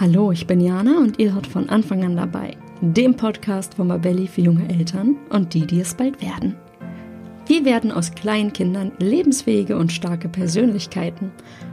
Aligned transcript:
Hallo, 0.00 0.30
ich 0.30 0.46
bin 0.46 0.60
Jana 0.60 0.98
und 0.98 1.18
ihr 1.18 1.34
hört 1.34 1.48
von 1.48 1.68
Anfang 1.68 2.04
an 2.04 2.14
dabei, 2.14 2.56
dem 2.80 3.16
Podcast 3.16 3.74
von 3.74 3.88
Mabelli 3.88 4.28
für 4.28 4.42
junge 4.42 4.68
Eltern 4.68 5.16
und 5.30 5.54
die, 5.54 5.66
die 5.66 5.80
es 5.80 5.92
bald 5.92 6.22
werden. 6.22 6.54
Wie 7.48 7.64
werden 7.64 7.90
aus 7.90 8.12
kleinen 8.12 8.52
Kindern 8.52 8.92
lebensfähige 9.00 9.76
und 9.76 9.90
starke 9.90 10.28
Persönlichkeiten? 10.28 11.32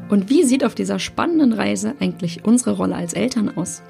Und 0.09 0.27
wie 0.31 0.41
sieht 0.41 0.65
auf 0.65 0.73
dieser 0.73 0.97
spannenden 0.97 1.53
Reise 1.53 1.93
eigentlich 1.99 2.43
unsere 2.45 2.71
Rolle 2.71 2.95
als 2.95 3.13
Eltern 3.13 3.55
aus? 3.55 3.83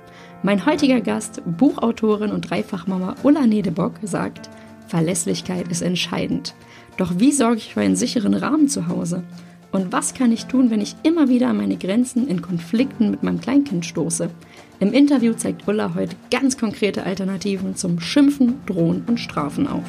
Mein 0.43 0.65
heutiger 0.65 0.99
Gast, 0.99 1.41
Buchautorin 1.45 2.31
und 2.33 2.49
Dreifachmama 2.49 3.15
Ulla 3.23 3.47
Nedebock, 3.47 3.93
sagt, 4.04 4.49
Verlässlichkeit 4.88 5.70
ist 5.70 5.81
entscheidend. 5.81 6.55
Doch 6.97 7.20
wie 7.20 7.31
sorge 7.31 7.59
ich 7.59 7.73
für 7.73 7.79
einen 7.79 7.95
sicheren 7.95 8.33
Rahmen 8.33 8.67
zu 8.67 8.89
Hause? 8.89 9.23
Und 9.76 9.92
was 9.92 10.14
kann 10.14 10.32
ich 10.32 10.46
tun, 10.46 10.70
wenn 10.70 10.80
ich 10.80 10.96
immer 11.04 11.28
wieder 11.28 11.50
an 11.50 11.58
meine 11.58 11.76
Grenzen 11.76 12.30
in 12.30 12.41
Konflikten 12.41 13.12
mit 13.12 13.23
meinem 13.23 13.41
Kleinkind 13.41 13.86
stoße? 13.86 14.30
Im 14.80 14.94
Interview 14.94 15.34
zeigt 15.34 15.68
Ulla 15.68 15.94
heute 15.95 16.16
ganz 16.32 16.58
konkrete 16.58 17.04
Alternativen 17.04 17.76
zum 17.76 17.99
Schimpfen, 17.99 18.62
Drohen 18.68 19.04
und 19.05 19.20
Strafen 19.20 19.68
auf. 19.68 19.84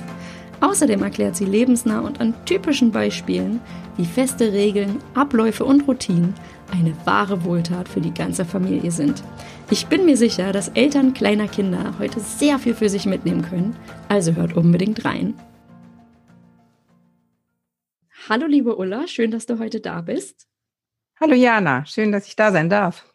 Außerdem 0.60 1.04
erklärt 1.04 1.36
sie 1.36 1.44
lebensnah 1.44 2.00
und 2.00 2.20
an 2.20 2.34
typischen 2.46 2.90
Beispielen, 2.90 3.60
wie 3.96 4.06
feste 4.06 4.52
Regeln, 4.52 4.96
Abläufe 5.14 5.64
und 5.64 5.86
Routinen 5.86 6.34
eine 6.72 6.92
wahre 7.04 7.44
Wohltat 7.44 7.88
für 7.88 8.00
die 8.00 8.12
ganze 8.12 8.44
Familie 8.44 8.90
sind. 8.90 9.22
Ich 9.70 9.86
bin 9.86 10.04
mir 10.04 10.16
sicher, 10.16 10.50
dass 10.50 10.70
Eltern 10.70 11.14
kleiner 11.14 11.46
Kinder 11.46 11.94
heute 12.00 12.18
sehr 12.18 12.58
viel 12.58 12.74
für 12.74 12.88
sich 12.88 13.06
mitnehmen 13.06 13.42
können, 13.42 13.76
also 14.08 14.34
hört 14.34 14.56
unbedingt 14.56 15.04
rein. 15.04 15.34
Hallo 18.28 18.46
liebe 18.46 18.74
Ulla, 18.74 19.06
schön, 19.06 19.30
dass 19.30 19.46
du 19.46 19.60
heute 19.60 19.80
da 19.80 20.00
bist. 20.00 20.48
Hallo 21.20 21.34
Jana, 21.34 21.86
schön, 21.86 22.10
dass 22.10 22.26
ich 22.26 22.34
da 22.34 22.50
sein 22.50 22.68
darf. 22.68 23.06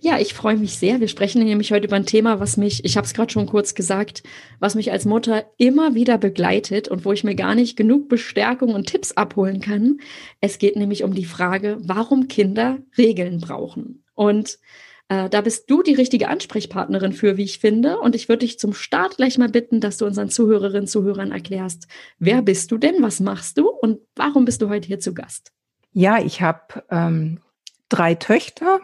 Ja, 0.00 0.18
ich 0.18 0.34
freue 0.34 0.56
mich 0.56 0.76
sehr. 0.76 0.98
Wir 0.98 1.06
sprechen 1.06 1.44
nämlich 1.44 1.70
heute 1.70 1.86
über 1.86 1.94
ein 1.94 2.04
Thema, 2.04 2.40
was 2.40 2.56
mich, 2.56 2.84
ich 2.84 2.96
habe 2.96 3.06
es 3.06 3.14
gerade 3.14 3.30
schon 3.30 3.46
kurz 3.46 3.76
gesagt, 3.76 4.24
was 4.58 4.74
mich 4.74 4.90
als 4.90 5.04
Mutter 5.04 5.48
immer 5.56 5.94
wieder 5.94 6.18
begleitet 6.18 6.88
und 6.88 7.04
wo 7.04 7.12
ich 7.12 7.22
mir 7.22 7.36
gar 7.36 7.54
nicht 7.54 7.76
genug 7.76 8.08
Bestärkung 8.08 8.74
und 8.74 8.88
Tipps 8.88 9.12
abholen 9.12 9.60
kann. 9.60 9.98
Es 10.40 10.58
geht 10.58 10.74
nämlich 10.74 11.04
um 11.04 11.14
die 11.14 11.26
Frage, 11.26 11.78
warum 11.82 12.26
Kinder 12.26 12.78
Regeln 12.98 13.38
brauchen. 13.38 14.04
Und 14.14 14.58
da 15.10 15.40
bist 15.40 15.68
du 15.68 15.82
die 15.82 15.94
richtige 15.94 16.28
Ansprechpartnerin 16.28 17.12
für, 17.12 17.36
wie 17.36 17.42
ich 17.42 17.58
finde. 17.58 17.98
Und 17.98 18.14
ich 18.14 18.28
würde 18.28 18.46
dich 18.46 18.60
zum 18.60 18.72
Start 18.72 19.16
gleich 19.16 19.38
mal 19.38 19.48
bitten, 19.48 19.80
dass 19.80 19.96
du 19.96 20.06
unseren 20.06 20.30
Zuhörerinnen 20.30 20.82
und 20.82 20.86
Zuhörern 20.86 21.32
erklärst, 21.32 21.88
wer 22.20 22.42
bist 22.42 22.70
du 22.70 22.78
denn, 22.78 23.02
was 23.02 23.18
machst 23.18 23.58
du 23.58 23.68
und 23.68 23.98
warum 24.14 24.44
bist 24.44 24.62
du 24.62 24.68
heute 24.68 24.86
hier 24.86 25.00
zu 25.00 25.12
Gast? 25.12 25.50
Ja, 25.92 26.20
ich 26.20 26.42
habe 26.42 26.84
ähm, 26.90 27.40
drei 27.88 28.14
Töchter 28.14 28.80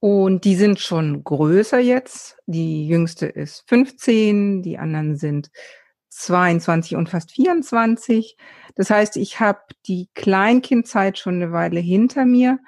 und 0.00 0.44
die 0.44 0.56
sind 0.56 0.80
schon 0.80 1.24
größer 1.24 1.78
jetzt. 1.78 2.36
Die 2.46 2.86
jüngste 2.86 3.24
ist 3.26 3.64
15, 3.68 4.62
die 4.62 4.76
anderen 4.76 5.16
sind 5.16 5.50
22 6.10 6.96
und 6.96 7.08
fast 7.08 7.32
24. 7.32 8.36
Das 8.74 8.90
heißt, 8.90 9.16
ich 9.16 9.40
habe 9.40 9.60
die 9.86 10.10
Kleinkindzeit 10.14 11.18
schon 11.18 11.36
eine 11.36 11.52
Weile 11.52 11.80
hinter 11.80 12.26
mir. 12.26 12.58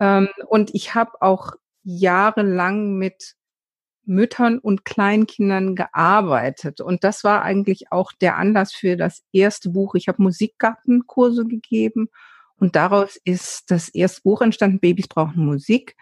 Ähm, 0.00 0.28
und 0.48 0.74
ich 0.74 0.96
habe 0.96 1.12
auch 1.20 1.52
jahrelang 1.82 2.96
mit 2.96 3.34
Müttern 4.04 4.58
und 4.58 4.84
Kleinkindern 4.84 5.76
gearbeitet. 5.76 6.80
Und 6.80 7.04
das 7.04 7.22
war 7.24 7.42
eigentlich 7.42 7.92
auch 7.92 8.12
der 8.12 8.36
Anlass 8.36 8.72
für 8.72 8.96
das 8.96 9.22
erste 9.32 9.70
Buch. 9.70 9.94
Ich 9.94 10.08
habe 10.08 10.22
Musikgartenkurse 10.22 11.46
gegeben 11.46 12.08
und 12.56 12.76
daraus 12.76 13.16
ist 13.24 13.70
das 13.70 13.88
erste 13.88 14.22
Buch 14.22 14.40
entstanden, 14.40 14.80
Babys 14.80 15.08
brauchen 15.08 15.44
Musik. 15.44 15.96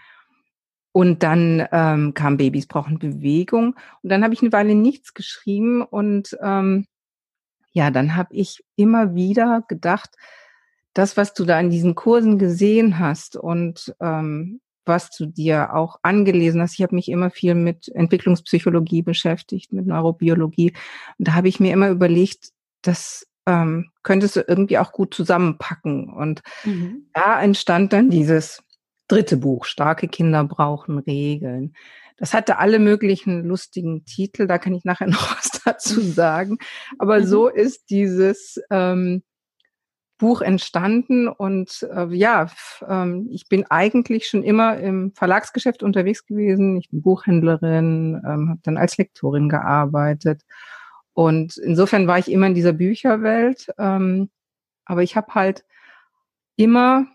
Und 0.92 1.22
dann 1.22 1.66
ähm, 1.70 2.14
kam 2.14 2.36
Babys 2.36 2.66
brauchen 2.66 2.98
Bewegung. 2.98 3.76
Und 4.02 4.10
dann 4.10 4.24
habe 4.24 4.34
ich 4.34 4.42
eine 4.42 4.52
Weile 4.52 4.74
nichts 4.74 5.14
geschrieben. 5.14 5.82
Und 5.82 6.36
ähm, 6.42 6.86
ja, 7.72 7.90
dann 7.90 8.16
habe 8.16 8.34
ich 8.34 8.64
immer 8.76 9.14
wieder 9.14 9.62
gedacht, 9.68 10.10
das, 10.92 11.16
was 11.16 11.32
du 11.32 11.44
da 11.44 11.60
in 11.60 11.70
diesen 11.70 11.94
Kursen 11.94 12.38
gesehen 12.38 12.98
hast 12.98 13.36
und 13.36 13.94
ähm, 14.00 14.60
was 14.90 15.10
du 15.10 15.24
dir 15.24 15.74
auch 15.74 15.96
angelesen 16.02 16.60
hast. 16.60 16.74
Ich 16.74 16.82
habe 16.82 16.94
mich 16.94 17.08
immer 17.08 17.30
viel 17.30 17.54
mit 17.54 17.88
Entwicklungspsychologie 17.94 19.02
beschäftigt, 19.02 19.72
mit 19.72 19.86
Neurobiologie. 19.86 20.74
Und 21.18 21.28
da 21.28 21.34
habe 21.34 21.48
ich 21.48 21.60
mir 21.60 21.72
immer 21.72 21.88
überlegt, 21.88 22.50
das 22.82 23.26
ähm, 23.46 23.90
könntest 24.02 24.36
du 24.36 24.44
irgendwie 24.46 24.78
auch 24.78 24.92
gut 24.92 25.14
zusammenpacken. 25.14 26.12
Und 26.12 26.42
mhm. 26.64 27.08
da 27.14 27.40
entstand 27.40 27.92
dann 27.92 28.10
dieses 28.10 28.62
dritte 29.08 29.36
Buch, 29.36 29.64
Starke 29.64 30.08
Kinder 30.08 30.44
brauchen 30.44 30.98
Regeln. 30.98 31.74
Das 32.16 32.34
hatte 32.34 32.58
alle 32.58 32.78
möglichen 32.78 33.44
lustigen 33.44 34.04
Titel, 34.04 34.46
da 34.46 34.58
kann 34.58 34.74
ich 34.74 34.84
nachher 34.84 35.06
noch 35.08 35.36
was 35.36 35.50
dazu 35.64 36.00
sagen. 36.00 36.58
Aber 36.98 37.20
mhm. 37.20 37.24
so 37.24 37.48
ist 37.48 37.90
dieses 37.90 38.60
ähm, 38.70 39.22
Buch 40.20 40.42
entstanden 40.42 41.28
und 41.28 41.88
äh, 41.92 42.06
ja, 42.14 42.46
ähm, 42.86 43.28
ich 43.32 43.48
bin 43.48 43.64
eigentlich 43.70 44.28
schon 44.28 44.44
immer 44.44 44.78
im 44.78 45.12
Verlagsgeschäft 45.14 45.82
unterwegs 45.82 46.26
gewesen. 46.26 46.76
Ich 46.76 46.90
bin 46.90 47.02
Buchhändlerin, 47.02 48.22
ähm, 48.24 48.50
habe 48.50 48.60
dann 48.62 48.76
als 48.76 48.98
Lektorin 48.98 49.48
gearbeitet 49.48 50.42
und 51.14 51.56
insofern 51.56 52.06
war 52.06 52.18
ich 52.18 52.30
immer 52.30 52.46
in 52.46 52.54
dieser 52.54 52.74
Bücherwelt. 52.74 53.68
Ähm, 53.78 54.30
aber 54.84 55.02
ich 55.02 55.16
habe 55.16 55.34
halt 55.34 55.64
immer 56.56 57.06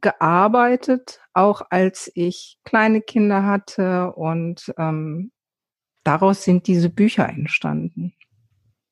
gearbeitet, 0.00 1.20
auch 1.32 1.62
als 1.70 2.10
ich 2.14 2.58
kleine 2.64 3.00
Kinder 3.00 3.44
hatte 3.44 4.12
und 4.12 4.72
ähm, 4.78 5.32
daraus 6.04 6.44
sind 6.44 6.66
diese 6.66 6.90
Bücher 6.90 7.28
entstanden. 7.28 8.12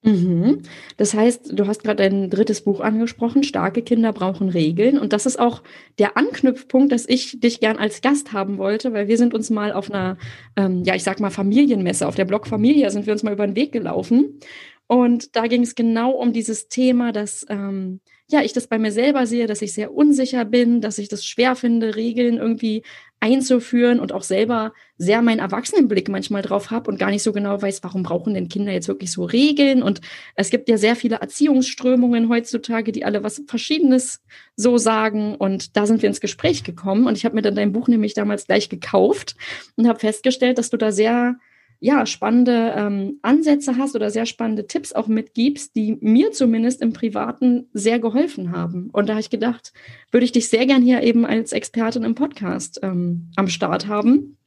Mhm. 0.05 0.61
Das 0.99 1.15
heißt, 1.15 1.59
du 1.59 1.67
hast 1.67 1.83
gerade 1.83 2.03
dein 2.03 2.29
drittes 2.29 2.61
Buch 2.61 2.81
angesprochen, 2.81 3.43
Starke 3.43 3.81
Kinder 3.81 4.13
brauchen 4.13 4.51
Regeln. 4.51 4.99
Und 4.99 5.15
das 5.15 5.25
ist 5.25 5.39
auch 5.39 5.63
der 5.99 6.19
Anknüpfpunkt, 6.19 6.93
dass 6.93 7.09
ich 7.09 7.41
dich 7.41 7.59
gern 7.59 7.79
als 7.79 8.03
Gast 8.03 8.35
haben 8.35 8.59
wollte, 8.59 8.93
weil 8.93 9.09
wir 9.09 9.17
sind 9.17 9.33
uns 9.33 9.49
mal 9.49 9.73
auf 9.73 9.91
einer, 9.91 10.19
ähm, 10.57 10.85
ja, 10.85 10.95
ich 10.95 11.03
sag 11.03 11.21
mal 11.21 11.31
Familienmesse, 11.31 12.07
auf 12.07 12.17
der 12.17 12.27
Blog 12.27 12.47
Familia 12.47 12.91
sind 12.91 13.07
wir 13.07 13.15
uns 13.15 13.23
mal 13.23 13.33
über 13.33 13.47
den 13.47 13.57
Weg 13.57 13.73
gelaufen. 13.73 14.39
Und 14.87 15.35
da 15.37 15.47
ging 15.47 15.63
es 15.63 15.75
genau 15.75 16.11
um 16.11 16.35
dieses 16.35 16.69
Thema, 16.69 17.11
dass 17.11 17.47
ähm, 17.49 18.01
ja, 18.31 18.43
ich 18.43 18.53
das 18.53 18.67
bei 18.67 18.79
mir 18.79 18.93
selber 18.93 19.27
sehe, 19.27 19.47
dass 19.47 19.63
ich 19.63 19.73
sehr 19.73 19.95
unsicher 19.95 20.45
bin, 20.45 20.81
dass 20.81 20.99
ich 20.99 21.09
das 21.09 21.25
schwer 21.25 21.57
finde, 21.57 21.97
Regeln 21.97 22.37
irgendwie 22.37 22.83
einzuführen 23.25 24.01
und 24.01 24.13
auch 24.13 24.23
selber 24.23 24.75
sehr 24.99 25.23
meinen 25.23 25.39
Erwachsenenblick 25.39 26.11
manchmal 26.11 26.43
drauf 26.43 26.71
habe 26.71 26.91
und 26.91 26.99
gar 26.99 27.11
nicht 27.11 27.23
so 27.23 27.33
genau 27.33 27.61
weiß, 27.61 27.83
warum 27.83 28.03
brauchen 28.03 28.35
denn 28.35 28.51
Kinder 28.51 28.71
jetzt 28.71 28.87
wirklich 28.87 29.11
so 29.11 29.25
Regeln? 29.25 29.83
Und 29.83 30.03
es 30.37 30.51
gibt 30.51 30.69
ja 30.69 30.77
sehr 30.77 30.95
viele 30.95 31.17
Erziehungsströmungen 31.17 32.29
heutzutage, 32.29 32.93
die 32.93 33.03
alle 33.03 33.25
was 33.25 33.43
Verschiedenes 33.49 34.23
so 34.57 34.77
sagen. 34.77 35.37
Und 35.37 35.75
da 35.79 35.87
sind 35.87 36.03
wir 36.03 36.09
ins 36.11 36.21
Gespräch 36.21 36.65
gekommen. 36.65 37.07
Und 37.07 37.17
ich 37.17 37.25
habe 37.25 37.35
mir 37.35 37.41
dann 37.41 37.55
dein 37.55 37.73
Buch 37.73 37.89
nämlich 37.89 38.13
damals 38.13 38.47
gleich 38.47 38.69
gekauft 38.69 39.37
und 39.77 39.89
habe 39.89 40.01
festgestellt, 40.01 40.59
dass 40.59 40.69
du 40.69 40.77
da 40.77 40.93
sehr 40.93 41.37
ja, 41.85 42.07
spannende 42.07 42.73
ähm, 42.75 43.19
Ansätze 43.21 43.77
hast 43.77 43.95
oder 43.95 44.09
sehr 44.09 44.25
spannende 44.25 44.67
Tipps 44.67 44.95
auch 44.95 45.07
mitgibst, 45.07 45.77
die 45.77 45.99
mir 46.01 46.33
zumindest 46.33 46.81
im 46.81 46.95
Privaten 46.95 47.69
sehr 47.75 47.99
geholfen 47.99 48.53
haben. 48.53 48.89
Und 48.91 49.07
da 49.07 49.13
habe 49.13 49.21
ich 49.21 49.29
gedacht, 49.29 49.75
würde 50.11 50.25
ich 50.25 50.33
dich 50.33 50.49
sehr 50.49 50.65
gern 50.65 50.81
hier 50.81 51.03
eben 51.03 51.27
als 51.27 51.53
Expertin 51.53 52.03
im 52.03 52.15
Podcast 52.15 52.81
ähm, 52.83 53.31
am 53.37 53.49
Start 53.49 53.87
haben. 53.87 54.39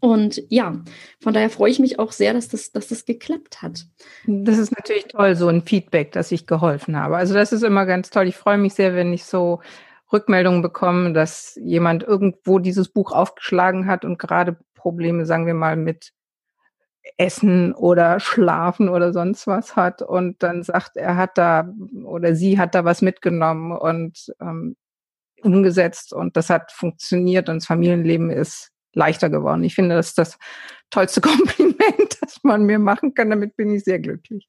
Und 0.00 0.42
ja, 0.48 0.82
von 1.20 1.32
daher 1.32 1.48
freue 1.48 1.70
ich 1.70 1.78
mich 1.78 2.00
auch 2.00 2.10
sehr, 2.10 2.32
dass 2.32 2.48
das, 2.48 2.72
dass 2.72 2.88
das 2.88 3.04
geklappt 3.04 3.62
hat. 3.62 3.86
Das 4.26 4.58
ist 4.58 4.72
natürlich 4.76 5.04
toll, 5.04 5.36
so 5.36 5.46
ein 5.46 5.62
Feedback, 5.62 6.10
dass 6.10 6.32
ich 6.32 6.48
geholfen 6.48 6.96
habe. 6.96 7.16
Also 7.16 7.34
das 7.34 7.52
ist 7.52 7.62
immer 7.62 7.86
ganz 7.86 8.10
toll. 8.10 8.26
Ich 8.26 8.36
freue 8.36 8.58
mich 8.58 8.74
sehr, 8.74 8.96
wenn 8.96 9.12
ich 9.12 9.22
so 9.26 9.60
Rückmeldungen 10.12 10.60
bekomme, 10.60 11.12
dass 11.12 11.56
jemand 11.62 12.02
irgendwo 12.02 12.58
dieses 12.58 12.88
Buch 12.88 13.12
aufgeschlagen 13.12 13.86
hat 13.86 14.04
und 14.04 14.18
gerade 14.18 14.56
Probleme, 14.74 15.24
sagen 15.24 15.46
wir 15.46 15.54
mal, 15.54 15.76
mit 15.76 16.14
Essen 17.16 17.72
oder 17.74 18.20
Schlafen 18.20 18.88
oder 18.88 19.12
sonst 19.12 19.46
was 19.46 19.76
hat 19.76 20.02
und 20.02 20.42
dann 20.42 20.62
sagt, 20.62 20.96
er 20.96 21.16
hat 21.16 21.38
da 21.38 21.72
oder 22.04 22.34
sie 22.34 22.58
hat 22.58 22.74
da 22.74 22.84
was 22.84 23.02
mitgenommen 23.02 23.72
und 23.72 24.32
ähm, 24.40 24.76
umgesetzt 25.42 26.12
und 26.12 26.36
das 26.36 26.50
hat 26.50 26.72
funktioniert 26.72 27.48
und 27.48 27.56
das 27.56 27.66
Familienleben 27.66 28.30
ist 28.30 28.70
leichter 28.92 29.30
geworden. 29.30 29.64
Ich 29.64 29.74
finde, 29.74 29.94
das 29.94 30.08
ist 30.08 30.18
das 30.18 30.38
tollste 30.90 31.20
Kompliment, 31.20 32.18
das 32.20 32.40
man 32.42 32.64
mir 32.64 32.78
machen 32.78 33.14
kann. 33.14 33.30
Damit 33.30 33.56
bin 33.56 33.72
ich 33.72 33.84
sehr 33.84 33.98
glücklich. 33.98 34.48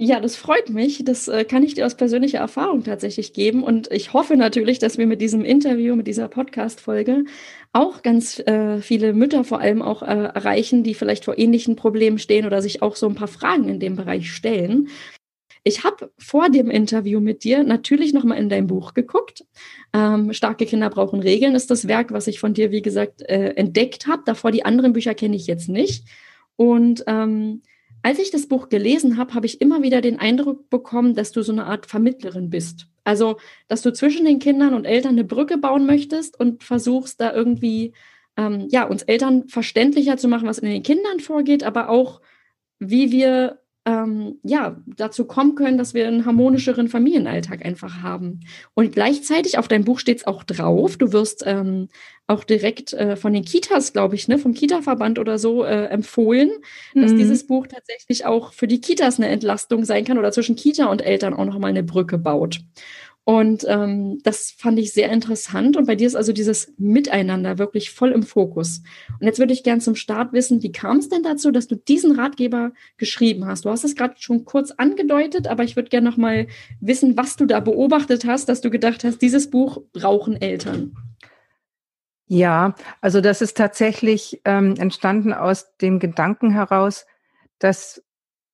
Ja, 0.00 0.20
das 0.20 0.36
freut 0.36 0.70
mich. 0.70 1.02
Das 1.04 1.26
äh, 1.26 1.44
kann 1.44 1.64
ich 1.64 1.74
dir 1.74 1.84
aus 1.84 1.96
persönlicher 1.96 2.38
Erfahrung 2.38 2.84
tatsächlich 2.84 3.32
geben. 3.32 3.64
Und 3.64 3.90
ich 3.90 4.12
hoffe 4.12 4.36
natürlich, 4.36 4.78
dass 4.78 4.96
wir 4.96 5.08
mit 5.08 5.20
diesem 5.20 5.44
Interview, 5.44 5.96
mit 5.96 6.06
dieser 6.06 6.28
Podcast-Folge 6.28 7.24
auch 7.72 8.02
ganz 8.02 8.38
äh, 8.38 8.80
viele 8.80 9.12
Mütter 9.12 9.42
vor 9.42 9.60
allem 9.60 9.82
auch 9.82 10.02
äh, 10.02 10.06
erreichen, 10.06 10.84
die 10.84 10.94
vielleicht 10.94 11.24
vor 11.24 11.36
ähnlichen 11.36 11.74
Problemen 11.74 12.20
stehen 12.20 12.46
oder 12.46 12.62
sich 12.62 12.80
auch 12.80 12.94
so 12.94 13.08
ein 13.08 13.16
paar 13.16 13.26
Fragen 13.26 13.68
in 13.68 13.80
dem 13.80 13.96
Bereich 13.96 14.30
stellen. 14.30 14.86
Ich 15.64 15.82
habe 15.82 16.12
vor 16.16 16.48
dem 16.48 16.70
Interview 16.70 17.18
mit 17.18 17.42
dir 17.42 17.64
natürlich 17.64 18.12
nochmal 18.12 18.38
in 18.38 18.48
dein 18.48 18.68
Buch 18.68 18.94
geguckt. 18.94 19.46
Ähm, 19.92 20.32
Starke 20.32 20.64
Kinder 20.64 20.90
brauchen 20.90 21.18
Regeln 21.18 21.56
ist 21.56 21.72
das 21.72 21.88
Werk, 21.88 22.12
was 22.12 22.28
ich 22.28 22.38
von 22.38 22.54
dir, 22.54 22.70
wie 22.70 22.82
gesagt, 22.82 23.22
äh, 23.22 23.54
entdeckt 23.56 24.06
habe. 24.06 24.22
Davor 24.24 24.52
die 24.52 24.64
anderen 24.64 24.92
Bücher 24.92 25.14
kenne 25.14 25.34
ich 25.34 25.48
jetzt 25.48 25.68
nicht. 25.68 26.04
Und 26.54 27.02
ähm, 27.08 27.62
als 28.08 28.18
ich 28.18 28.30
das 28.30 28.46
Buch 28.46 28.70
gelesen 28.70 29.18
habe, 29.18 29.34
habe 29.34 29.44
ich 29.44 29.60
immer 29.60 29.82
wieder 29.82 30.00
den 30.00 30.18
Eindruck 30.18 30.70
bekommen, 30.70 31.14
dass 31.14 31.30
du 31.30 31.42
so 31.42 31.52
eine 31.52 31.66
Art 31.66 31.84
Vermittlerin 31.84 32.48
bist. 32.48 32.86
Also, 33.04 33.36
dass 33.66 33.82
du 33.82 33.92
zwischen 33.92 34.24
den 34.24 34.38
Kindern 34.38 34.72
und 34.72 34.86
Eltern 34.86 35.12
eine 35.12 35.24
Brücke 35.24 35.58
bauen 35.58 35.84
möchtest 35.84 36.40
und 36.40 36.64
versuchst 36.64 37.20
da 37.20 37.34
irgendwie, 37.34 37.92
ähm, 38.38 38.66
ja, 38.70 38.84
uns 38.84 39.02
Eltern 39.02 39.46
verständlicher 39.48 40.16
zu 40.16 40.26
machen, 40.26 40.48
was 40.48 40.56
in 40.56 40.70
den 40.70 40.82
Kindern 40.82 41.20
vorgeht, 41.20 41.64
aber 41.64 41.90
auch, 41.90 42.22
wie 42.78 43.12
wir 43.12 43.60
ähm, 43.88 44.38
ja, 44.42 44.76
dazu 44.86 45.24
kommen 45.24 45.54
können, 45.54 45.78
dass 45.78 45.94
wir 45.94 46.06
einen 46.06 46.26
harmonischeren 46.26 46.88
Familienalltag 46.88 47.64
einfach 47.64 48.02
haben. 48.02 48.40
Und 48.74 48.92
gleichzeitig 48.92 49.56
auf 49.56 49.66
deinem 49.66 49.84
Buch 49.84 49.98
steht 49.98 50.18
es 50.18 50.26
auch 50.26 50.44
drauf. 50.44 50.98
Du 50.98 51.14
wirst 51.14 51.42
ähm, 51.46 51.88
auch 52.26 52.44
direkt 52.44 52.92
äh, 52.92 53.16
von 53.16 53.32
den 53.32 53.46
Kitas, 53.46 53.94
glaube 53.94 54.14
ich, 54.14 54.28
ne, 54.28 54.36
vom 54.38 54.52
Kita-Verband 54.52 55.18
oder 55.18 55.38
so 55.38 55.64
äh, 55.64 55.86
empfohlen, 55.86 56.50
mhm. 56.92 57.00
dass 57.00 57.14
dieses 57.14 57.46
Buch 57.46 57.66
tatsächlich 57.66 58.26
auch 58.26 58.52
für 58.52 58.68
die 58.68 58.82
Kitas 58.82 59.18
eine 59.18 59.28
Entlastung 59.28 59.86
sein 59.86 60.04
kann 60.04 60.18
oder 60.18 60.32
zwischen 60.32 60.54
Kita 60.54 60.86
und 60.86 61.00
Eltern 61.00 61.32
auch 61.32 61.46
nochmal 61.46 61.70
eine 61.70 61.82
Brücke 61.82 62.18
baut. 62.18 62.60
Und 63.28 63.66
ähm, 63.68 64.20
das 64.22 64.52
fand 64.52 64.78
ich 64.78 64.94
sehr 64.94 65.10
interessant. 65.10 65.76
Und 65.76 65.86
bei 65.86 65.96
dir 65.96 66.06
ist 66.06 66.14
also 66.14 66.32
dieses 66.32 66.72
Miteinander 66.78 67.58
wirklich 67.58 67.90
voll 67.90 68.12
im 68.12 68.22
Fokus. 68.22 68.82
Und 69.20 69.26
jetzt 69.26 69.38
würde 69.38 69.52
ich 69.52 69.62
gern 69.62 69.82
zum 69.82 69.96
Start 69.96 70.32
wissen, 70.32 70.62
wie 70.62 70.72
kam 70.72 70.96
es 70.96 71.10
denn 71.10 71.22
dazu, 71.22 71.50
dass 71.50 71.66
du 71.66 71.76
diesen 71.76 72.18
Ratgeber 72.18 72.72
geschrieben 72.96 73.44
hast? 73.44 73.66
Du 73.66 73.68
hast 73.68 73.84
es 73.84 73.96
gerade 73.96 74.14
schon 74.16 74.46
kurz 74.46 74.70
angedeutet, 74.70 75.46
aber 75.46 75.62
ich 75.62 75.76
würde 75.76 75.90
gerne 75.90 76.08
noch 76.08 76.16
mal 76.16 76.46
wissen, 76.80 77.18
was 77.18 77.36
du 77.36 77.44
da 77.44 77.60
beobachtet 77.60 78.24
hast, 78.24 78.48
dass 78.48 78.62
du 78.62 78.70
gedacht 78.70 79.04
hast, 79.04 79.20
dieses 79.20 79.50
Buch 79.50 79.82
brauchen 79.92 80.40
Eltern. 80.40 80.96
Ja, 82.28 82.76
also 83.02 83.20
das 83.20 83.42
ist 83.42 83.58
tatsächlich 83.58 84.40
ähm, 84.46 84.74
entstanden 84.78 85.34
aus 85.34 85.76
dem 85.82 85.98
Gedanken 85.98 86.50
heraus, 86.50 87.04
dass 87.58 88.02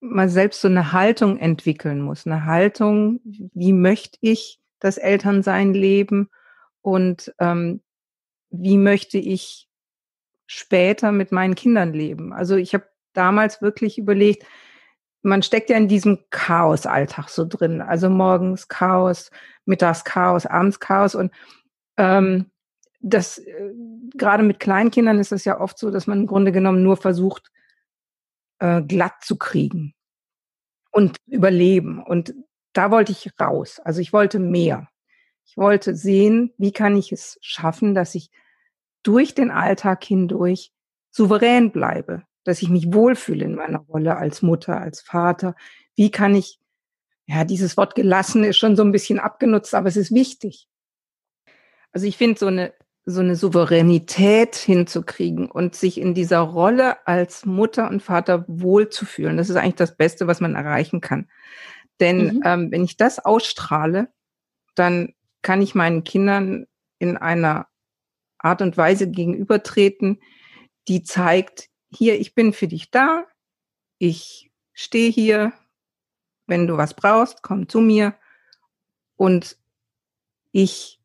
man 0.00 0.28
selbst 0.28 0.62
so 0.62 0.66
eine 0.66 0.90
Haltung 0.90 1.38
entwickeln 1.38 2.00
muss. 2.00 2.26
Eine 2.26 2.44
Haltung, 2.44 3.20
wie 3.22 3.72
möchte 3.72 4.18
ich 4.20 4.58
das 4.84 4.98
Elternsein 4.98 5.72
leben 5.72 6.28
und 6.82 7.34
ähm, 7.38 7.80
wie 8.50 8.76
möchte 8.76 9.18
ich 9.18 9.68
später 10.46 11.10
mit 11.10 11.32
meinen 11.32 11.54
Kindern 11.54 11.94
leben. 11.94 12.34
Also 12.34 12.56
ich 12.56 12.74
habe 12.74 12.86
damals 13.14 13.62
wirklich 13.62 13.96
überlegt, 13.98 14.44
man 15.22 15.42
steckt 15.42 15.70
ja 15.70 15.78
in 15.78 15.88
diesem 15.88 16.18
Chaos-Alltag 16.28 17.30
so 17.30 17.46
drin. 17.46 17.80
Also 17.80 18.10
morgens 18.10 18.68
Chaos, 18.68 19.30
mittags 19.64 20.04
Chaos, 20.04 20.44
abends 20.44 20.80
Chaos 20.80 21.14
und 21.14 21.32
ähm, 21.96 22.50
das 23.00 23.38
äh, 23.38 23.72
gerade 24.14 24.42
mit 24.42 24.60
Kleinkindern 24.60 25.18
ist 25.18 25.32
es 25.32 25.46
ja 25.46 25.60
oft 25.60 25.78
so, 25.78 25.90
dass 25.90 26.06
man 26.06 26.20
im 26.20 26.26
Grunde 26.26 26.52
genommen 26.52 26.82
nur 26.82 26.98
versucht, 26.98 27.50
äh, 28.58 28.82
glatt 28.82 29.22
zu 29.22 29.36
kriegen 29.36 29.94
und 30.90 31.16
überleben. 31.26 32.02
Und 32.02 32.34
da 32.74 32.90
wollte 32.90 33.12
ich 33.12 33.30
raus. 33.40 33.80
Also 33.82 34.00
ich 34.00 34.12
wollte 34.12 34.38
mehr. 34.38 34.88
Ich 35.46 35.56
wollte 35.56 35.94
sehen, 35.94 36.52
wie 36.58 36.72
kann 36.72 36.96
ich 36.96 37.12
es 37.12 37.38
schaffen, 37.40 37.94
dass 37.94 38.14
ich 38.14 38.30
durch 39.02 39.34
den 39.34 39.50
Alltag 39.50 40.04
hindurch 40.04 40.72
souverän 41.10 41.70
bleibe, 41.70 42.24
dass 42.42 42.62
ich 42.62 42.68
mich 42.68 42.92
wohlfühle 42.92 43.44
in 43.44 43.54
meiner 43.54 43.78
Rolle 43.78 44.16
als 44.16 44.42
Mutter, 44.42 44.80
als 44.80 45.00
Vater. 45.00 45.54
Wie 45.94 46.10
kann 46.10 46.34
ich, 46.34 46.58
ja, 47.26 47.44
dieses 47.44 47.76
Wort 47.76 47.94
gelassen 47.94 48.42
ist 48.44 48.58
schon 48.58 48.76
so 48.76 48.82
ein 48.82 48.92
bisschen 48.92 49.20
abgenutzt, 49.20 49.74
aber 49.74 49.88
es 49.88 49.96
ist 49.96 50.12
wichtig. 50.12 50.68
Also 51.92 52.06
ich 52.06 52.16
finde 52.16 52.38
so 52.38 52.46
eine, 52.46 52.74
so 53.06 53.20
eine 53.20 53.36
Souveränität 53.36 54.56
hinzukriegen 54.56 55.50
und 55.50 55.76
sich 55.76 56.00
in 56.00 56.14
dieser 56.14 56.40
Rolle 56.40 57.06
als 57.06 57.46
Mutter 57.46 57.88
und 57.88 58.02
Vater 58.02 58.44
wohlzufühlen, 58.48 59.36
das 59.36 59.50
ist 59.50 59.56
eigentlich 59.56 59.74
das 59.76 59.96
Beste, 59.96 60.26
was 60.26 60.40
man 60.40 60.54
erreichen 60.54 61.00
kann. 61.00 61.28
Denn 62.00 62.36
mhm. 62.36 62.42
ähm, 62.44 62.70
wenn 62.70 62.84
ich 62.84 62.96
das 62.96 63.18
ausstrahle, 63.18 64.12
dann 64.74 65.14
kann 65.42 65.62
ich 65.62 65.74
meinen 65.74 66.04
Kindern 66.04 66.66
in 66.98 67.16
einer 67.16 67.68
Art 68.38 68.62
und 68.62 68.76
Weise 68.76 69.10
gegenübertreten, 69.10 70.20
die 70.88 71.02
zeigt, 71.02 71.68
hier, 71.90 72.18
ich 72.18 72.34
bin 72.34 72.52
für 72.52 72.68
dich 72.68 72.90
da, 72.90 73.26
ich 73.98 74.50
stehe 74.72 75.10
hier, 75.10 75.52
wenn 76.46 76.66
du 76.66 76.76
was 76.76 76.94
brauchst, 76.94 77.42
komm 77.42 77.68
zu 77.68 77.80
mir 77.80 78.14
und 79.16 79.56
ich 80.52 81.00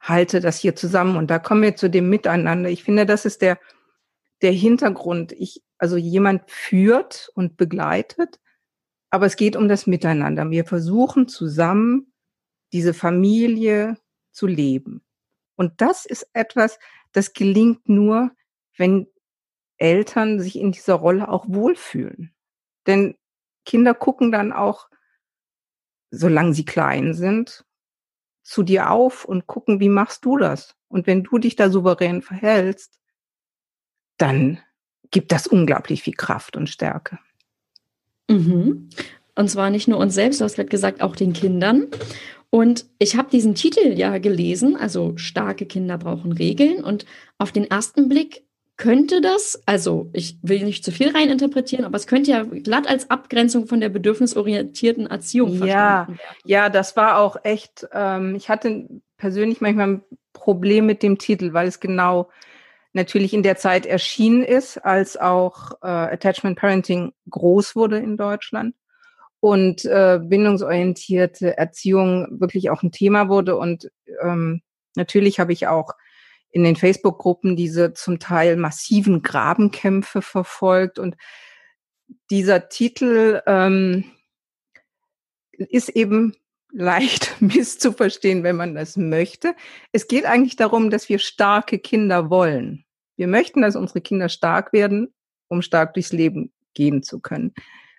halte 0.00 0.40
das 0.40 0.58
hier 0.58 0.76
zusammen 0.76 1.16
und 1.16 1.28
da 1.28 1.38
kommen 1.38 1.62
wir 1.62 1.76
zu 1.76 1.90
dem 1.90 2.08
Miteinander. 2.08 2.70
Ich 2.70 2.84
finde, 2.84 3.06
das 3.06 3.24
ist 3.24 3.42
der, 3.42 3.58
der 4.42 4.52
Hintergrund. 4.52 5.32
Ich, 5.32 5.64
also 5.78 5.96
jemand 5.96 6.48
führt 6.50 7.30
und 7.34 7.56
begleitet, 7.56 8.38
aber 9.10 9.26
es 9.26 9.36
geht 9.36 9.56
um 9.56 9.68
das 9.68 9.86
Miteinander. 9.86 10.50
Wir 10.50 10.64
versuchen 10.64 11.28
zusammen 11.28 12.12
diese 12.72 12.94
Familie 12.94 13.96
zu 14.32 14.46
leben. 14.46 15.02
Und 15.56 15.80
das 15.80 16.04
ist 16.04 16.28
etwas, 16.32 16.78
das 17.12 17.32
gelingt 17.32 17.88
nur, 17.88 18.32
wenn 18.76 19.06
Eltern 19.78 20.40
sich 20.40 20.56
in 20.58 20.72
dieser 20.72 20.94
Rolle 20.94 21.28
auch 21.28 21.46
wohlfühlen. 21.48 22.34
Denn 22.86 23.16
Kinder 23.64 23.94
gucken 23.94 24.32
dann 24.32 24.52
auch, 24.52 24.88
solange 26.10 26.54
sie 26.54 26.64
klein 26.64 27.14
sind, 27.14 27.64
zu 28.42 28.62
dir 28.62 28.90
auf 28.90 29.24
und 29.24 29.46
gucken, 29.46 29.80
wie 29.80 29.88
machst 29.88 30.24
du 30.24 30.36
das? 30.36 30.76
Und 30.88 31.06
wenn 31.06 31.24
du 31.24 31.38
dich 31.38 31.56
da 31.56 31.68
souverän 31.68 32.22
verhältst, 32.22 33.00
dann 34.18 34.60
gibt 35.10 35.32
das 35.32 35.46
unglaublich 35.46 36.02
viel 36.02 36.14
Kraft 36.14 36.56
und 36.56 36.68
Stärke. 36.68 37.18
Mhm. 38.28 38.88
Und 39.34 39.50
zwar 39.50 39.70
nicht 39.70 39.88
nur 39.88 39.98
uns 39.98 40.14
selbst, 40.14 40.40
du 40.40 40.44
hast 40.44 40.56
gerade 40.56 40.68
gesagt, 40.68 41.02
auch 41.02 41.14
den 41.14 41.32
Kindern. 41.32 41.88
Und 42.50 42.86
ich 42.98 43.16
habe 43.16 43.30
diesen 43.30 43.54
Titel 43.54 43.92
ja 43.92 44.18
gelesen, 44.18 44.76
also 44.76 45.16
starke 45.16 45.66
Kinder 45.66 45.98
brauchen 45.98 46.32
Regeln. 46.32 46.82
Und 46.82 47.04
auf 47.38 47.52
den 47.52 47.64
ersten 47.64 48.08
Blick 48.08 48.44
könnte 48.76 49.20
das, 49.20 49.60
also 49.66 50.10
ich 50.12 50.38
will 50.42 50.64
nicht 50.64 50.84
zu 50.84 50.92
viel 50.92 51.10
reininterpretieren, 51.10 51.84
aber 51.84 51.96
es 51.96 52.06
könnte 52.06 52.30
ja 52.30 52.42
glatt 52.42 52.86
als 52.86 53.10
Abgrenzung 53.10 53.66
von 53.66 53.80
der 53.80 53.88
bedürfnisorientierten 53.88 55.06
Erziehung 55.06 55.52
ja, 55.52 55.56
verstanden 55.56 56.18
werden. 56.18 56.20
Ja, 56.44 56.68
das 56.68 56.96
war 56.96 57.18
auch 57.18 57.36
echt, 57.42 57.86
ähm, 57.92 58.34
ich 58.34 58.48
hatte 58.48 58.86
persönlich 59.16 59.60
manchmal 59.60 59.88
ein 59.88 60.02
Problem 60.34 60.86
mit 60.86 61.02
dem 61.02 61.18
Titel, 61.18 61.54
weil 61.54 61.68
es 61.68 61.80
genau 61.80 62.28
natürlich 62.96 63.34
in 63.34 63.42
der 63.42 63.56
Zeit 63.56 63.86
erschienen 63.86 64.42
ist, 64.42 64.78
als 64.78 65.16
auch 65.16 65.72
äh, 65.82 65.86
Attachment 65.86 66.58
Parenting 66.58 67.12
groß 67.30 67.76
wurde 67.76 67.98
in 67.98 68.16
Deutschland 68.16 68.74
und 69.38 69.84
äh, 69.84 70.18
bindungsorientierte 70.20 71.58
Erziehung 71.58 72.40
wirklich 72.40 72.70
auch 72.70 72.82
ein 72.82 72.92
Thema 72.92 73.28
wurde. 73.28 73.56
Und 73.56 73.90
ähm, 74.22 74.62
natürlich 74.96 75.38
habe 75.38 75.52
ich 75.52 75.66
auch 75.66 75.92
in 76.50 76.64
den 76.64 76.74
Facebook-Gruppen 76.74 77.54
diese 77.54 77.92
zum 77.92 78.18
Teil 78.18 78.56
massiven 78.56 79.22
Grabenkämpfe 79.22 80.22
verfolgt. 80.22 80.98
Und 80.98 81.16
dieser 82.30 82.70
Titel 82.70 83.42
ähm, 83.46 84.04
ist 85.52 85.90
eben 85.90 86.34
leicht 86.72 87.36
misszuverstehen, 87.42 88.42
wenn 88.42 88.56
man 88.56 88.74
das 88.74 88.96
möchte. 88.96 89.54
Es 89.92 90.08
geht 90.08 90.24
eigentlich 90.24 90.56
darum, 90.56 90.88
dass 90.88 91.10
wir 91.10 91.18
starke 91.18 91.78
Kinder 91.78 92.30
wollen. 92.30 92.85
Wir 93.16 93.26
möchten, 93.26 93.62
dass 93.62 93.76
unsere 93.76 94.00
Kinder 94.00 94.28
stark 94.28 94.72
werden, 94.72 95.14
um 95.48 95.62
stark 95.62 95.94
durchs 95.94 96.12
Leben 96.12 96.52
gehen 96.74 97.02
zu 97.02 97.20
können. 97.20 97.54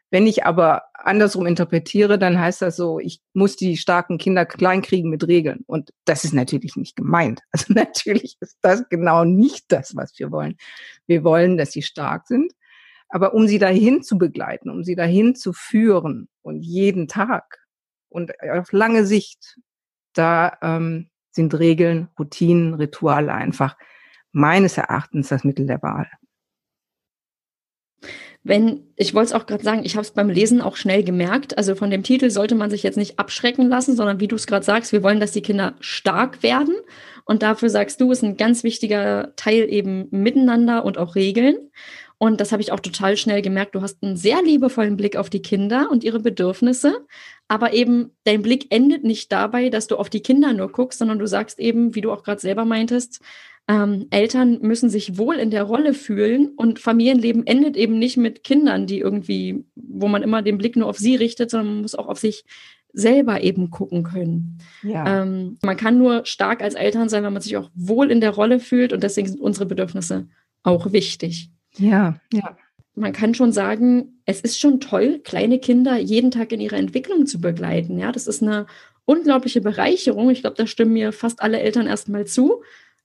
Wenn 0.10 0.26
ich 0.26 0.46
aber 0.46 0.84
andersrum 0.94 1.46
interpretiere, 1.46 2.18
dann 2.18 2.40
heißt 2.40 2.62
das 2.62 2.78
so, 2.78 3.00
ich 3.00 3.20
muss 3.34 3.58
die 3.58 3.76
starken 3.76 4.18
Kinder 4.18 4.46
kleinkriegen 4.46 5.10
mit 5.10 5.28
Regeln. 5.28 5.64
Und 5.68 5.92
das 6.06 6.24
ist 6.24 6.34
natürlich 6.34 6.76
nicht 6.78 6.96
gemeint. 6.96 7.42
Also 7.52 7.74
natürlich 7.74 8.38
ist 8.40 8.58
das 8.62 8.88
genau 8.90 9.26
nicht 9.26 9.66
das, 9.70 9.96
was 9.96 10.18
wir 10.18 10.32
wollen. 10.32 10.56
Wir 11.08 11.24
wollen, 11.24 11.58
dass 11.58 11.72
sie 11.72 11.82
stark 11.82 12.28
sind. 12.28 12.54
Aber 13.10 13.34
um 13.34 13.48
sie 13.48 13.60
dahin 13.60 14.02
zu 14.04 14.18
begleiten, 14.18 14.70
um 14.70 14.84
sie 14.84 14.96
dahin 14.96 15.36
zu 15.36 15.54
führen 15.54 16.28
und 16.42 16.62
jeden 16.62 17.08
Tag 17.08 17.60
und 18.10 18.32
auf 18.42 18.72
lange 18.72 19.06
Sicht, 19.06 19.58
da 20.14 20.58
ähm, 20.62 21.10
sind 21.32 21.58
Regeln, 21.58 22.10
Routinen, 22.20 22.74
Rituale 22.74 23.34
einfach 23.34 23.78
meines 24.38 24.78
Erachtens 24.78 25.30
das 25.30 25.44
Mittel 25.44 25.68
der 25.68 25.82
Wahl 25.82 26.08
wenn, 28.48 28.84
ich 28.96 29.14
wollte 29.14 29.28
es 29.28 29.34
auch 29.34 29.46
gerade 29.46 29.64
sagen, 29.64 29.82
ich 29.84 29.96
habe 29.96 30.04
es 30.04 30.12
beim 30.12 30.30
Lesen 30.30 30.62
auch 30.62 30.78
schnell 30.78 31.04
gemerkt, 31.04 31.58
also 31.58 31.76
von 31.76 31.92
dem 31.92 32.04
Titel 32.04 32.30
sollte 32.30 32.56
man 32.56 32.70
sich 32.70 32.82
jetzt 32.82 32.98
nicht 32.98 33.20
abschrecken 33.20 33.68
lassen, 33.68 33.96
sondern 33.96 34.20
wie 34.20 34.28
du 34.28 34.36
es 34.36 34.48
gerade 34.48 34.66
sagst, 34.66 34.94
wir 34.94 35.04
wollen, 35.04 35.20
dass 35.20 35.34
die 35.34 35.42
Kinder 35.42 35.76
stark 35.80 36.44
werden. 36.44 36.76
Und 37.26 37.44
dafür 37.44 37.70
sagst 37.70 38.00
du, 38.00 38.12
ist 38.12 38.24
ein 38.24 38.38
ganz 38.38 38.64
wichtiger 38.64 39.34
Teil 39.36 39.68
eben 39.70 40.08
Miteinander 40.12 40.86
und 40.86 40.98
auch 40.98 41.16
Regeln. 41.16 41.58
Und 42.20 42.40
das 42.40 42.52
habe 42.52 42.62
ich 42.62 42.72
auch 42.72 42.80
total 42.80 43.18
schnell 43.18 43.42
gemerkt. 43.42 43.76
Du 43.76 43.82
hast 43.82 44.02
einen 44.02 44.16
sehr 44.16 44.42
liebevollen 44.42 44.96
Blick 44.96 45.18
auf 45.18 45.30
die 45.30 45.42
Kinder 45.42 45.90
und 45.92 46.04
ihre 46.04 46.20
Bedürfnisse. 46.20 47.06
Aber 47.50 47.74
eben 47.74 48.12
dein 48.24 48.42
Blick 48.42 48.68
endet 48.74 49.04
nicht 49.04 49.32
dabei, 49.32 49.70
dass 49.70 49.88
du 49.88 49.98
auf 49.98 50.10
die 50.10 50.22
Kinder 50.22 50.54
nur 50.54 50.72
guckst, 50.72 51.00
sondern 51.00 51.20
du 51.20 51.28
sagst 51.28 51.60
eben, 51.60 51.96
wie 51.96 52.02
du 52.02 52.12
auch 52.12 52.24
gerade 52.24 52.40
selber 52.40 52.66
meintest, 52.66 53.22
ähm, 53.68 54.08
Eltern 54.12 54.60
müssen 54.62 54.90
sich 54.90 55.18
wohl 55.18 55.36
in 55.36 55.52
der 55.52 55.64
Rolle 55.64 55.94
fühlen 55.94 56.54
und 56.56 56.80
Familienleben 56.80 57.46
endet 57.46 57.76
eben 57.76 58.00
nicht 58.00 58.16
mit 58.16 58.44
Kindern, 58.44 58.88
die 58.88 59.00
irgendwie, 59.00 59.66
wo 59.76 60.08
man 60.08 60.24
immer 60.24 60.42
den 60.42 60.58
Blick 60.58 60.78
nur 60.78 60.88
auf 60.88 60.98
sie 60.98 61.16
richtet, 61.16 61.52
sondern 61.52 61.74
man 61.74 61.82
muss 61.82 61.96
auch 61.96 62.08
auf 62.08 62.18
sich 62.18 62.46
selber 62.94 63.44
eben 63.44 63.70
gucken 63.70 64.04
können. 64.04 64.60
Ja. 64.84 65.22
Ähm, 65.22 65.58
man 65.62 65.76
kann 65.76 65.98
nur 65.98 66.26
stark 66.26 66.62
als 66.62 66.76
Eltern 66.76 67.10
sein, 67.10 67.24
wenn 67.24 67.34
man 67.34 67.42
sich 67.42 67.58
auch 67.58 67.70
wohl 67.76 68.10
in 68.10 68.22
der 68.22 68.32
Rolle 68.32 68.60
fühlt 68.60 68.94
und 68.94 69.04
deswegen 69.04 69.28
sind 69.28 69.42
unsere 69.42 69.66
Bedürfnisse 69.66 70.28
auch 70.64 70.94
wichtig. 70.94 71.52
Ja, 71.78 72.20
ja. 72.32 72.58
Man 72.96 73.14
kann 73.14 73.36
schon 73.36 73.52
sagen, 73.52 74.22
es 74.26 74.42
ist 74.42 74.60
schon 74.60 74.80
toll, 74.80 75.20
kleine 75.24 75.60
Kinder 75.60 75.98
jeden 75.98 76.32
Tag 76.32 76.52
in 76.52 76.62
ihrer 76.62 76.78
Entwicklung 76.78 77.28
zu 77.28 77.40
begleiten. 77.40 78.00
Ja, 78.00 78.12
das 78.12 78.26
ist 78.26 78.42
eine 78.42 78.66
unglaubliche 79.06 79.62
Bereicherung. 79.62 80.32
Ich 80.32 80.42
glaube, 80.42 80.56
da 80.56 80.66
stimmen 80.66 80.94
mir 80.94 81.12
fast 81.12 81.42
alle 81.42 81.60
Eltern 81.60 81.86
erstmal 81.86 82.26
zu. 82.26 82.64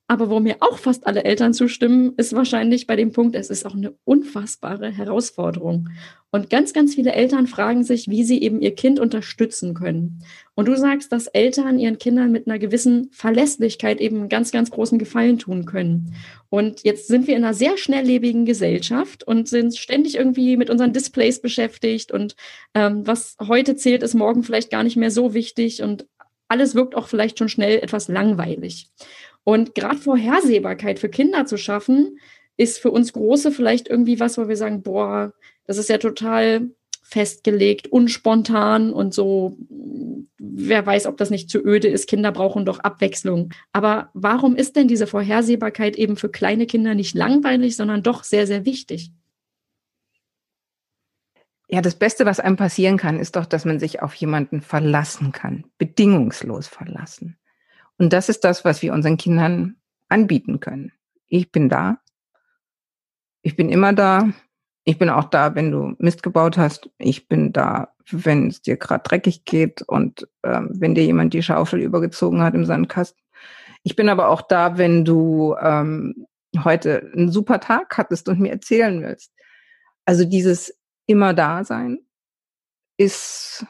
Aber 0.09 0.29
wo 0.29 0.41
mir 0.41 0.57
auch 0.61 0.79
fast 0.79 1.07
alle 1.07 1.25
Eltern 1.25 1.55
zustimmen, 1.55 2.13
ist 2.17 2.35
wahrscheinlich 2.35 2.87
bei 2.87 2.97
dem 2.97 3.13
Punkt, 3.13 3.35
es 3.35 3.51
ist 3.51 3.65
auch 3.65 3.75
eine 3.75 3.95
unfassbare 4.05 4.91
Herausforderung. 4.91 5.89
Und 6.31 6.51
ganz, 6.51 6.73
ganz 6.73 6.95
viele 6.95 7.13
Eltern 7.13 7.47
fragen 7.47 7.85
sich, 7.85 8.09
wie 8.09 8.25
sie 8.25 8.43
eben 8.43 8.61
ihr 8.61 8.75
Kind 8.75 8.99
unterstützen 8.99 9.75
können. 9.75 10.25
Und 10.55 10.67
du 10.67 10.77
sagst, 10.77 11.13
dass 11.13 11.27
Eltern 11.27 11.79
ihren 11.79 11.99
Kindern 11.99 12.33
mit 12.33 12.47
einer 12.47 12.59
gewissen 12.59 13.11
Verlässlichkeit 13.13 14.01
eben 14.01 14.17
einen 14.17 14.29
ganz, 14.29 14.51
ganz 14.51 14.71
großen 14.71 14.99
Gefallen 14.99 15.39
tun 15.39 15.67
können. 15.67 16.15
Und 16.49 16.85
jetzt 16.85 17.07
sind 17.09 17.27
wir 17.27 17.37
in 17.37 17.45
einer 17.45 17.55
sehr 17.55 17.77
schnelllebigen 17.77 18.45
Gesellschaft 18.45 19.25
und 19.25 19.49
sind 19.49 19.77
ständig 19.77 20.17
irgendwie 20.17 20.57
mit 20.57 20.71
unseren 20.71 20.93
Displays 20.93 21.41
beschäftigt. 21.41 22.13
Und 22.13 22.35
ähm, 22.75 23.07
was 23.07 23.37
heute 23.47 23.77
zählt, 23.77 24.03
ist 24.03 24.15
morgen 24.15 24.43
vielleicht 24.43 24.71
gar 24.71 24.85
nicht 24.85 24.97
mehr 24.97 25.11
so 25.11 25.35
wichtig. 25.35 25.83
Und 25.83 26.07
alles 26.49 26.75
wirkt 26.75 26.95
auch 26.95 27.09
vielleicht 27.09 27.39
schon 27.39 27.49
schnell 27.49 27.79
etwas 27.79 28.09
langweilig. 28.09 28.91
Und 29.45 29.75
gerade 29.75 29.99
Vorhersehbarkeit 29.99 30.99
für 30.99 31.09
Kinder 31.09 31.47
zu 31.47 31.57
schaffen, 31.57 32.19
ist 32.57 32.79
für 32.79 32.91
uns 32.91 33.13
Große 33.13 33.51
vielleicht 33.51 33.89
irgendwie 33.89 34.21
was, 34.21 34.39
wo 34.39 34.49
wir 34.49 34.57
sagen, 34.57 34.83
boah, 34.83 35.33
das 35.67 35.79
ist 35.79 35.89
ja 35.89 35.99
total 35.99 36.71
festgelegt, 37.03 37.89
unspontan 37.89 38.93
und 38.93 39.13
so, 39.13 39.59
wer 40.39 40.87
weiß, 40.87 41.07
ob 41.07 41.17
das 41.19 41.31
nicht 41.31 41.51
zu 41.51 41.59
öde 41.59 41.89
ist. 41.89 42.09
Kinder 42.09 42.33
brauchen 42.33 42.65
doch 42.65 42.79
Abwechslung. 42.81 43.53
Aber 43.73 44.11
warum 44.15 44.57
ist 44.57 44.77
denn 44.77 44.89
diese 44.89 45.07
Vorhersehbarkeit 45.07 45.97
eben 45.97 46.17
für 46.17 46.31
kleine 46.31 46.67
Kinder 46.67 46.95
nicht 46.95 47.15
langweilig, 47.15 47.77
sondern 47.77 48.03
doch 48.03 48.25
sehr, 48.25 48.47
sehr 48.47 48.65
wichtig? 48.65 49.13
Ja, 51.69 51.81
das 51.81 51.95
Beste, 51.95 52.27
was 52.27 52.41
einem 52.41 52.57
passieren 52.57 52.99
kann, 52.99 53.19
ist 53.19 53.37
doch, 53.37 53.47
dass 53.47 53.65
man 53.65 53.79
sich 53.79 54.03
auf 54.03 54.15
jemanden 54.15 54.61
verlassen 54.61 55.33
kann, 55.33 55.65
bedingungslos 55.79 56.69
verlassen. 56.69 57.39
Und 57.99 58.13
das 58.13 58.29
ist 58.29 58.45
das, 58.45 58.65
was 58.65 58.83
wir 58.83 58.93
unseren 58.93 59.17
Kindern 59.17 59.77
anbieten 60.09 60.61
können. 60.61 60.93
Ich 61.29 61.51
bin 61.51 61.69
da. 61.69 61.99
Ich 63.43 63.57
bin 63.57 63.71
immer 63.71 63.93
da. 63.93 64.31
Ich 64.85 64.99
bin 64.99 65.11
auch 65.11 65.25
da, 65.25 65.55
wenn 65.55 65.71
du 65.71 65.95
Mist 65.99 66.23
gebaut 66.23 66.59
hast. 66.59 66.91
Ich 66.99 67.29
bin 67.29 67.53
da, 67.53 67.95
wenn 68.11 68.49
es 68.49 68.63
dir 68.63 68.77
gerade 68.77 69.03
dreckig 69.05 69.45
geht 69.45 69.83
und 69.83 70.29
ähm, 70.43 70.71
wenn 70.73 70.95
dir 70.95 71.05
jemand 71.05 71.35
die 71.35 71.43
Schaufel 71.43 71.81
übergezogen 71.81 72.43
hat 72.43 72.55
im 72.55 72.65
Sandkasten. 72.65 73.23
Ich 73.85 73.97
bin 73.97 74.09
aber 74.09 74.29
auch 74.29 74.43
da, 74.43 74.79
wenn 74.79 75.05
du 75.05 75.57
ähm, 75.61 76.27
heute 76.65 77.11
einen 77.15 77.31
super 77.31 77.61
Tag 77.61 77.97
hattest 77.97 78.29
und 78.29 78.41
mir 78.41 78.53
erzählen 78.53 79.03
willst. 79.03 79.33
Also 80.05 80.25
dieses 80.25 80.77
immer 81.07 81.35
da 81.35 81.65
sein 81.65 81.99
ist 82.97 83.65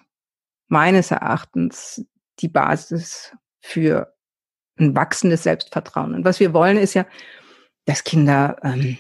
meines 0.68 1.10
Erachtens 1.10 2.04
die 2.40 2.48
Basis 2.48 3.34
für 3.62 4.14
ein 4.78 4.94
wachsendes 4.94 5.44
Selbstvertrauen. 5.44 6.14
Und 6.14 6.24
was 6.24 6.40
wir 6.40 6.52
wollen, 6.52 6.76
ist 6.76 6.94
ja, 6.94 7.06
dass 7.86 8.04
Kinder 8.04 8.56
ähm, 8.62 8.98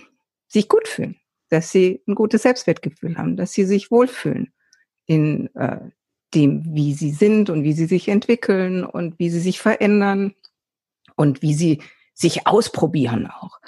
sich 0.48 0.68
gut 0.68 0.88
fühlen, 0.88 1.16
dass 1.50 1.70
sie 1.70 2.02
ein 2.06 2.14
gutes 2.14 2.42
Selbstwertgefühl 2.42 3.16
haben, 3.18 3.36
dass 3.36 3.52
sie 3.52 3.64
sich 3.64 3.90
wohlfühlen 3.90 4.52
in 5.06 5.54
äh, 5.54 5.80
dem, 6.34 6.64
wie 6.74 6.94
sie 6.94 7.10
sind 7.10 7.50
und 7.50 7.64
wie 7.64 7.72
sie 7.72 7.86
sich 7.86 8.08
entwickeln 8.08 8.84
und 8.84 9.18
wie 9.18 9.28
sie 9.28 9.40
sich 9.40 9.60
verändern 9.60 10.34
und 11.16 11.42
wie 11.42 11.54
sie 11.54 11.82
sich 12.14 12.46
ausprobieren 12.46 13.26
auch. 13.26 13.60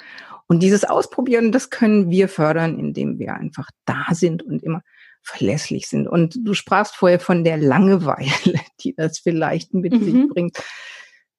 Und 0.47 0.61
dieses 0.61 0.83
Ausprobieren, 0.83 1.51
das 1.51 1.69
können 1.69 2.09
wir 2.09 2.29
fördern, 2.29 2.79
indem 2.79 3.17
wir 3.19 3.33
einfach 3.35 3.69
da 3.85 4.05
sind 4.11 4.43
und 4.43 4.63
immer 4.63 4.81
verlässlich 5.25 5.87
sind. 5.87 6.07
Und 6.07 6.37
du 6.41 6.53
sprachst 6.53 6.95
vorher 6.95 7.19
von 7.19 7.43
der 7.43 7.57
Langeweile, 7.57 8.31
die 8.79 8.93
das 8.95 9.19
vielleicht 9.19 9.73
mit 9.73 9.93
mhm. 9.93 10.03
sich 10.03 10.29
bringt. 10.29 10.57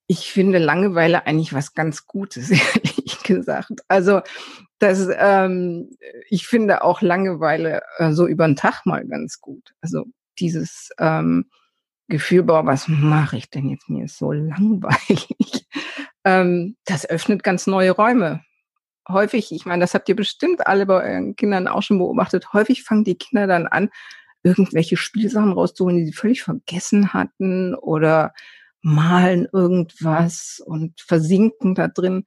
Ich 0.08 0.30
finde 0.30 0.58
Langeweile 0.58 1.26
eigentlich 1.26 1.52
was 1.52 1.74
ganz 1.74 2.06
Gutes, 2.06 2.50
ehrlich 2.50 3.22
gesagt. 3.22 3.80
Also 3.88 4.20
das, 4.78 5.08
ähm, 5.16 5.90
ich 6.28 6.46
finde 6.46 6.82
auch 6.82 7.00
Langeweile 7.00 7.82
äh, 7.98 8.12
so 8.12 8.26
über 8.26 8.46
den 8.46 8.56
Tag 8.56 8.84
mal 8.84 9.06
ganz 9.06 9.40
gut. 9.40 9.74
Also 9.80 10.04
dieses 10.38 10.90
ähm, 10.98 11.46
Gefühl, 12.08 12.42
boah, 12.42 12.66
was 12.66 12.88
mache 12.88 13.36
ich 13.36 13.50
denn 13.50 13.68
jetzt? 13.68 13.88
Mir 13.88 14.04
ist 14.04 14.18
so 14.18 14.32
langweilig. 14.32 15.28
ähm, 16.24 16.76
das 16.84 17.08
öffnet 17.08 17.42
ganz 17.42 17.66
neue 17.66 17.92
Räume. 17.92 18.42
Häufig, 19.08 19.52
ich 19.52 19.66
meine, 19.66 19.80
das 19.80 19.94
habt 19.94 20.08
ihr 20.08 20.16
bestimmt 20.16 20.66
alle 20.66 20.86
bei 20.86 21.02
euren 21.02 21.36
Kindern 21.36 21.68
auch 21.68 21.82
schon 21.82 21.98
beobachtet, 21.98 22.52
häufig 22.52 22.82
fangen 22.82 23.04
die 23.04 23.16
Kinder 23.16 23.46
dann 23.46 23.66
an, 23.66 23.90
irgendwelche 24.42 24.96
Spielsachen 24.96 25.52
rauszuholen, 25.52 25.98
die 25.98 26.06
sie 26.06 26.12
völlig 26.12 26.42
vergessen 26.42 27.12
hatten 27.12 27.75
oder 27.75 28.32
malen 28.80 29.48
irgendwas 29.52 30.62
und 30.64 31.00
versinken 31.00 31.75
da 31.75 31.88
drin. 31.88 32.25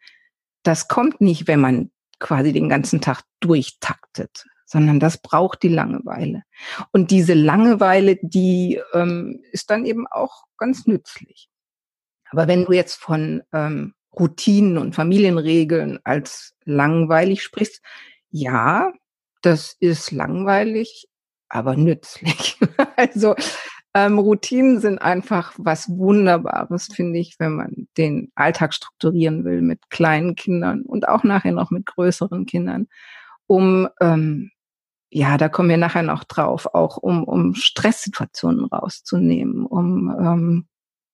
Das 0.64 0.90
kommt 0.90 1.22
nicht, 1.22 1.48
wenn 1.48 1.62
man 1.62 1.92
quasi 2.20 2.52
den 2.52 2.68
ganzen 2.68 3.00
Tag 3.00 3.24
durchtaktet, 3.40 4.46
sondern 4.66 5.00
das 5.00 5.22
braucht 5.22 5.64
die 5.64 5.70
Langeweile. 5.70 6.44
Und 6.92 7.12
diese 7.12 7.34
Langeweile, 7.34 8.18
die 8.22 8.82
ähm, 8.94 9.42
ist 9.52 9.70
dann 9.70 9.86
eben 9.86 10.06
auch 10.08 10.44
ganz 10.58 10.86
nützlich. 10.86 11.50
Aber 12.30 12.48
wenn 12.48 12.66
du 12.66 12.74
jetzt 12.74 12.96
von 12.96 13.42
ähm, 13.54 13.94
Routinen 14.18 14.78
und 14.78 14.96
Familienregeln 14.96 16.00
als 16.04 16.56
langweilig 16.66 17.44
sprichst, 17.44 17.82
ja, 18.32 18.92
das 19.42 19.76
ist 19.80 20.12
langweilig, 20.12 21.08
aber 21.48 21.76
nützlich. 21.76 22.58
also 22.96 23.36
ähm, 23.94 24.20
Routinen 24.20 24.80
sind 24.80 25.00
einfach 25.00 25.54
was 25.58 25.90
Wunderbares, 25.90 26.88
finde 26.94 27.20
ich, 27.20 27.40
wenn 27.40 27.56
man 27.56 27.88
den 27.98 28.32
Alltag 28.36 28.74
strukturieren 28.74 29.46
will 29.46 29.62
mit 29.62 29.90
kleinen 29.90 30.36
Kindern 30.36 30.84
und 30.84 31.08
auch 31.08 31.24
nachher 31.24 31.52
noch 31.52 31.72
mit 31.72 31.86
größeren 31.88 32.46
Kindern, 32.46 32.88
um 33.48 33.88
ähm, 34.00 34.52
ja, 35.12 35.38
da 35.38 35.50
kommen 35.50 35.70
wir 35.70 35.78
nachher 35.78 36.04
noch 36.04 36.24
drauf, 36.24 36.68
auch 36.74 36.98
um, 36.98 37.24
um 37.24 37.56
Stresssituationen 37.56 38.66
rauszunehmen, 38.66 39.66
um 39.66 40.16
ähm, 40.20 40.68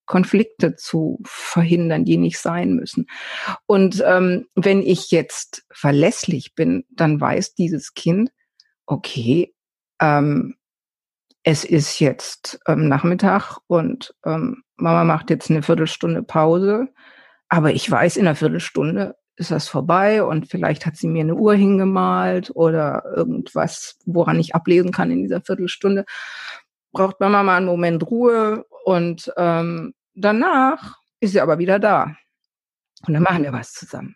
Konflikte 0.06 0.76
zu 0.76 1.20
verhindern, 1.24 2.04
die 2.04 2.16
nicht 2.16 2.38
sein 2.38 2.74
müssen. 2.74 3.06
Und 3.66 4.02
ähm, 4.06 4.46
wenn 4.54 4.82
ich 4.82 5.10
jetzt 5.10 5.66
verlässlich 5.72 6.54
bin, 6.54 6.84
dann 6.90 7.20
weiß 7.20 7.54
dieses 7.54 7.94
Kind, 7.94 8.30
okay, 8.86 9.54
ähm, 10.00 10.56
es 11.42 11.64
ist 11.64 12.00
jetzt 12.00 12.58
ähm, 12.66 12.88
Nachmittag 12.88 13.58
und 13.66 14.14
ähm, 14.24 14.62
Mama 14.76 15.04
macht 15.04 15.30
jetzt 15.30 15.50
eine 15.50 15.62
Viertelstunde 15.62 16.22
Pause, 16.22 16.88
aber 17.48 17.72
ich 17.72 17.88
weiß, 17.88 18.16
in 18.16 18.26
einer 18.26 18.36
Viertelstunde 18.36 19.16
ist 19.36 19.50
das 19.50 19.68
vorbei 19.68 20.24
und 20.24 20.50
vielleicht 20.50 20.86
hat 20.86 20.96
sie 20.96 21.06
mir 21.06 21.20
eine 21.20 21.34
Uhr 21.34 21.54
hingemalt 21.54 22.50
oder 22.54 23.04
irgendwas, 23.14 23.98
woran 24.06 24.40
ich 24.40 24.54
ablesen 24.54 24.92
kann 24.92 25.10
in 25.10 25.22
dieser 25.22 25.42
Viertelstunde. 25.42 26.04
Braucht 26.92 27.20
Mama 27.20 27.42
mal 27.42 27.58
einen 27.58 27.66
Moment 27.66 28.10
Ruhe 28.10 28.64
und 28.86 29.32
ähm, 29.36 29.94
danach 30.14 31.00
ist 31.18 31.32
sie 31.32 31.40
aber 31.40 31.58
wieder 31.58 31.80
da. 31.80 32.16
Und 33.04 33.14
dann 33.14 33.24
machen 33.24 33.42
wir 33.42 33.52
was 33.52 33.72
zusammen. 33.72 34.14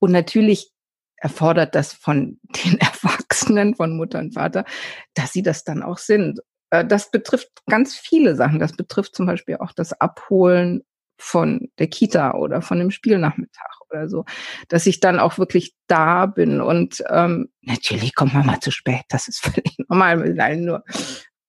Und 0.00 0.12
natürlich 0.12 0.70
erfordert 1.16 1.74
das 1.74 1.94
von 1.94 2.38
den 2.64 2.78
Erwachsenen, 2.78 3.74
von 3.74 3.96
Mutter 3.96 4.18
und 4.18 4.34
Vater, 4.34 4.66
dass 5.14 5.32
sie 5.32 5.42
das 5.42 5.64
dann 5.64 5.82
auch 5.82 5.96
sind. 5.96 6.40
Äh, 6.68 6.84
das 6.84 7.10
betrifft 7.10 7.48
ganz 7.70 7.94
viele 7.94 8.36
Sachen. 8.36 8.58
Das 8.58 8.74
betrifft 8.74 9.16
zum 9.16 9.24
Beispiel 9.24 9.56
auch 9.56 9.72
das 9.72 9.94
Abholen 9.98 10.84
von 11.16 11.70
der 11.78 11.86
Kita 11.86 12.34
oder 12.34 12.60
von 12.60 12.80
dem 12.80 12.90
Spielnachmittag 12.90 13.80
oder 13.88 14.10
so, 14.10 14.26
dass 14.68 14.84
ich 14.84 15.00
dann 15.00 15.20
auch 15.20 15.38
wirklich 15.38 15.74
da 15.86 16.26
bin 16.26 16.60
und 16.60 17.02
ähm, 17.08 17.48
natürlich 17.60 18.14
kommt 18.14 18.34
man 18.34 18.44
mal 18.44 18.58
zu 18.58 18.72
spät, 18.72 19.04
das 19.08 19.28
ist 19.28 19.38
völlig 19.44 19.76
normal, 19.88 20.40
allen 20.40 20.64
nur 20.64 20.82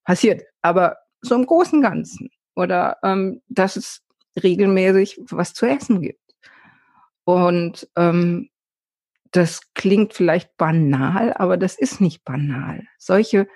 passiert, 0.04 0.44
aber 0.62 0.98
so 1.22 1.34
im 1.34 1.48
Großen 1.48 1.80
und 1.80 1.84
Ganzen 1.84 2.30
oder 2.56 2.98
ähm, 3.04 3.42
dass 3.48 3.76
es 3.76 4.02
regelmäßig 4.42 5.20
was 5.30 5.54
zu 5.54 5.66
essen 5.66 6.02
gibt 6.02 6.24
und 7.26 7.88
ähm, 7.96 8.50
das 9.32 9.74
klingt 9.74 10.14
vielleicht 10.14 10.58
banal, 10.58 11.34
aber 11.34 11.58
das 11.58 11.76
ist 11.76 12.02
nicht 12.02 12.24
banal. 12.24 12.86
Solche 12.98 13.48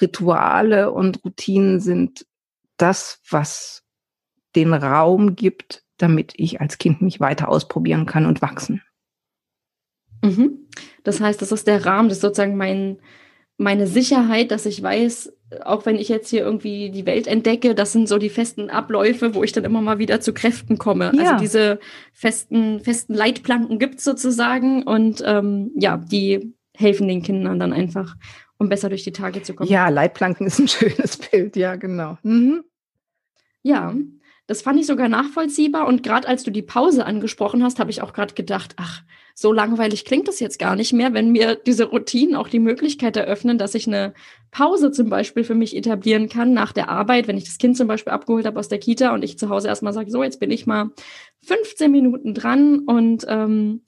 Rituale 0.00 0.90
und 0.90 1.24
Routinen 1.24 1.80
sind 1.80 2.26
das, 2.76 3.20
was 3.30 3.84
den 4.54 4.74
Raum 4.74 5.34
gibt, 5.34 5.84
damit 5.96 6.34
ich 6.36 6.60
als 6.60 6.78
Kind 6.78 7.00
mich 7.00 7.20
weiter 7.20 7.48
ausprobieren 7.48 8.06
kann 8.06 8.26
und 8.26 8.42
wachsen. 8.42 8.82
Mhm. 10.22 10.68
Das 11.04 11.20
heißt, 11.20 11.40
das 11.40 11.52
ist 11.52 11.66
der 11.66 11.86
Rahmen, 11.86 12.08
das 12.08 12.18
ist 12.18 12.22
sozusagen 12.22 12.56
mein, 12.56 12.98
meine 13.56 13.86
Sicherheit, 13.86 14.50
dass 14.50 14.66
ich 14.66 14.82
weiß, 14.82 15.32
auch 15.64 15.86
wenn 15.86 15.96
ich 15.96 16.08
jetzt 16.08 16.30
hier 16.30 16.42
irgendwie 16.42 16.90
die 16.90 17.06
Welt 17.06 17.26
entdecke, 17.26 17.74
das 17.74 17.92
sind 17.92 18.08
so 18.08 18.18
die 18.18 18.30
festen 18.30 18.70
Abläufe, 18.70 19.34
wo 19.34 19.42
ich 19.42 19.52
dann 19.52 19.64
immer 19.64 19.80
mal 19.80 19.98
wieder 19.98 20.20
zu 20.20 20.32
Kräften 20.32 20.78
komme. 20.78 21.10
Also 21.10 21.22
ja. 21.22 21.32
Also 21.32 21.42
diese 21.42 21.80
festen, 22.12 22.80
festen 22.80 23.14
Leitplanken 23.14 23.78
gibt 23.78 23.98
es 23.98 24.04
sozusagen 24.04 24.82
und 24.82 25.22
ähm, 25.26 25.72
ja, 25.76 25.96
die 25.98 26.54
helfen 26.76 27.08
den 27.08 27.22
Kindern 27.22 27.58
dann 27.58 27.72
einfach, 27.72 28.16
um 28.58 28.68
besser 28.68 28.88
durch 28.88 29.04
die 29.04 29.12
Tage 29.12 29.42
zu 29.42 29.54
kommen. 29.54 29.70
Ja, 29.70 29.88
Leitplanken 29.88 30.46
ist 30.46 30.58
ein 30.58 30.68
schönes 30.68 31.16
Bild, 31.16 31.56
ja, 31.56 31.76
genau. 31.76 32.18
Mhm. 32.22 32.64
Ja, 33.62 33.94
das 34.46 34.62
fand 34.62 34.80
ich 34.80 34.86
sogar 34.86 35.08
nachvollziehbar. 35.08 35.86
Und 35.86 36.02
gerade 36.02 36.28
als 36.28 36.42
du 36.42 36.50
die 36.50 36.62
Pause 36.62 37.06
angesprochen 37.06 37.62
hast, 37.62 37.78
habe 37.78 37.90
ich 37.90 38.02
auch 38.02 38.12
gerade 38.12 38.34
gedacht, 38.34 38.74
ach, 38.76 39.02
so 39.34 39.52
langweilig 39.52 40.04
klingt 40.04 40.28
das 40.28 40.40
jetzt 40.40 40.58
gar 40.58 40.76
nicht 40.76 40.92
mehr, 40.92 41.14
wenn 41.14 41.32
mir 41.32 41.54
diese 41.54 41.84
Routinen 41.84 42.36
auch 42.36 42.48
die 42.48 42.58
Möglichkeit 42.58 43.16
eröffnen, 43.16 43.56
dass 43.56 43.74
ich 43.74 43.86
eine 43.86 44.12
Pause 44.50 44.90
zum 44.90 45.08
Beispiel 45.08 45.44
für 45.44 45.54
mich 45.54 45.74
etablieren 45.74 46.28
kann 46.28 46.52
nach 46.52 46.72
der 46.72 46.90
Arbeit, 46.90 47.28
wenn 47.28 47.38
ich 47.38 47.44
das 47.44 47.58
Kind 47.58 47.76
zum 47.76 47.88
Beispiel 47.88 48.12
abgeholt 48.12 48.44
habe 48.44 48.58
aus 48.58 48.68
der 48.68 48.78
Kita 48.78 49.14
und 49.14 49.24
ich 49.24 49.38
zu 49.38 49.48
Hause 49.48 49.68
erstmal 49.68 49.94
sage, 49.94 50.10
so, 50.10 50.22
jetzt 50.22 50.40
bin 50.40 50.50
ich 50.50 50.66
mal 50.66 50.90
15 51.44 51.90
Minuten 51.90 52.34
dran 52.34 52.80
und 52.80 53.24
ähm, 53.28 53.82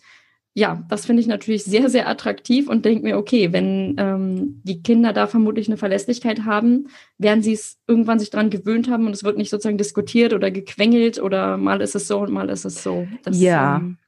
ja, 0.57 0.85
das 0.89 1.05
finde 1.05 1.21
ich 1.21 1.27
natürlich 1.27 1.65
sehr, 1.65 1.91
sehr 1.91 2.09
attraktiv 2.09 2.69
und 2.69 2.85
denke 2.85 3.03
mir, 3.03 3.19
okay, 3.19 3.53
wenn 3.53 3.97
ähm, 3.99 4.61
die 4.63 4.83
Kinder 4.83 5.13
da 5.13 5.27
vermutlich 5.27 5.67
eine 5.67 5.77
Verlässlichkeit 5.77 6.45
haben, 6.45 6.87
werden 7.19 7.43
sie 7.43 7.55
es 7.55 7.79
irgendwann 7.89 8.21
sich 8.21 8.31
dran 8.31 8.51
gewöhnt 8.51 8.89
haben 8.89 9.07
und 9.07 9.13
es 9.13 9.25
wird 9.25 9.37
nicht 9.37 9.51
sozusagen 9.51 9.79
diskutiert 9.79 10.33
oder 10.33 10.53
gequengelt 10.53 11.21
oder 11.21 11.57
mal 11.57 11.81
ist 11.81 11.97
es 11.97 12.07
so 12.07 12.21
und 12.21 12.31
mal 12.31 12.49
ist 12.51 12.65
es 12.65 12.85
so. 12.85 13.09
Das, 13.25 13.37
ja, 13.41 13.79
ähm, 13.79 13.99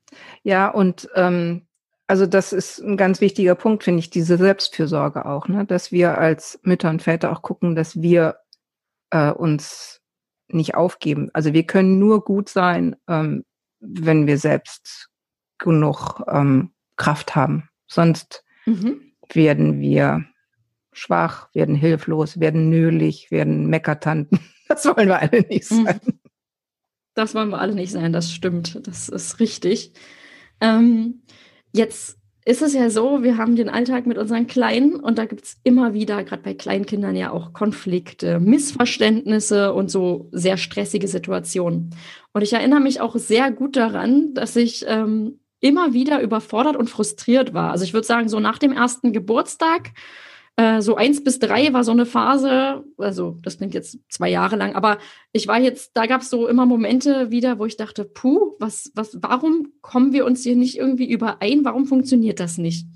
ja 0.45 0.69
und 0.69 1.09
ähm, 1.17 1.63
also 2.07 2.27
das 2.27 2.53
ist 2.53 2.79
ein 2.79 2.97
ganz 2.97 3.21
wichtiger 3.21 3.57
Punkt, 3.57 3.83
finde 3.83 3.99
ich, 3.99 4.11
diese 4.11 4.37
Selbstfürsorge 4.37 5.27
auch, 5.27 5.49
ne? 5.49 5.65
dass 5.65 5.91
wir 5.91 6.17
als 6.17 6.61
Mütter 6.63 6.91
und 6.91 7.03
Väter 7.03 7.33
auch 7.33 7.43
gucken, 7.43 7.75
dass 7.75 8.01
wir 8.01 8.37
äh, 9.11 9.33
uns 9.33 10.01
nicht 10.47 10.77
aufgeben. 10.77 11.29
Also 11.33 11.53
wir 11.53 11.65
können 11.65 11.99
nur 11.99 12.23
gut 12.23 12.49
sein, 12.49 12.95
ähm, 13.09 13.45
wenn 13.81 14.29
wir 14.29 14.39
selbst 14.39 15.11
genug 15.59 16.23
ähm, 16.29 16.71
Kraft 16.97 17.35
haben. 17.35 17.69
Sonst 17.87 18.45
mhm. 18.67 19.13
werden 19.33 19.81
wir 19.81 20.25
schwach, 20.93 21.49
werden 21.55 21.75
hilflos, 21.75 22.41
werden 22.41 22.71
nölig, 22.71 23.31
werden 23.31 23.67
Meckertanten. 23.67 24.41
Das 24.69 24.85
wollen 24.85 25.07
wir 25.07 25.21
alle 25.21 25.43
nicht 25.43 25.71
mhm. 25.71 25.85
sein. 25.85 26.01
Das 27.15 27.37
wollen 27.37 27.51
wir 27.51 27.61
alle 27.61 27.77
nicht 27.77 27.93
sein, 27.93 28.13
das 28.13 28.33
stimmt. 28.33 28.85
Das 28.85 29.09
ist 29.09 29.39
richtig. 29.39 29.93
Ähm, 30.61 31.23
jetzt 31.73 32.19
ist 32.45 32.63
es 32.63 32.75
ja 32.75 32.91
so, 32.91 33.23
wir 33.23 33.39
haben 33.39 33.57
den 33.57 33.69
Alltag 33.69 34.07
mit 34.07 34.19
unseren 34.19 34.47
Kleinen 34.47 34.95
und 34.95 35.19
da 35.19 35.25
gibt 35.25 35.45
es 35.45 35.57
immer 35.65 35.95
wieder, 35.95 36.23
gerade 36.25 36.43
bei 36.43 36.55
Kleinkindern 36.55 37.17
ja 37.17 37.33
auch 37.33 37.53
Konflikte, 37.53 38.39
Missverständnisse 38.39 39.73
und 39.73 39.91
so 39.91 40.29
sehr 40.31 40.57
stressige 40.57 41.09
Situationen. 41.09 41.95
Und 42.33 42.43
ich 42.43 42.53
erinnere 42.53 42.81
mich 42.81 43.01
auch 43.01 43.17
sehr 43.17 43.51
gut 43.51 43.77
daran, 43.77 44.35
dass 44.35 44.55
ich 44.55 44.85
ähm, 44.87 45.41
immer 45.61 45.93
wieder 45.93 46.21
überfordert 46.21 46.77
und 46.77 46.91
frustriert 46.91 47.55
war. 47.55 47.73
Also 47.73 47.85
ich 47.85 47.95
würde 47.95 48.07
sagen, 48.07 48.29
so 48.29 48.41
nach 48.41 48.59
dem 48.59 48.73
ersten 48.73 49.13
Geburtstag 49.13 49.93
äh, 50.57 50.81
so 50.81 50.97
eins 50.97 51.23
bis 51.23 51.39
drei 51.39 51.73
war 51.75 51.85
so 51.85 51.93
eine 51.93 52.07
Phase, 52.07 52.83
also 52.97 53.39
das 53.43 53.59
klingt 53.59 53.75
jetzt 53.75 53.99
zwei 54.09 54.31
Jahre 54.31 54.57
lang, 54.57 54.75
aber 54.75 54.97
ich 55.33 55.47
war 55.49 55.61
jetzt, 55.61 55.91
da 55.95 56.07
gab 56.07 56.23
es 56.23 56.31
so 56.31 56.49
immer 56.49 56.65
Momente 56.65 57.31
wieder, 57.31 57.59
wo 57.59 57.67
ich 57.67 57.77
dachte, 57.77 58.07
puh, 58.07 58.55
was, 58.59 58.91
was, 58.95 59.19
warum 59.21 59.73
kommen 59.83 60.15
wir 60.15 60.25
uns 60.25 60.43
hier 60.43 60.57
nicht 60.57 60.79
irgendwie 60.79 61.11
überein? 61.11 61.65
Warum 61.65 61.85
funktioniert 61.85 62.41
das 62.41 62.57
nicht? 62.57 62.87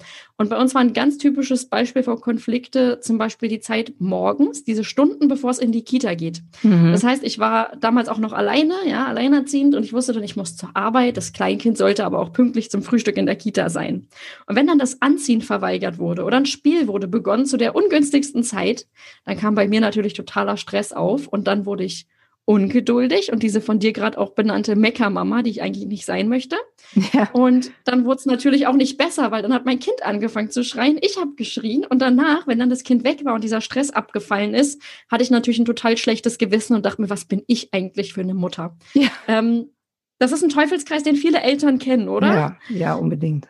Und 0.41 0.49
bei 0.49 0.59
uns 0.59 0.75
war 0.75 0.81
ein 0.81 0.95
ganz 0.95 1.19
typisches 1.19 1.67
Beispiel 1.67 2.03
für 2.03 2.17
Konflikte 2.17 2.99
zum 3.01 3.19
Beispiel 3.19 3.51
die 3.51 3.61
Zeit 3.61 3.93
morgens, 3.99 4.65
diese 4.65 4.85
Stunden, 4.85 5.29
bevor 5.29 5.51
es 5.51 5.59
in 5.59 5.71
die 5.71 5.85
Kita 5.85 6.15
geht. 6.15 6.41
Mhm. 6.63 6.93
Das 6.93 7.05
heißt, 7.05 7.23
ich 7.25 7.39
war 7.39 7.77
damals 7.79 8.09
auch 8.09 8.17
noch 8.17 8.33
alleine, 8.33 8.73
ja, 8.89 9.05
alleinerziehend 9.05 9.75
und 9.75 9.85
ich 9.85 9.93
wusste 9.93 10.15
dann, 10.15 10.23
ich 10.23 10.37
muss 10.37 10.57
zur 10.57 10.71
Arbeit. 10.73 11.19
Das 11.19 11.35
Kleinkind 11.35 11.77
sollte 11.77 12.07
aber 12.07 12.21
auch 12.21 12.33
pünktlich 12.33 12.71
zum 12.71 12.83
Frühstück 12.83 13.19
in 13.19 13.27
der 13.27 13.37
Kita 13.37 13.69
sein. 13.69 14.07
Und 14.47 14.57
wenn 14.57 14.67
dann 14.67 14.79
das 14.79 15.03
Anziehen 15.03 15.43
verweigert 15.43 15.99
wurde 15.99 16.25
oder 16.25 16.39
ein 16.39 16.47
Spiel 16.47 16.89
wurde 16.89 17.07
begonnen 17.07 17.45
zu 17.45 17.59
der 17.59 17.77
ungünstigsten 17.77 18.43
Zeit, 18.43 18.87
dann 19.27 19.37
kam 19.37 19.55
bei 19.55 19.69
mir 19.69 19.83
natürlich 19.83 20.15
totaler 20.15 20.57
Stress 20.57 20.95
auf 20.95 21.29
und 21.29 21.49
dann 21.49 21.67
wurde 21.67 21.85
ich 21.85 22.07
ungeduldig 22.51 23.31
und 23.33 23.45
diese 23.45 23.61
von 23.61 23.79
dir 23.79 23.93
gerade 23.93 24.19
auch 24.19 24.31
benannte 24.31 24.75
Meckermama, 24.75 25.45
die 25.45 25.51
ich 25.51 25.63
eigentlich 25.63 25.87
nicht 25.87 26.05
sein 26.05 26.29
möchte. 26.29 26.57
Ja. 27.13 27.31
Und 27.33 27.71
dann 27.85 28.05
wurde 28.05 28.19
es 28.19 28.27
natürlich 28.27 28.67
auch 28.67 28.75
nicht 28.75 28.99
besser, 28.99 29.31
weil 29.31 29.43
dann 29.43 29.55
hat 29.55 29.65
mein 29.65 29.79
Kind 29.79 30.05
angefangen 30.05 30.51
zu 30.51 30.65
schreien. 30.65 30.99
Ich 31.01 31.17
habe 31.17 31.37
geschrien 31.37 31.87
und 31.87 32.03
danach, 32.03 32.49
wenn 32.49 32.59
dann 32.59 32.69
das 32.69 32.83
Kind 32.83 33.05
weg 33.05 33.25
war 33.25 33.35
und 33.35 33.45
dieser 33.45 33.61
Stress 33.61 33.91
abgefallen 33.91 34.55
ist, 34.55 34.83
hatte 35.09 35.23
ich 35.23 35.31
natürlich 35.31 35.61
ein 35.61 35.65
total 35.65 35.97
schlechtes 35.97 36.39
Gewissen 36.39 36.75
und 36.75 36.85
dachte 36.85 37.01
mir, 37.01 37.09
was 37.09 37.25
bin 37.25 37.45
ich 37.47 37.73
eigentlich 37.73 38.15
für 38.15 38.23
eine 38.23 38.35
Mutter? 38.35 38.77
Ja. 38.95 39.11
Ähm, 39.29 39.71
das 40.19 40.33
ist 40.33 40.43
ein 40.43 40.51
Teufelskreis, 40.51 41.05
den 41.05 41.15
viele 41.15 41.41
Eltern 41.43 41.79
kennen, 41.79 42.09
oder? 42.09 42.35
Ja, 42.35 42.59
ja, 42.69 42.95
unbedingt. 42.95 43.47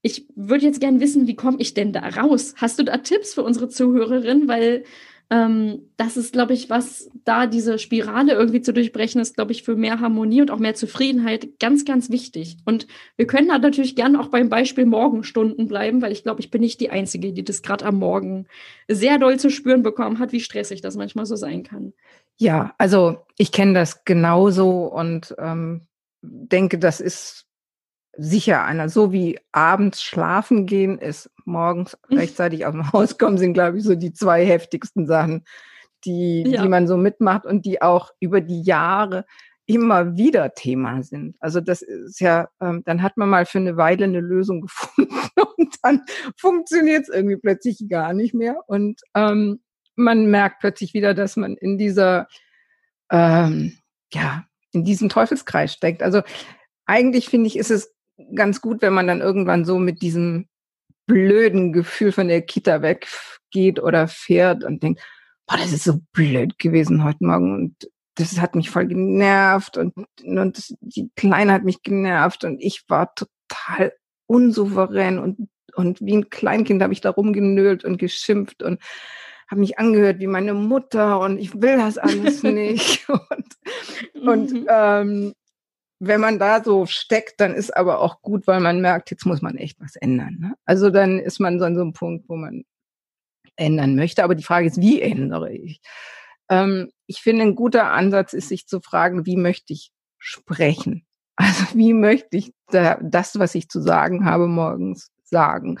Ich 0.00 0.26
würde 0.34 0.64
jetzt 0.64 0.80
gerne 0.80 1.00
wissen, 1.00 1.26
wie 1.26 1.36
komme 1.36 1.58
ich 1.60 1.74
denn 1.74 1.92
da 1.92 2.08
raus? 2.08 2.54
Hast 2.56 2.78
du 2.78 2.82
da 2.84 2.96
Tipps 2.96 3.34
für 3.34 3.42
unsere 3.42 3.68
Zuhörerin? 3.68 4.48
Weil 4.48 4.84
ähm, 5.30 5.90
das 5.98 6.16
ist, 6.16 6.32
glaube 6.32 6.54
ich, 6.54 6.70
was 6.70 7.10
da 7.24 7.46
diese 7.46 7.78
Spirale 7.78 8.32
irgendwie 8.32 8.62
zu 8.62 8.72
durchbrechen 8.72 9.20
ist, 9.20 9.34
glaube 9.34 9.52
ich, 9.52 9.62
für 9.62 9.76
mehr 9.76 10.00
Harmonie 10.00 10.40
und 10.40 10.50
auch 10.50 10.58
mehr 10.58 10.74
Zufriedenheit 10.74 11.60
ganz, 11.60 11.84
ganz 11.84 12.08
wichtig. 12.08 12.56
Und 12.64 12.86
wir 13.16 13.26
können 13.26 13.48
da 13.48 13.58
natürlich 13.58 13.94
gerne 13.94 14.20
auch 14.20 14.28
beim 14.28 14.48
Beispiel 14.48 14.86
Morgenstunden 14.86 15.68
bleiben, 15.68 16.00
weil 16.00 16.12
ich 16.12 16.22
glaube, 16.22 16.40
ich 16.40 16.50
bin 16.50 16.62
nicht 16.62 16.80
die 16.80 16.90
Einzige, 16.90 17.32
die 17.32 17.44
das 17.44 17.62
gerade 17.62 17.84
am 17.84 17.96
Morgen 17.96 18.46
sehr 18.88 19.18
doll 19.18 19.38
zu 19.38 19.50
spüren 19.50 19.82
bekommen 19.82 20.18
hat, 20.18 20.32
wie 20.32 20.40
stressig 20.40 20.80
das 20.80 20.96
manchmal 20.96 21.26
so 21.26 21.36
sein 21.36 21.62
kann. 21.62 21.92
Ja, 22.38 22.74
also 22.78 23.18
ich 23.36 23.52
kenne 23.52 23.74
das 23.74 24.04
genauso 24.04 24.86
und 24.86 25.34
ähm, 25.38 25.88
denke, 26.22 26.78
das 26.78 27.00
ist 27.00 27.47
sicher 28.18 28.64
einer. 28.64 28.88
So 28.88 29.12
wie 29.12 29.38
abends 29.52 30.02
schlafen 30.02 30.66
gehen 30.66 30.98
ist, 30.98 31.30
morgens 31.44 31.96
mhm. 32.08 32.18
rechtzeitig 32.18 32.66
aus 32.66 32.72
dem 32.72 32.92
Haus 32.92 33.16
kommen, 33.16 33.38
sind, 33.38 33.54
glaube 33.54 33.78
ich, 33.78 33.84
so 33.84 33.94
die 33.94 34.12
zwei 34.12 34.44
heftigsten 34.44 35.06
Sachen, 35.06 35.44
die, 36.04 36.44
ja. 36.46 36.62
die 36.62 36.68
man 36.68 36.86
so 36.86 36.96
mitmacht 36.96 37.46
und 37.46 37.64
die 37.64 37.80
auch 37.80 38.10
über 38.20 38.40
die 38.40 38.62
Jahre 38.62 39.24
immer 39.66 40.16
wieder 40.16 40.54
Thema 40.54 41.02
sind. 41.02 41.36
Also 41.40 41.60
das 41.60 41.82
ist 41.82 42.20
ja, 42.20 42.48
ähm, 42.60 42.82
dann 42.86 43.02
hat 43.02 43.16
man 43.16 43.28
mal 43.28 43.44
für 43.46 43.58
eine 43.58 43.76
Weile 43.76 44.04
eine 44.04 44.20
Lösung 44.20 44.60
gefunden 44.62 45.14
und 45.58 45.74
dann 45.82 46.02
funktioniert 46.36 47.02
es 47.02 47.08
irgendwie 47.08 47.36
plötzlich 47.36 47.86
gar 47.88 48.14
nicht 48.14 48.34
mehr. 48.34 48.56
Und 48.66 49.00
ähm, 49.14 49.60
man 49.94 50.26
merkt 50.30 50.60
plötzlich 50.60 50.94
wieder, 50.94 51.12
dass 51.14 51.36
man 51.36 51.56
in 51.56 51.76
dieser, 51.76 52.28
ähm, 53.10 53.76
ja, 54.12 54.44
in 54.72 54.84
diesem 54.84 55.08
Teufelskreis 55.08 55.72
steckt. 55.72 56.02
Also 56.02 56.22
eigentlich 56.86 57.28
finde 57.28 57.48
ich, 57.48 57.58
ist 57.58 57.70
es 57.70 57.94
ganz 58.34 58.60
gut, 58.60 58.82
wenn 58.82 58.92
man 58.92 59.06
dann 59.06 59.20
irgendwann 59.20 59.64
so 59.64 59.78
mit 59.78 60.02
diesem 60.02 60.48
blöden 61.06 61.72
Gefühl 61.72 62.12
von 62.12 62.28
der 62.28 62.42
Kita 62.42 62.82
weggeht 62.82 63.80
oder 63.80 64.08
fährt 64.08 64.64
und 64.64 64.82
denkt, 64.82 65.00
boah, 65.46 65.56
das 65.56 65.72
ist 65.72 65.84
so 65.84 66.00
blöd 66.12 66.58
gewesen 66.58 67.04
heute 67.04 67.24
Morgen 67.24 67.54
und 67.54 67.90
das 68.16 68.40
hat 68.40 68.54
mich 68.54 68.68
voll 68.70 68.86
genervt 68.86 69.76
und, 69.78 69.94
und 70.24 70.74
die 70.80 71.10
Kleine 71.16 71.52
hat 71.52 71.64
mich 71.64 71.82
genervt 71.82 72.44
und 72.44 72.60
ich 72.60 72.84
war 72.88 73.14
total 73.14 73.92
unsouverän 74.26 75.18
und, 75.18 75.48
und 75.74 76.00
wie 76.00 76.16
ein 76.16 76.28
Kleinkind 76.28 76.82
habe 76.82 76.92
ich 76.92 77.00
da 77.00 77.10
rumgenölt 77.10 77.84
und 77.84 77.98
geschimpft 77.98 78.62
und 78.62 78.82
habe 79.48 79.60
mich 79.60 79.78
angehört 79.78 80.18
wie 80.18 80.26
meine 80.26 80.52
Mutter 80.52 81.20
und 81.20 81.38
ich 81.38 81.54
will 81.62 81.78
das 81.78 81.96
alles 81.96 82.42
nicht. 82.42 83.08
und 83.08 84.26
und 84.26 84.52
mhm. 84.52 84.66
ähm, 84.68 85.34
wenn 86.00 86.20
man 86.20 86.38
da 86.38 86.62
so 86.62 86.86
steckt, 86.86 87.40
dann 87.40 87.54
ist 87.54 87.76
aber 87.76 88.00
auch 88.00 88.22
gut, 88.22 88.46
weil 88.46 88.60
man 88.60 88.80
merkt, 88.80 89.10
jetzt 89.10 89.26
muss 89.26 89.42
man 89.42 89.56
echt 89.56 89.80
was 89.80 89.96
ändern. 89.96 90.36
Ne? 90.40 90.54
Also 90.64 90.90
dann 90.90 91.18
ist 91.18 91.40
man 91.40 91.58
so 91.58 91.64
an 91.64 91.74
so 91.74 91.80
einem 91.80 91.92
Punkt, 91.92 92.28
wo 92.28 92.36
man 92.36 92.64
ändern 93.56 93.96
möchte. 93.96 94.22
Aber 94.22 94.34
die 94.34 94.44
Frage 94.44 94.66
ist, 94.66 94.80
wie 94.80 95.00
ändere 95.02 95.52
ich? 95.52 95.80
Ähm, 96.48 96.90
ich 97.06 97.20
finde, 97.20 97.42
ein 97.42 97.54
guter 97.54 97.90
Ansatz 97.90 98.32
ist, 98.32 98.48
sich 98.48 98.66
zu 98.66 98.80
fragen, 98.80 99.26
wie 99.26 99.36
möchte 99.36 99.72
ich 99.72 99.92
sprechen? 100.18 101.04
Also 101.40 101.66
wie 101.74 101.92
möchte 101.92 102.36
ich 102.36 102.52
da, 102.66 102.98
das, 103.00 103.38
was 103.38 103.54
ich 103.54 103.68
zu 103.68 103.80
sagen 103.80 104.24
habe, 104.24 104.48
morgens 104.48 105.12
sagen? 105.22 105.78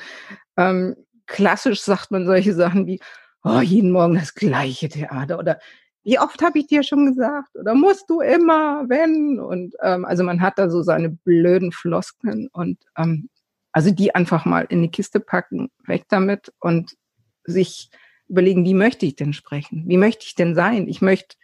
Ähm, 0.56 0.94
klassisch 1.26 1.82
sagt 1.82 2.12
man 2.12 2.26
solche 2.26 2.54
Sachen 2.54 2.86
wie, 2.86 3.00
oh, 3.42 3.58
jeden 3.60 3.90
Morgen 3.90 4.14
das 4.14 4.34
gleiche 4.34 4.88
Theater 4.88 5.36
oder 5.36 5.58
wie 6.08 6.18
oft 6.18 6.40
habe 6.40 6.58
ich 6.58 6.66
dir 6.66 6.82
schon 6.82 7.04
gesagt? 7.04 7.54
Oder 7.54 7.74
musst 7.74 8.08
du 8.08 8.22
immer, 8.22 8.88
wenn? 8.88 9.38
Und 9.38 9.74
ähm, 9.82 10.06
also 10.06 10.24
man 10.24 10.40
hat 10.40 10.58
da 10.58 10.70
so 10.70 10.82
seine 10.82 11.10
blöden 11.10 11.70
Floskeln 11.70 12.48
und 12.50 12.78
ähm, 12.96 13.28
also 13.72 13.90
die 13.90 14.14
einfach 14.14 14.46
mal 14.46 14.64
in 14.70 14.80
die 14.80 14.90
Kiste 14.90 15.20
packen, 15.20 15.70
weg 15.86 16.04
damit 16.08 16.50
und 16.60 16.96
sich 17.44 17.90
überlegen, 18.26 18.64
wie 18.64 18.72
möchte 18.72 19.04
ich 19.04 19.16
denn 19.16 19.34
sprechen? 19.34 19.84
Wie 19.86 19.98
möchte 19.98 20.24
ich 20.24 20.34
denn 20.34 20.54
sein? 20.54 20.88
Ich 20.88 21.02
möchte, 21.02 21.36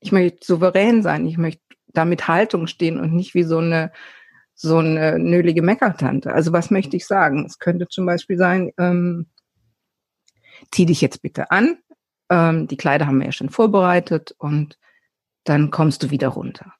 ich 0.00 0.10
möchte 0.10 0.38
souverän 0.42 1.02
sein. 1.02 1.26
Ich 1.26 1.36
möchte 1.36 1.60
da 1.88 2.06
mit 2.06 2.28
Haltung 2.28 2.66
stehen 2.66 2.98
und 2.98 3.12
nicht 3.12 3.34
wie 3.34 3.42
so 3.42 3.58
eine, 3.58 3.92
so 4.54 4.78
eine 4.78 5.18
nölige 5.18 5.60
Meckertante. 5.60 6.32
Also 6.32 6.54
was 6.54 6.70
möchte 6.70 6.96
ich 6.96 7.06
sagen? 7.06 7.44
Es 7.44 7.58
könnte 7.58 7.88
zum 7.88 8.06
Beispiel 8.06 8.38
sein, 8.38 8.72
ähm, 8.78 9.26
zieh 10.70 10.86
dich 10.86 11.02
jetzt 11.02 11.20
bitte 11.20 11.50
an. 11.50 11.76
Ähm, 12.30 12.66
die 12.66 12.76
Kleider 12.76 13.06
haben 13.06 13.18
wir 13.18 13.26
ja 13.26 13.32
schon 13.32 13.50
vorbereitet 13.50 14.34
und 14.38 14.78
dann 15.44 15.70
kommst 15.70 16.02
du 16.02 16.10
wieder 16.10 16.28
runter. 16.28 16.74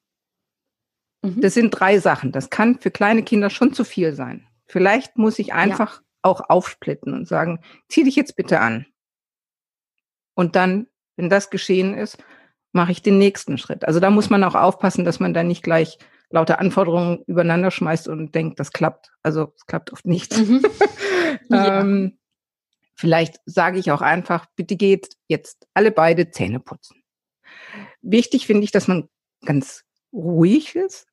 Mhm. 1.23 1.41
Das 1.41 1.55
sind 1.55 1.71
drei 1.71 1.99
Sachen. 1.99 2.33
Das 2.33 2.51
kann 2.51 2.79
für 2.79 2.91
kleine 2.91 3.23
Kinder 3.23 3.51
schon 3.51 3.73
zu 3.73 3.85
viel 3.85 4.15
sein. 4.15 4.47
Vielleicht 4.67 5.17
muss 5.17 5.39
ich 5.39 5.55
einfach 5.55 5.97
ja. 5.97 6.03
auch 6.23 6.49
aufsplitten 6.49 7.15
und 7.15 7.27
sagen, 7.27 7.61
zieh 7.89 8.05
dich 8.05 8.17
jetzt 8.17 8.37
bitte 8.37 8.61
an. 8.61 8.87
Und 10.35 10.55
dann, 10.55 10.87
wenn 11.17 11.31
das 11.31 11.51
geschehen 11.51 11.95
ist, 11.95 12.19
mache 12.73 12.93
ich 12.93 13.03
den 13.03 13.19
nächsten 13.19 13.59
Schritt. 13.59 13.85
Also 13.87 13.99
da 13.99 14.11
muss 14.11 14.31
man 14.31 14.45
auch 14.45 14.55
aufpassen, 14.55 15.05
dass 15.05 15.21
man 15.21 15.35
da 15.35 15.43
nicht 15.43 15.63
gleich 15.63 15.99
lauter 16.31 16.61
Anforderungen 16.61 17.23
übereinander 17.27 17.71
schmeißt 17.71 18.09
und 18.09 18.35
denkt, 18.35 18.61
das 18.61 18.73
klappt. 18.73 19.11
Also 19.23 19.53
es 19.57 19.67
klappt 19.67 19.93
oft 19.93 20.07
nicht. 20.07 20.37
Mhm. 20.37 20.63
ja. 21.49 21.81
ähm, 21.81 22.19
vielleicht 22.99 23.37
sage 23.47 23.79
ich 23.79 23.91
auch 23.93 24.03
einfach, 24.03 24.47
bitte 24.57 24.77
geht 24.77 25.17
jetzt 25.29 25.67
alle 25.73 25.93
beide 25.93 26.31
Zähne 26.31 26.61
putzen. 26.61 27.03
Wichtig 28.03 28.47
finde 28.47 28.65
ich, 28.65 28.73
dass 28.73 28.89
man 28.89 29.09
ganz 29.45 29.85
ruhig 30.13 30.75
ist, 30.75 31.07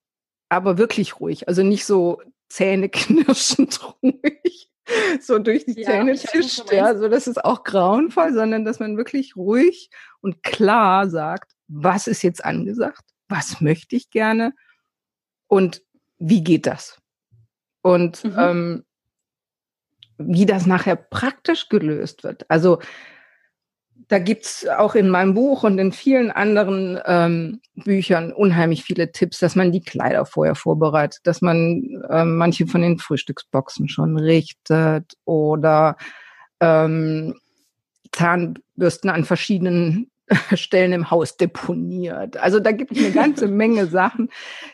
aber 0.49 0.77
wirklich 0.77 1.19
ruhig. 1.19 1.47
Also 1.47 1.63
nicht 1.63 1.85
so 1.85 2.21
zähneknirschend 2.49 3.79
ruhig 4.03 4.71
so 5.21 5.39
durch 5.39 5.65
die 5.65 5.81
ja, 5.81 5.89
Zähne 5.89 6.15
tischt. 6.15 6.71
Ja, 6.71 6.97
so 6.97 7.07
das 7.07 7.27
ist 7.27 7.43
auch 7.43 7.63
grauenvoll, 7.63 8.33
sondern 8.33 8.65
dass 8.65 8.79
man 8.79 8.97
wirklich 8.97 9.35
ruhig 9.35 9.89
und 10.21 10.43
klar 10.43 11.09
sagt, 11.09 11.53
was 11.67 12.07
ist 12.07 12.23
jetzt 12.23 12.43
angesagt, 12.43 13.03
was 13.27 13.61
möchte 13.61 13.95
ich 13.95 14.09
gerne 14.09 14.53
und 15.47 15.83
wie 16.17 16.43
geht 16.43 16.65
das? 16.65 16.99
Und 17.81 18.23
mhm. 18.23 18.35
ähm, 18.37 18.85
wie 20.17 20.45
das 20.45 20.65
nachher 20.65 20.95
praktisch 20.95 21.69
gelöst 21.69 22.23
wird. 22.23 22.49
Also 22.49 22.79
da 24.07 24.19
gibt's 24.19 24.67
auch 24.67 24.93
in 24.95 25.09
meinem 25.09 25.33
Buch 25.33 25.63
und 25.63 25.79
in 25.79 25.91
vielen 25.91 26.29
anderen 26.29 26.99
ähm, 27.05 27.61
Büchern 27.75 28.31
unheimlich 28.31 28.83
viele 28.83 29.11
Tipps, 29.11 29.39
dass 29.39 29.55
man 29.55 29.71
die 29.71 29.81
Kleider 29.81 30.25
vorher 30.25 30.55
vorbereitet, 30.55 31.21
dass 31.23 31.41
man 31.41 32.03
ähm, 32.09 32.37
manche 32.37 32.67
von 32.67 32.81
den 32.81 32.99
Frühstücksboxen 32.99 33.89
schon 33.89 34.17
richtet 34.17 35.13
oder 35.25 35.97
ähm, 36.59 37.35
Zahnbürsten 38.11 39.09
an 39.09 39.25
verschiedenen 39.25 40.11
Stellen 40.53 40.93
im 40.93 41.09
Haus 41.11 41.37
deponiert. 41.37 42.37
Also 42.37 42.59
da 42.59 42.71
gibt 42.71 42.91
es 42.91 42.99
eine 42.99 43.11
ganze 43.11 43.47
Menge 43.47 43.87
Sachen. 43.87 44.29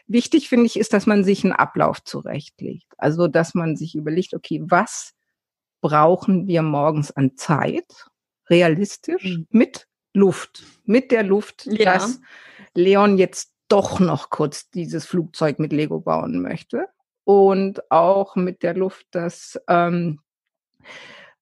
Wichtig 0.07 0.49
finde 0.49 0.65
ich 0.65 0.77
ist, 0.77 0.93
dass 0.93 1.05
man 1.05 1.23
sich 1.23 1.43
einen 1.43 1.53
Ablauf 1.53 2.03
zurechtlegt. 2.03 2.87
Also 2.97 3.27
dass 3.27 3.53
man 3.53 3.75
sich 3.75 3.95
überlegt, 3.95 4.33
okay, 4.33 4.61
was 4.63 5.13
brauchen 5.81 6.47
wir 6.47 6.61
morgens 6.61 7.11
an 7.11 7.35
Zeit? 7.35 8.11
realistisch 8.51 9.23
mhm. 9.23 9.47
mit 9.49 9.87
Luft, 10.13 10.63
mit 10.83 11.11
der 11.11 11.23
Luft, 11.23 11.65
ja. 11.65 11.93
dass 11.93 12.19
Leon 12.75 13.17
jetzt 13.17 13.53
doch 13.69 13.99
noch 13.99 14.29
kurz 14.29 14.69
dieses 14.69 15.05
Flugzeug 15.05 15.57
mit 15.57 15.71
Lego 15.71 16.01
bauen 16.01 16.41
möchte 16.41 16.87
und 17.23 17.89
auch 17.89 18.35
mit 18.35 18.61
der 18.61 18.75
Luft, 18.75 19.07
dass 19.11 19.59
ähm, 19.67 20.19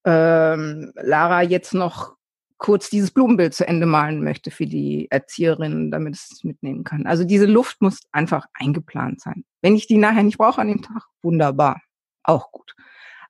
ähm, 0.05 0.93
Lara 0.95 1.41
jetzt 1.41 1.73
noch 1.73 2.15
kurz 2.59 2.89
dieses 2.89 3.11
Blumenbild 3.11 3.53
zu 3.55 3.67
Ende 3.67 3.85
malen 3.85 4.23
möchte 4.23 4.51
für 4.51 4.67
die 4.67 5.09
Erzieherin, 5.09 5.91
damit 5.91 6.15
es 6.15 6.43
mitnehmen 6.43 6.83
kann. 6.83 7.07
Also 7.07 7.23
diese 7.23 7.45
Luft 7.45 7.81
muss 7.81 8.01
einfach 8.11 8.45
eingeplant 8.53 9.21
sein. 9.21 9.45
Wenn 9.61 9.75
ich 9.75 9.87
die 9.87 9.97
nachher 9.97 10.23
nicht 10.23 10.37
brauche 10.37 10.61
an 10.61 10.67
dem 10.67 10.81
Tag, 10.81 11.07
wunderbar, 11.23 11.81
auch 12.21 12.51
gut. 12.51 12.75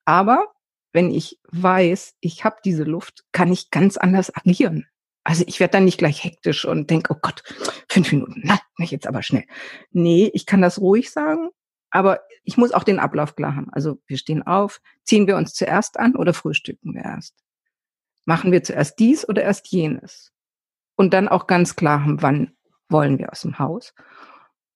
Aber 0.03 0.47
wenn 0.91 1.11
ich 1.11 1.39
weiß, 1.51 2.15
ich 2.19 2.43
habe 2.43 2.57
diese 2.63 2.83
Luft, 2.83 3.25
kann 3.31 3.51
ich 3.51 3.71
ganz 3.71 3.97
anders 3.97 4.35
agieren. 4.35 4.87
Also 5.23 5.43
ich 5.45 5.59
werde 5.59 5.73
dann 5.73 5.85
nicht 5.85 5.99
gleich 5.99 6.23
hektisch 6.23 6.65
und 6.65 6.89
denke, 6.89 7.13
oh 7.13 7.19
Gott, 7.21 7.43
fünf 7.89 8.11
Minuten, 8.11 8.41
na, 8.43 8.59
nicht 8.77 8.91
jetzt 8.91 9.07
aber 9.07 9.21
schnell. 9.21 9.45
Nee, 9.91 10.31
ich 10.33 10.45
kann 10.45 10.61
das 10.61 10.79
ruhig 10.79 11.11
sagen, 11.11 11.49
aber 11.91 12.21
ich 12.43 12.57
muss 12.57 12.71
auch 12.71 12.83
den 12.83 12.99
Ablauf 12.99 13.35
klar 13.35 13.55
haben. 13.55 13.67
Also 13.71 13.99
wir 14.07 14.17
stehen 14.17 14.43
auf, 14.43 14.81
ziehen 15.03 15.27
wir 15.27 15.37
uns 15.37 15.53
zuerst 15.53 15.99
an 15.99 16.15
oder 16.15 16.33
frühstücken 16.33 16.93
wir 16.93 17.03
erst? 17.03 17.35
Machen 18.25 18.51
wir 18.51 18.63
zuerst 18.63 18.99
dies 18.99 19.27
oder 19.27 19.43
erst 19.43 19.67
jenes? 19.67 20.31
Und 20.95 21.13
dann 21.13 21.27
auch 21.27 21.47
ganz 21.47 21.75
klar 21.75 22.03
haben, 22.03 22.21
wann 22.21 22.57
wollen 22.89 23.19
wir 23.19 23.31
aus 23.31 23.41
dem 23.41 23.59
Haus? 23.59 23.93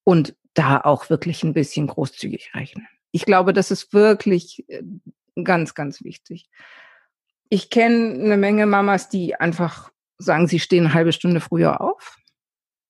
Und 0.04 0.36
da 0.54 0.80
auch 0.82 1.10
wirklich 1.10 1.44
ein 1.44 1.54
bisschen 1.54 1.88
großzügig 1.88 2.54
rechnen. 2.54 2.88
Ich 3.12 3.26
glaube, 3.26 3.54
das 3.54 3.72
ist 3.72 3.94
wirklich 3.94 4.68
äh, 4.70 4.84
Ganz, 5.42 5.74
ganz 5.74 6.04
wichtig. 6.04 6.50
Ich 7.50 7.70
kenne 7.70 8.14
eine 8.14 8.38
Menge 8.38 8.66
Mamas, 8.66 9.10
die 9.10 9.36
einfach 9.36 9.92
sagen, 10.18 10.48
sie 10.48 10.60
stehen 10.60 10.86
eine 10.86 10.94
halbe 10.94 11.14
Stunde 11.14 11.40
früher 11.40 11.82
auf, 11.82 12.18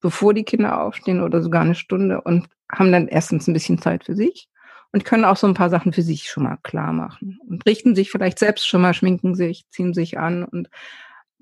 bevor 0.01 0.33
die 0.33 0.43
Kinder 0.43 0.81
aufstehen 0.81 1.21
oder 1.21 1.41
sogar 1.41 1.61
eine 1.61 1.75
Stunde 1.75 2.21
und 2.21 2.47
haben 2.71 2.91
dann 2.91 3.07
erstens 3.07 3.47
ein 3.47 3.53
bisschen 3.53 3.81
Zeit 3.81 4.05
für 4.05 4.15
sich 4.15 4.47
und 4.91 5.05
können 5.05 5.25
auch 5.25 5.37
so 5.37 5.47
ein 5.47 5.53
paar 5.53 5.69
Sachen 5.69 5.93
für 5.93 6.01
sich 6.01 6.29
schon 6.29 6.43
mal 6.43 6.57
klar 6.63 6.93
machen 6.93 7.39
und 7.47 7.65
richten 7.65 7.95
sich 7.95 8.11
vielleicht 8.11 8.39
selbst 8.39 8.67
schon 8.67 8.81
mal, 8.81 8.93
schminken 8.93 9.35
sich, 9.35 9.65
ziehen 9.69 9.93
sich 9.93 10.19
an 10.19 10.43
und 10.43 10.69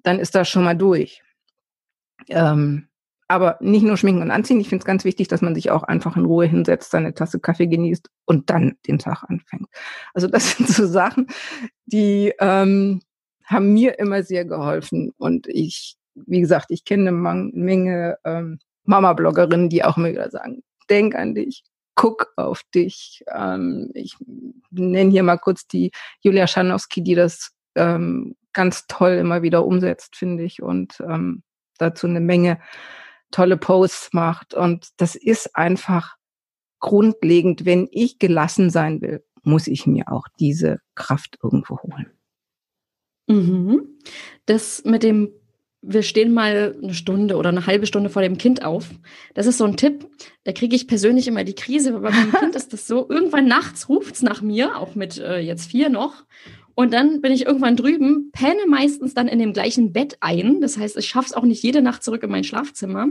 dann 0.03 0.19
ist 0.19 0.35
das 0.35 0.49
schon 0.49 0.63
mal 0.63 0.75
durch. 0.75 1.21
Ähm, 2.29 2.87
aber 3.31 3.57
nicht 3.61 3.83
nur 3.83 3.95
schminken 3.97 4.21
und 4.21 4.31
anziehen. 4.31 4.59
Ich 4.59 4.69
finde 4.69 4.81
es 4.81 4.85
ganz 4.85 5.05
wichtig, 5.05 5.29
dass 5.29 5.41
man 5.41 5.55
sich 5.55 5.71
auch 5.71 5.83
einfach 5.83 6.17
in 6.17 6.25
Ruhe 6.25 6.45
hinsetzt, 6.45 6.91
seine 6.91 7.13
Tasse 7.13 7.39
Kaffee 7.39 7.67
genießt 7.67 8.09
und 8.25 8.49
dann 8.49 8.77
den 8.87 8.99
Tag 8.99 9.23
anfängt. 9.23 9.67
Also 10.13 10.27
das 10.27 10.51
sind 10.57 10.67
so 10.67 10.85
Sachen, 10.85 11.27
die 11.85 12.33
ähm, 12.39 13.01
haben 13.45 13.73
mir 13.73 13.99
immer 13.99 14.23
sehr 14.23 14.43
geholfen. 14.45 15.13
Und 15.17 15.47
ich, 15.47 15.95
wie 16.15 16.41
gesagt, 16.41 16.67
ich 16.69 16.83
kenne 16.83 17.09
eine 17.09 17.51
Menge 17.53 18.17
ähm, 18.25 18.59
Mama-Bloggerinnen, 18.83 19.69
die 19.69 19.83
auch 19.83 19.97
immer 19.97 20.11
wieder 20.11 20.29
sagen, 20.29 20.61
denk 20.89 21.15
an 21.15 21.33
dich, 21.33 21.63
guck 21.95 22.33
auf 22.35 22.63
dich. 22.75 23.23
Ähm, 23.33 23.91
ich 23.93 24.17
nenne 24.71 25.11
hier 25.11 25.23
mal 25.23 25.37
kurz 25.37 25.67
die 25.67 25.91
Julia 26.19 26.47
Schanowski, 26.47 27.01
die 27.01 27.15
das 27.15 27.51
ähm, 27.75 28.35
ganz 28.51 28.87
toll 28.87 29.11
immer 29.11 29.41
wieder 29.41 29.65
umsetzt, 29.65 30.17
finde 30.17 30.43
ich, 30.43 30.61
und 30.61 31.01
ähm, 31.07 31.43
dazu 31.77 32.07
eine 32.07 32.19
Menge 32.19 32.59
tolle 33.31 33.57
Posts 33.57 34.13
macht. 34.13 34.53
Und 34.53 34.89
das 34.97 35.15
ist 35.15 35.55
einfach 35.55 36.15
grundlegend, 36.79 37.65
wenn 37.65 37.87
ich 37.91 38.19
gelassen 38.19 38.69
sein 38.69 39.01
will, 39.01 39.23
muss 39.43 39.67
ich 39.67 39.87
mir 39.87 40.11
auch 40.11 40.25
diese 40.39 40.79
Kraft 40.95 41.37
irgendwo 41.41 41.79
holen. 41.79 42.11
Mhm. 43.27 43.97
Das 44.45 44.83
mit 44.83 45.03
dem, 45.03 45.31
wir 45.81 46.03
stehen 46.03 46.33
mal 46.33 46.75
eine 46.81 46.93
Stunde 46.93 47.37
oder 47.37 47.49
eine 47.49 47.65
halbe 47.65 47.87
Stunde 47.87 48.09
vor 48.09 48.21
dem 48.21 48.37
Kind 48.37 48.63
auf. 48.63 48.89
Das 49.33 49.47
ist 49.47 49.57
so 49.57 49.65
ein 49.65 49.77
Tipp. 49.77 50.07
Da 50.43 50.51
kriege 50.51 50.75
ich 50.75 50.87
persönlich 50.87 51.27
immer 51.27 51.43
die 51.43 51.55
Krise, 51.55 51.89
aber 51.89 52.01
bei 52.01 52.11
meinem 52.11 52.33
Kind 52.33 52.55
ist 52.55 52.73
das 52.73 52.87
so. 52.87 53.07
Irgendwann 53.09 53.47
nachts 53.47 53.89
ruft 53.89 54.15
es 54.15 54.21
nach 54.21 54.41
mir, 54.41 54.77
auch 54.77 54.95
mit 54.95 55.17
äh, 55.17 55.39
jetzt 55.39 55.71
vier 55.71 55.89
noch. 55.89 56.25
Und 56.75 56.93
dann 56.93 57.21
bin 57.21 57.31
ich 57.31 57.45
irgendwann 57.45 57.75
drüben, 57.75 58.31
penne 58.31 58.65
meistens 58.67 59.13
dann 59.13 59.27
in 59.27 59.39
dem 59.39 59.53
gleichen 59.53 59.93
Bett 59.93 60.17
ein. 60.19 60.61
Das 60.61 60.77
heißt, 60.77 60.97
ich 60.97 61.07
schaffe 61.07 61.27
es 61.27 61.33
auch 61.33 61.43
nicht 61.43 61.63
jede 61.63 61.81
Nacht 61.81 62.03
zurück 62.03 62.23
in 62.23 62.31
mein 62.31 62.43
Schlafzimmer. 62.43 63.07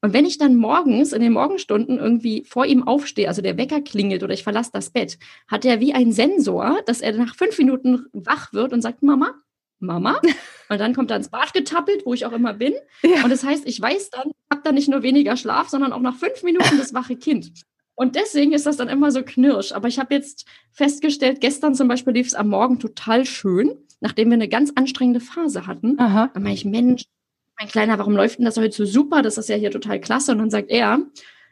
Und 0.00 0.12
wenn 0.12 0.26
ich 0.26 0.38
dann 0.38 0.56
morgens 0.56 1.12
in 1.12 1.22
den 1.22 1.32
Morgenstunden 1.32 1.98
irgendwie 1.98 2.44
vor 2.44 2.66
ihm 2.66 2.86
aufstehe, 2.86 3.28
also 3.28 3.42
der 3.42 3.56
Wecker 3.56 3.80
klingelt 3.80 4.22
oder 4.22 4.34
ich 4.34 4.42
verlasse 4.42 4.70
das 4.72 4.90
Bett, 4.90 5.18
hat 5.48 5.64
er 5.64 5.80
wie 5.80 5.94
ein 5.94 6.12
Sensor, 6.12 6.78
dass 6.86 7.00
er 7.00 7.12
nach 7.12 7.34
fünf 7.34 7.58
Minuten 7.58 8.06
wach 8.12 8.52
wird 8.52 8.72
und 8.72 8.82
sagt, 8.82 9.02
Mama, 9.02 9.34
Mama. 9.80 10.20
Und 10.70 10.80
dann 10.80 10.94
kommt 10.94 11.10
er 11.10 11.18
ins 11.18 11.28
Bad 11.28 11.52
getappelt, 11.52 12.06
wo 12.06 12.14
ich 12.14 12.24
auch 12.24 12.32
immer 12.32 12.54
bin. 12.54 12.72
Ja. 13.02 13.22
Und 13.22 13.30
das 13.30 13.44
heißt, 13.44 13.66
ich 13.66 13.78
weiß 13.78 14.10
dann, 14.10 14.28
ich 14.28 14.50
habe 14.50 14.62
dann 14.64 14.74
nicht 14.74 14.88
nur 14.88 15.02
weniger 15.02 15.36
Schlaf, 15.36 15.68
sondern 15.68 15.92
auch 15.92 16.00
nach 16.00 16.16
fünf 16.16 16.42
Minuten 16.42 16.78
das 16.78 16.94
wache 16.94 17.16
Kind. 17.16 17.52
Und 17.94 18.16
deswegen 18.16 18.52
ist 18.52 18.66
das 18.66 18.76
dann 18.76 18.88
immer 18.88 19.10
so 19.10 19.22
knirsch. 19.22 19.72
Aber 19.72 19.88
ich 19.88 19.98
habe 19.98 20.14
jetzt 20.14 20.46
festgestellt, 20.72 21.40
gestern 21.40 21.74
zum 21.74 21.88
Beispiel 21.88 22.12
lief 22.12 22.26
es 22.26 22.34
am 22.34 22.48
Morgen 22.48 22.78
total 22.78 23.24
schön, 23.24 23.72
nachdem 24.00 24.28
wir 24.28 24.34
eine 24.34 24.48
ganz 24.48 24.72
anstrengende 24.74 25.20
Phase 25.20 25.66
hatten. 25.66 25.98
Aha. 25.98 26.30
Dann 26.34 26.42
meine 26.42 26.54
ich, 26.54 26.64
Mensch, 26.64 27.04
mein 27.58 27.68
Kleiner, 27.68 27.98
warum 27.98 28.16
läuft 28.16 28.38
denn 28.38 28.44
das 28.44 28.56
heute 28.56 28.74
so 28.74 28.84
super? 28.84 29.22
Das 29.22 29.38
ist 29.38 29.48
ja 29.48 29.56
hier 29.56 29.70
total 29.70 30.00
klasse. 30.00 30.32
Und 30.32 30.38
dann 30.38 30.50
sagt 30.50 30.70
er, 30.70 31.00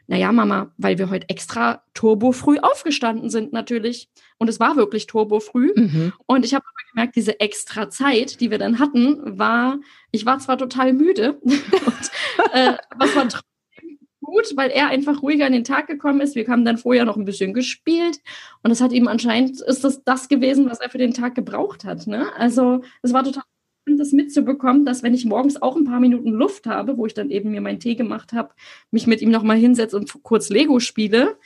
naja, 0.07 0.31
Mama, 0.33 0.73
weil 0.77 0.97
wir 0.97 1.09
heute 1.09 1.29
extra 1.29 1.81
turbo 1.93 2.33
früh 2.33 2.59
aufgestanden 2.59 3.29
sind 3.29 3.53
natürlich. 3.53 4.09
Und 4.37 4.49
es 4.49 4.59
war 4.59 4.75
wirklich 4.75 5.07
turbo 5.07 5.39
früh. 5.39 5.71
Mhm. 5.75 6.11
Und 6.25 6.43
ich 6.43 6.53
habe 6.53 6.65
gemerkt, 6.93 7.15
diese 7.15 7.39
extra 7.39 7.89
Zeit, 7.89 8.39
die 8.39 8.51
wir 8.51 8.57
dann 8.57 8.79
hatten, 8.79 9.39
war, 9.39 9.79
ich 10.11 10.25
war 10.25 10.39
zwar 10.39 10.57
total 10.57 10.93
müde, 10.93 11.33
und, 11.41 12.11
äh, 12.53 12.73
was 12.97 13.15
war 13.15 13.23
trotzdem 13.29 13.52
gut, 14.33 14.55
weil 14.55 14.71
er 14.71 14.87
einfach 14.87 15.21
ruhiger 15.21 15.45
in 15.45 15.53
den 15.53 15.63
Tag 15.63 15.87
gekommen 15.87 16.19
ist. 16.21 16.35
Wir 16.35 16.47
haben 16.47 16.65
dann 16.65 16.77
vorher 16.77 17.05
noch 17.05 17.17
ein 17.17 17.25
bisschen 17.25 17.53
gespielt 17.53 18.19
und 18.63 18.71
es 18.71 18.81
hat 18.81 18.91
ihm 18.91 19.07
anscheinend, 19.07 19.61
ist 19.61 19.83
das 19.83 20.03
das 20.03 20.27
gewesen, 20.27 20.69
was 20.69 20.79
er 20.79 20.89
für 20.89 20.97
den 20.97 21.13
Tag 21.13 21.35
gebraucht 21.35 21.85
hat. 21.85 22.07
Ne? 22.07 22.27
Also 22.35 22.81
es 23.03 23.13
war 23.13 23.23
total 23.23 23.43
das 23.85 24.11
mitzubekommen, 24.11 24.85
dass 24.85 25.03
wenn 25.03 25.13
ich 25.13 25.25
morgens 25.25 25.61
auch 25.61 25.75
ein 25.75 25.83
paar 25.83 25.99
Minuten 25.99 26.31
Luft 26.31 26.65
habe, 26.65 26.97
wo 26.97 27.05
ich 27.05 27.13
dann 27.13 27.29
eben 27.29 27.51
mir 27.51 27.61
meinen 27.61 27.79
Tee 27.79 27.95
gemacht 27.95 28.33
habe, 28.33 28.53
mich 28.91 29.07
mit 29.07 29.21
ihm 29.21 29.29
nochmal 29.29 29.57
hinsetze 29.57 29.97
und 29.97 30.23
kurz 30.23 30.49
Lego 30.49 30.79
spiele, 30.79 31.37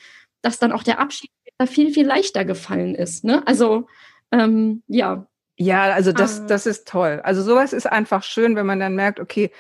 dass 0.41 0.60
dann 0.60 0.71
auch 0.71 0.84
der 0.84 1.00
Abschied 1.00 1.32
viel, 1.65 1.91
viel 1.91 2.06
leichter 2.06 2.45
gefallen 2.45 2.95
ist. 2.95 3.23
Ne? 3.23 3.45
Also 3.45 3.88
ähm, 4.32 4.84
ja. 4.88 5.28
Ja, 5.58 5.91
also 5.91 6.12
das, 6.12 6.41
ah. 6.41 6.45
das 6.45 6.67
ist 6.67 6.88
toll. 6.88 7.19
Also 7.23 7.41
sowas 7.41 7.73
ist 7.73 7.88
einfach 7.88 8.23
schön, 8.23 8.56
wenn 8.56 8.67
man 8.67 8.80
dann 8.80 8.95
merkt, 8.95 9.19
okay, 9.19 9.52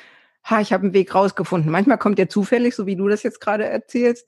ha, 0.49 0.61
ich 0.61 0.73
habe 0.73 0.83
einen 0.83 0.93
Weg 0.93 1.13
rausgefunden. 1.13 1.71
Manchmal 1.71 1.97
kommt 1.97 2.17
der 2.19 2.29
zufällig, 2.29 2.75
so 2.75 2.85
wie 2.85 2.95
du 2.95 3.07
das 3.07 3.23
jetzt 3.23 3.41
gerade 3.41 3.65
erzählst. 3.65 4.27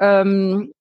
Ähm, 0.00 0.72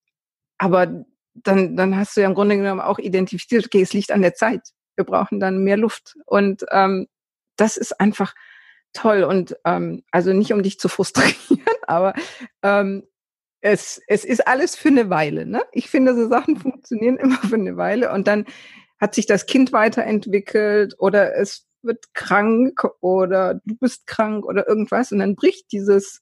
aber 0.58 1.06
dann, 1.34 1.76
dann 1.76 1.96
hast 1.98 2.18
du 2.18 2.22
ja 2.22 2.28
im 2.28 2.34
Grunde 2.34 2.58
genommen 2.58 2.82
auch 2.82 3.00
identifiziert, 3.00 3.66
okay, 3.66 3.82
es 3.82 3.94
liegt 3.94 4.12
an 4.12 4.22
der 4.22 4.34
Zeit 4.34 4.74
wir 4.98 5.06
brauchen 5.06 5.40
dann 5.40 5.64
mehr 5.64 5.78
Luft. 5.78 6.18
Und 6.26 6.66
ähm, 6.72 7.08
das 7.56 7.78
ist 7.78 8.02
einfach 8.02 8.36
toll. 8.92 9.24
Und 9.24 9.56
ähm, 9.64 10.04
also 10.12 10.34
nicht 10.34 10.52
um 10.52 10.64
dich 10.64 10.80
zu 10.80 10.90
frustrieren, 10.90 11.36
aber 11.88 12.14
ähm, 12.64 13.08
es, 13.62 14.02
es 14.08 14.26
ist 14.26 14.48
alles 14.48 14.76
für 14.76 14.90
eine 14.90 15.10
Weile. 15.10 15.46
Ne? 15.46 15.64
Ich 15.72 15.90
finde, 15.90 16.16
so 16.16 16.28
Sachen 16.28 16.58
funktionieren 16.58 17.18
immer 17.18 17.38
für 17.38 17.56
eine 17.56 17.78
Weile. 17.78 18.12
Und 18.12 18.28
dann 18.28 18.46
hat 19.00 19.16
sich 19.16 19.28
das 19.28 19.46
Kind 19.46 19.72
weiterentwickelt 19.72 20.96
oder 20.98 21.36
es 21.36 21.67
wird 21.88 22.14
krank 22.14 22.86
oder 23.02 23.56
du 23.66 23.76
bist 23.76 24.06
krank 24.06 24.46
oder 24.46 24.68
irgendwas. 24.68 25.12
Und 25.12 25.20
dann 25.20 25.36
bricht 25.36 25.72
dieses 25.72 26.22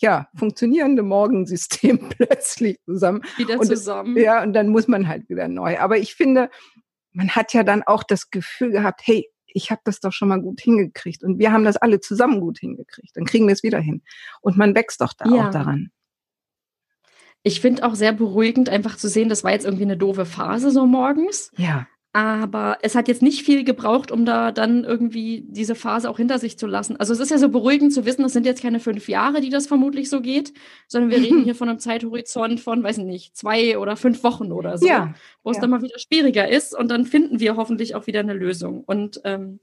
ja, 0.00 0.28
funktionierende 0.34 1.02
Morgensystem 1.02 2.08
plötzlich 2.16 2.78
zusammen. 2.84 3.22
Wieder 3.36 3.58
und, 3.58 3.66
zusammen. 3.66 4.16
Ja, 4.16 4.42
und 4.42 4.52
dann 4.52 4.68
muss 4.68 4.88
man 4.88 5.08
halt 5.08 5.28
wieder 5.28 5.48
neu. 5.48 5.78
Aber 5.78 5.98
ich 5.98 6.14
finde, 6.14 6.50
man 7.12 7.30
hat 7.30 7.52
ja 7.52 7.64
dann 7.64 7.82
auch 7.82 8.04
das 8.04 8.30
Gefühl 8.30 8.70
gehabt, 8.70 9.00
hey, 9.04 9.28
ich 9.46 9.70
habe 9.70 9.80
das 9.84 10.00
doch 10.00 10.12
schon 10.12 10.28
mal 10.28 10.40
gut 10.40 10.60
hingekriegt 10.60 11.24
und 11.24 11.38
wir 11.38 11.52
haben 11.52 11.64
das 11.64 11.76
alle 11.76 12.00
zusammen 12.00 12.40
gut 12.40 12.58
hingekriegt. 12.58 13.16
Dann 13.16 13.24
kriegen 13.24 13.46
wir 13.46 13.54
es 13.54 13.62
wieder 13.62 13.80
hin. 13.80 14.02
Und 14.40 14.56
man 14.56 14.74
wächst 14.74 15.00
doch 15.00 15.14
da 15.14 15.28
ja. 15.28 15.48
auch 15.48 15.50
daran. 15.50 15.90
Ich 17.42 17.60
finde 17.60 17.84
auch 17.84 17.94
sehr 17.94 18.12
beruhigend, 18.12 18.68
einfach 18.68 18.96
zu 18.96 19.08
sehen, 19.08 19.28
das 19.28 19.44
war 19.44 19.52
jetzt 19.52 19.64
irgendwie 19.64 19.84
eine 19.84 19.96
doofe 19.96 20.26
Phase 20.26 20.70
so 20.70 20.86
morgens. 20.86 21.50
Ja. 21.56 21.86
Aber 22.18 22.78
es 22.82 22.96
hat 22.96 23.06
jetzt 23.06 23.22
nicht 23.22 23.44
viel 23.44 23.62
gebraucht, 23.62 24.10
um 24.10 24.24
da 24.24 24.50
dann 24.50 24.82
irgendwie 24.82 25.44
diese 25.46 25.76
Phase 25.76 26.10
auch 26.10 26.16
hinter 26.16 26.40
sich 26.40 26.58
zu 26.58 26.66
lassen. 26.66 26.96
Also 26.96 27.12
es 27.12 27.20
ist 27.20 27.30
ja 27.30 27.38
so 27.38 27.48
beruhigend 27.48 27.92
zu 27.92 28.06
wissen, 28.06 28.22
das 28.22 28.32
sind 28.32 28.44
jetzt 28.44 28.60
keine 28.60 28.80
fünf 28.80 29.08
Jahre, 29.08 29.40
die 29.40 29.50
das 29.50 29.68
vermutlich 29.68 30.10
so 30.10 30.20
geht, 30.20 30.52
sondern 30.88 31.12
wir 31.12 31.18
reden 31.18 31.44
hier 31.44 31.54
von 31.54 31.68
einem 31.68 31.78
Zeithorizont 31.78 32.58
von, 32.58 32.82
weiß 32.82 32.98
ich 32.98 33.04
nicht, 33.04 33.36
zwei 33.36 33.78
oder 33.78 33.94
fünf 33.94 34.24
Wochen 34.24 34.50
oder 34.50 34.78
so, 34.78 34.88
ja, 34.88 35.14
wo 35.44 35.50
es 35.50 35.58
ja. 35.58 35.60
dann 35.60 35.70
mal 35.70 35.80
wieder 35.80 35.96
schwieriger 36.00 36.48
ist 36.48 36.76
und 36.76 36.90
dann 36.90 37.04
finden 37.04 37.38
wir 37.38 37.54
hoffentlich 37.54 37.94
auch 37.94 38.08
wieder 38.08 38.18
eine 38.18 38.34
Lösung. 38.34 38.82
Und 38.82 39.20
ähm, 39.22 39.60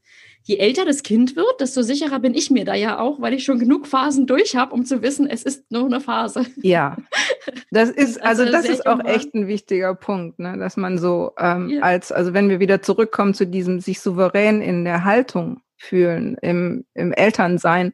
je 0.47 0.57
älter 0.57 0.85
das 0.85 1.01
Kind 1.01 1.35
wird, 1.35 1.59
desto 1.59 1.81
sicherer 1.81 2.19
bin 2.19 2.35
ich 2.35 2.51
mir 2.51 2.65
da 2.65 2.75
ja 2.75 2.99
auch, 2.99 3.19
weil 3.19 3.33
ich 3.33 3.43
schon 3.43 3.57
genug 3.57 3.87
Phasen 3.87 4.27
durch 4.27 4.55
habe, 4.55 4.73
um 4.73 4.85
zu 4.85 5.01
wissen, 5.01 5.27
es 5.27 5.41
ist 5.41 5.71
nur 5.71 5.85
eine 5.85 5.99
Phase. 5.99 6.45
Ja, 6.61 6.97
das 7.71 7.89
ist 7.91 8.21
also, 8.21 8.43
also 8.43 8.51
das 8.51 8.65
ist 8.65 8.85
auch 8.85 9.03
echt 9.03 9.33
ein 9.33 9.47
wichtiger 9.47 9.95
Punkt, 9.95 10.37
ne? 10.37 10.55
dass 10.59 10.77
man 10.77 10.99
so 10.99 11.31
ähm, 11.39 11.69
ja. 11.69 11.81
als 11.81 12.11
also 12.11 12.33
wenn 12.33 12.49
wir 12.49 12.59
wieder 12.59 12.83
zurückkommen 12.83 13.33
zu 13.33 13.47
diesem 13.47 13.79
sich 13.79 13.99
souverän 13.99 14.61
in 14.61 14.85
der 14.85 15.03
Haltung 15.03 15.61
fühlen 15.77 16.37
im 16.43 16.85
im 16.93 17.11
Elternsein, 17.11 17.93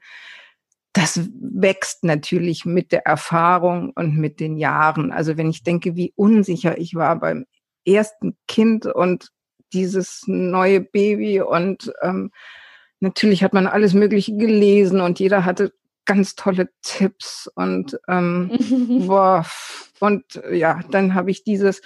das 0.91 1.29
wächst 1.39 2.03
natürlich 2.03 2.65
mit 2.65 2.91
der 2.91 3.05
Erfahrung 3.05 3.93
und 3.95 4.17
mit 4.17 4.41
den 4.41 4.57
Jahren. 4.57 5.13
Also 5.13 5.37
wenn 5.37 5.49
ich 5.49 5.63
denke, 5.63 5.95
wie 5.95 6.11
unsicher 6.17 6.77
ich 6.77 6.95
war 6.95 7.17
beim 7.17 7.45
ersten 7.85 8.35
Kind 8.49 8.85
und 8.85 9.29
dieses 9.73 10.23
neue 10.27 10.81
Baby 10.81 11.41
und 11.41 11.91
ähm, 12.01 12.31
natürlich 12.99 13.43
hat 13.43 13.53
man 13.53 13.67
alles 13.67 13.93
Mögliche 13.93 14.35
gelesen 14.35 15.01
und 15.01 15.19
jeder 15.19 15.45
hatte 15.45 15.73
ganz 16.05 16.35
tolle 16.35 16.69
Tipps 16.81 17.49
und 17.55 17.97
ähm, 18.07 18.51
boah, 19.07 19.45
und 19.99 20.41
ja, 20.51 20.81
dann 20.89 21.13
habe 21.13 21.31
ich 21.31 21.43
dieses 21.43 21.81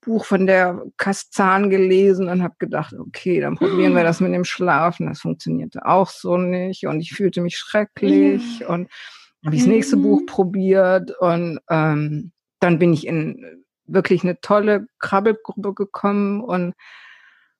Buch 0.00 0.24
von 0.24 0.46
der 0.46 0.82
Kastazan 0.96 1.70
gelesen 1.70 2.28
und 2.28 2.42
habe 2.42 2.54
gedacht, 2.58 2.94
okay, 2.98 3.40
dann 3.40 3.56
probieren 3.56 3.94
wir 3.94 4.02
das 4.04 4.20
mit 4.20 4.32
dem 4.32 4.44
Schlafen. 4.44 5.06
Das 5.06 5.20
funktionierte 5.20 5.84
auch 5.84 6.08
so 6.08 6.36
nicht 6.36 6.86
und 6.86 7.00
ich 7.00 7.12
fühlte 7.12 7.40
mich 7.40 7.56
schrecklich 7.58 8.60
ja. 8.60 8.68
und 8.68 8.88
habe 9.44 9.54
ich 9.54 9.62
das 9.62 9.68
nächste 9.68 9.96
mhm. 9.96 10.02
Buch 10.02 10.26
probiert 10.26 11.12
und 11.20 11.60
ähm, 11.68 12.32
dann 12.60 12.78
bin 12.78 12.92
ich 12.92 13.06
in 13.06 13.64
wirklich 13.86 14.22
eine 14.22 14.40
tolle 14.40 14.86
Krabbelgruppe 14.98 15.74
gekommen 15.74 16.42
und 16.42 16.74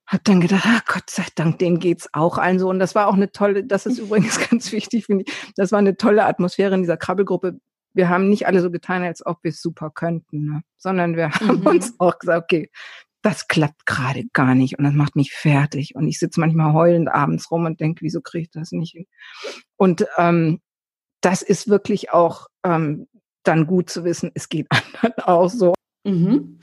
hab 0.09 0.25
dann 0.25 0.41
gedacht, 0.41 0.65
ah, 0.67 0.81
Gott 0.87 1.11
sei 1.11 1.27
Dank, 1.35 1.59
denen 1.59 1.79
geht's 1.79 2.09
auch 2.15 2.39
allen 2.39 2.59
so. 2.59 2.71
Und 2.71 2.79
das 2.79 2.95
war 2.95 3.09
auch 3.09 3.15
eine 3.15 3.31
tolle, 3.31 3.63
das 3.63 3.85
ist 3.85 3.99
übrigens 3.99 4.41
ganz 4.49 4.73
wichtig, 4.73 5.07
finde 5.07 5.25
ich. 5.27 5.53
Das 5.55 5.71
war 5.71 5.79
eine 5.79 5.97
tolle 5.97 6.25
Atmosphäre 6.25 6.75
in 6.75 6.81
dieser 6.81 6.97
Krabbelgruppe. 6.97 7.61
Wir 7.93 8.09
haben 8.09 8.29
nicht 8.29 8.47
alle 8.47 8.61
so 8.63 8.71
getan, 8.71 9.03
als 9.03 9.25
ob 9.25 9.45
wir 9.45 9.51
es 9.51 9.61
super 9.61 9.91
könnten, 9.91 10.45
ne? 10.45 10.63
sondern 10.79 11.15
wir 11.17 11.31
haben 11.31 11.61
mhm. 11.61 11.67
uns 11.67 11.95
auch 11.99 12.19
gesagt, 12.19 12.43
okay, 12.43 12.71
das 13.23 13.49
klappt 13.49 13.85
gerade 13.85 14.25
gar 14.33 14.55
nicht 14.55 14.79
und 14.79 14.85
das 14.85 14.95
macht 14.95 15.15
mich 15.15 15.33
fertig. 15.33 15.95
Und 15.95 16.09
ich 16.09 16.19
sitze 16.19 16.41
manchmal 16.41 16.73
heulend 16.73 17.09
abends 17.09 17.51
rum 17.51 17.67
und 17.67 17.81
denke, 17.81 18.03
wieso 18.03 18.23
kriege 18.23 18.43
ich 18.45 18.51
das 18.51 18.73
nicht 18.73 18.93
hin? 18.93 19.07
Und 19.77 20.07
ähm, 20.17 20.61
das 21.21 21.43
ist 21.43 21.69
wirklich 21.69 22.13
auch 22.13 22.47
ähm, 22.65 23.09
dann 23.43 23.67
gut 23.67 23.91
zu 23.91 24.05
wissen, 24.05 24.31
es 24.35 24.49
geht 24.49 24.69
anderen 25.03 25.19
auch 25.25 25.51
so. 25.51 25.75
Mhm. 26.05 26.61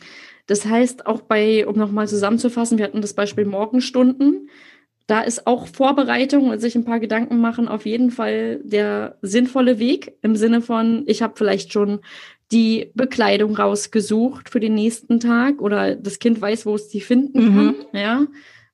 Das 0.48 0.66
heißt, 0.66 1.08
auch 1.08 1.22
bei, 1.22 1.66
um 1.68 1.76
nochmal 1.76 2.08
zusammenzufassen, 2.08 2.78
wir 2.78 2.86
hatten 2.86 3.02
das 3.02 3.14
Beispiel 3.14 3.46
Morgenstunden. 3.46 4.50
Da 5.08 5.22
ist 5.22 5.46
auch 5.46 5.68
Vorbereitung 5.68 6.50
und 6.50 6.60
sich 6.60 6.76
ein 6.76 6.86
paar 6.86 7.00
Gedanken 7.00 7.38
machen 7.40 7.68
auf 7.68 7.86
jeden 7.86 8.10
Fall 8.10 8.60
der 8.64 9.18
sinnvolle 9.22 9.78
Weg 9.78 10.18
im 10.22 10.36
Sinne 10.36 10.62
von, 10.62 11.04
ich 11.08 11.22
habe 11.22 11.36
vielleicht 11.38 11.72
schon 11.72 12.00
die 12.52 12.92
Bekleidung 12.96 13.56
rausgesucht 13.56 14.50
für 14.50 14.60
den 14.60 14.76
nächsten 14.76 15.20
Tag 15.20 15.62
oder 15.62 15.96
das 15.96 16.20
Kind 16.20 16.42
weiß, 16.42 16.66
wo 16.66 16.76
es 16.76 16.90
sie 16.90 17.02
finden 17.02 17.46
mhm. 17.46 17.56
kann. 17.56 17.76
Ja, 17.94 18.28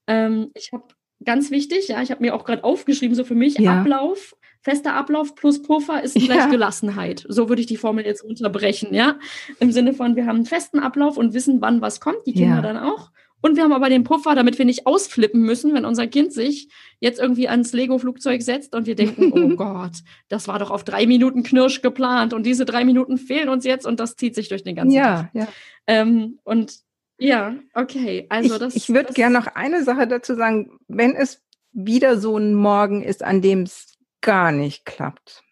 ähm, 0.08 0.52
ich 0.56 0.72
habe 0.72 0.86
ganz 1.24 1.52
wichtig, 1.52 1.88
ja, 1.90 2.02
ich 2.02 2.12
habe 2.12 2.22
mir 2.22 2.36
auch 2.36 2.46
gerade 2.46 2.64
aufgeschrieben, 2.64 3.16
so 3.16 3.24
für 3.24 3.36
mich 3.36 3.58
ja. 3.58 3.80
Ablauf 3.80 4.36
fester 4.62 4.94
Ablauf 4.94 5.36
plus 5.36 5.62
Puffer 5.62 6.04
ist 6.04 6.16
gleich 6.16 6.38
ja. 6.38 6.46
Gelassenheit. 6.48 7.26
So 7.28 7.50
würde 7.50 7.62
ich 7.62 7.68
die 7.68 7.78
Formel 7.78 8.06
jetzt 8.06 8.24
unterbrechen, 8.24 8.94
ja. 8.94 9.18
Im 9.60 9.72
Sinne 9.72 9.94
von, 9.94 10.16
wir 10.16 10.26
haben 10.26 10.38
einen 10.38 10.46
festen 10.46 10.80
Ablauf 10.80 11.18
und 11.18 11.34
wissen, 11.34 11.62
wann 11.62 11.82
was 11.82 12.00
kommt, 12.00 12.26
die 12.26 12.34
Kinder 12.34 12.58
ja. 12.58 12.62
dann 12.62 12.78
auch. 12.78 13.12
Und 13.42 13.56
wir 13.56 13.64
haben 13.64 13.74
aber 13.74 13.90
den 13.90 14.04
Puffer, 14.04 14.36
damit 14.36 14.60
wir 14.60 14.66
nicht 14.66 14.86
ausflippen 14.86 15.42
müssen, 15.42 15.74
wenn 15.74 15.84
unser 15.84 16.06
Kind 16.06 16.32
sich 16.32 16.70
jetzt 17.00 17.20
irgendwie 17.20 17.50
ans 17.50 17.74
Lego-Flugzeug 17.74 18.44
setzt 18.44 18.76
und 18.76 18.86
wir 18.86 18.96
denken, 18.96 19.32
oh 19.34 19.56
Gott, 19.56 19.94
das 20.30 20.48
war 20.48 20.60
doch 20.60 20.70
auf 20.70 20.84
drei 20.84 21.08
Minuten 21.08 21.42
Knirsch 21.42 21.82
geplant 21.82 22.34
und 22.34 22.46
diese 22.46 22.66
drei 22.66 22.86
Minuten 22.86 23.18
fehlen 23.18 23.50
uns 23.50 23.66
jetzt 23.66 23.88
und 23.88 24.00
das 24.00 24.16
zieht 24.16 24.36
sich 24.36 24.50
durch 24.50 24.64
den 24.64 24.76
ganzen 24.76 24.96
ja, 24.96 25.24
Tag. 25.24 25.30
Ja. 25.34 25.48
Ähm, 25.88 26.40
und 26.44 26.82
ja, 27.18 27.56
okay. 27.74 28.28
Also 28.30 28.54
ich, 28.54 28.60
das. 28.60 28.76
Ich 28.76 28.90
würde 28.90 29.14
gerne 29.14 29.38
noch 29.38 29.48
eine 29.48 29.84
Sache 29.84 30.08
dazu 30.08 30.36
sagen, 30.36 30.78
wenn 30.88 31.16
es 31.16 31.42
wieder 31.72 32.20
so 32.20 32.38
ein 32.38 32.54
Morgen 32.54 33.02
ist, 33.02 33.24
an 33.24 33.42
dem 33.42 33.64
es 33.64 33.91
gar 34.22 34.52
nicht 34.52 34.86
klappt, 34.86 35.44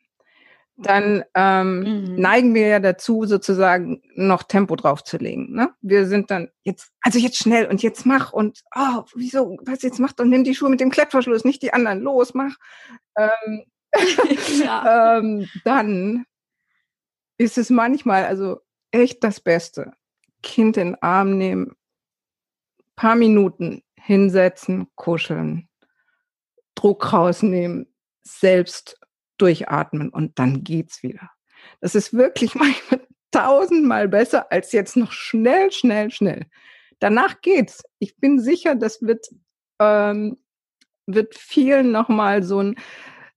dann 0.82 1.26
ähm, 1.36 1.80
mhm. 1.80 2.16
neigen 2.16 2.56
wir 2.56 2.68
ja 2.68 2.80
dazu, 2.80 3.26
sozusagen 3.26 4.02
noch 4.16 4.44
Tempo 4.44 4.76
draufzulegen. 4.78 5.54
Ne? 5.54 5.74
Wir 5.82 6.08
sind 6.08 6.32
dann 6.32 6.50
jetzt, 6.64 6.92
also 7.02 7.20
jetzt 7.20 7.38
schnell 7.38 7.68
und 7.68 7.84
jetzt 7.84 8.06
mach 8.06 8.32
und 8.32 8.62
oh, 8.76 9.04
wieso, 9.14 9.58
was 9.64 9.82
jetzt 9.82 10.00
macht 10.00 10.22
und 10.22 10.30
nimm 10.30 10.46
die 10.46 10.56
Schuhe 10.56 10.70
mit 10.70 10.80
dem 10.80 10.90
Klettverschluss, 10.90 11.44
nicht 11.44 11.62
die 11.62 11.74
anderen, 11.74 12.00
los, 12.00 12.34
mach. 12.34 12.56
Ähm, 13.18 13.66
ähm, 14.88 15.48
dann 15.66 16.26
ist 17.38 17.58
es 17.58 17.70
manchmal 17.70 18.26
also 18.26 18.62
echt 18.92 19.24
das 19.24 19.42
Beste. 19.42 19.94
Kind 20.42 20.78
in 20.78 20.94
den 20.94 21.02
Arm 21.02 21.38
nehmen, 21.38 21.76
paar 22.96 23.16
Minuten 23.16 23.84
hinsetzen, 23.96 24.88
kuscheln, 24.96 25.68
Druck 26.76 27.12
rausnehmen, 27.12 27.89
selbst 28.24 29.00
durchatmen 29.38 30.10
und 30.10 30.38
dann 30.40 30.64
geht's 30.64 31.04
wieder. 31.04 31.30
Das 31.82 31.96
ist 31.96 32.14
wirklich 32.14 32.56
manchmal 32.56 33.02
tausendmal 33.32 34.08
besser 34.08 34.52
als 34.52 34.72
jetzt 34.72 34.98
noch 34.98 35.12
schnell, 35.12 35.72
schnell, 35.72 36.12
schnell. 36.12 36.46
Danach 37.00 37.42
geht's. 37.42 37.84
Ich 38.00 38.18
bin 38.18 38.40
sicher, 38.40 38.76
das 38.76 39.02
wird, 39.02 39.28
ähm, 39.80 40.38
wird 41.06 41.36
vielen 41.36 41.92
nochmal 41.92 42.44
so, 42.44 42.60
ein, 42.60 42.76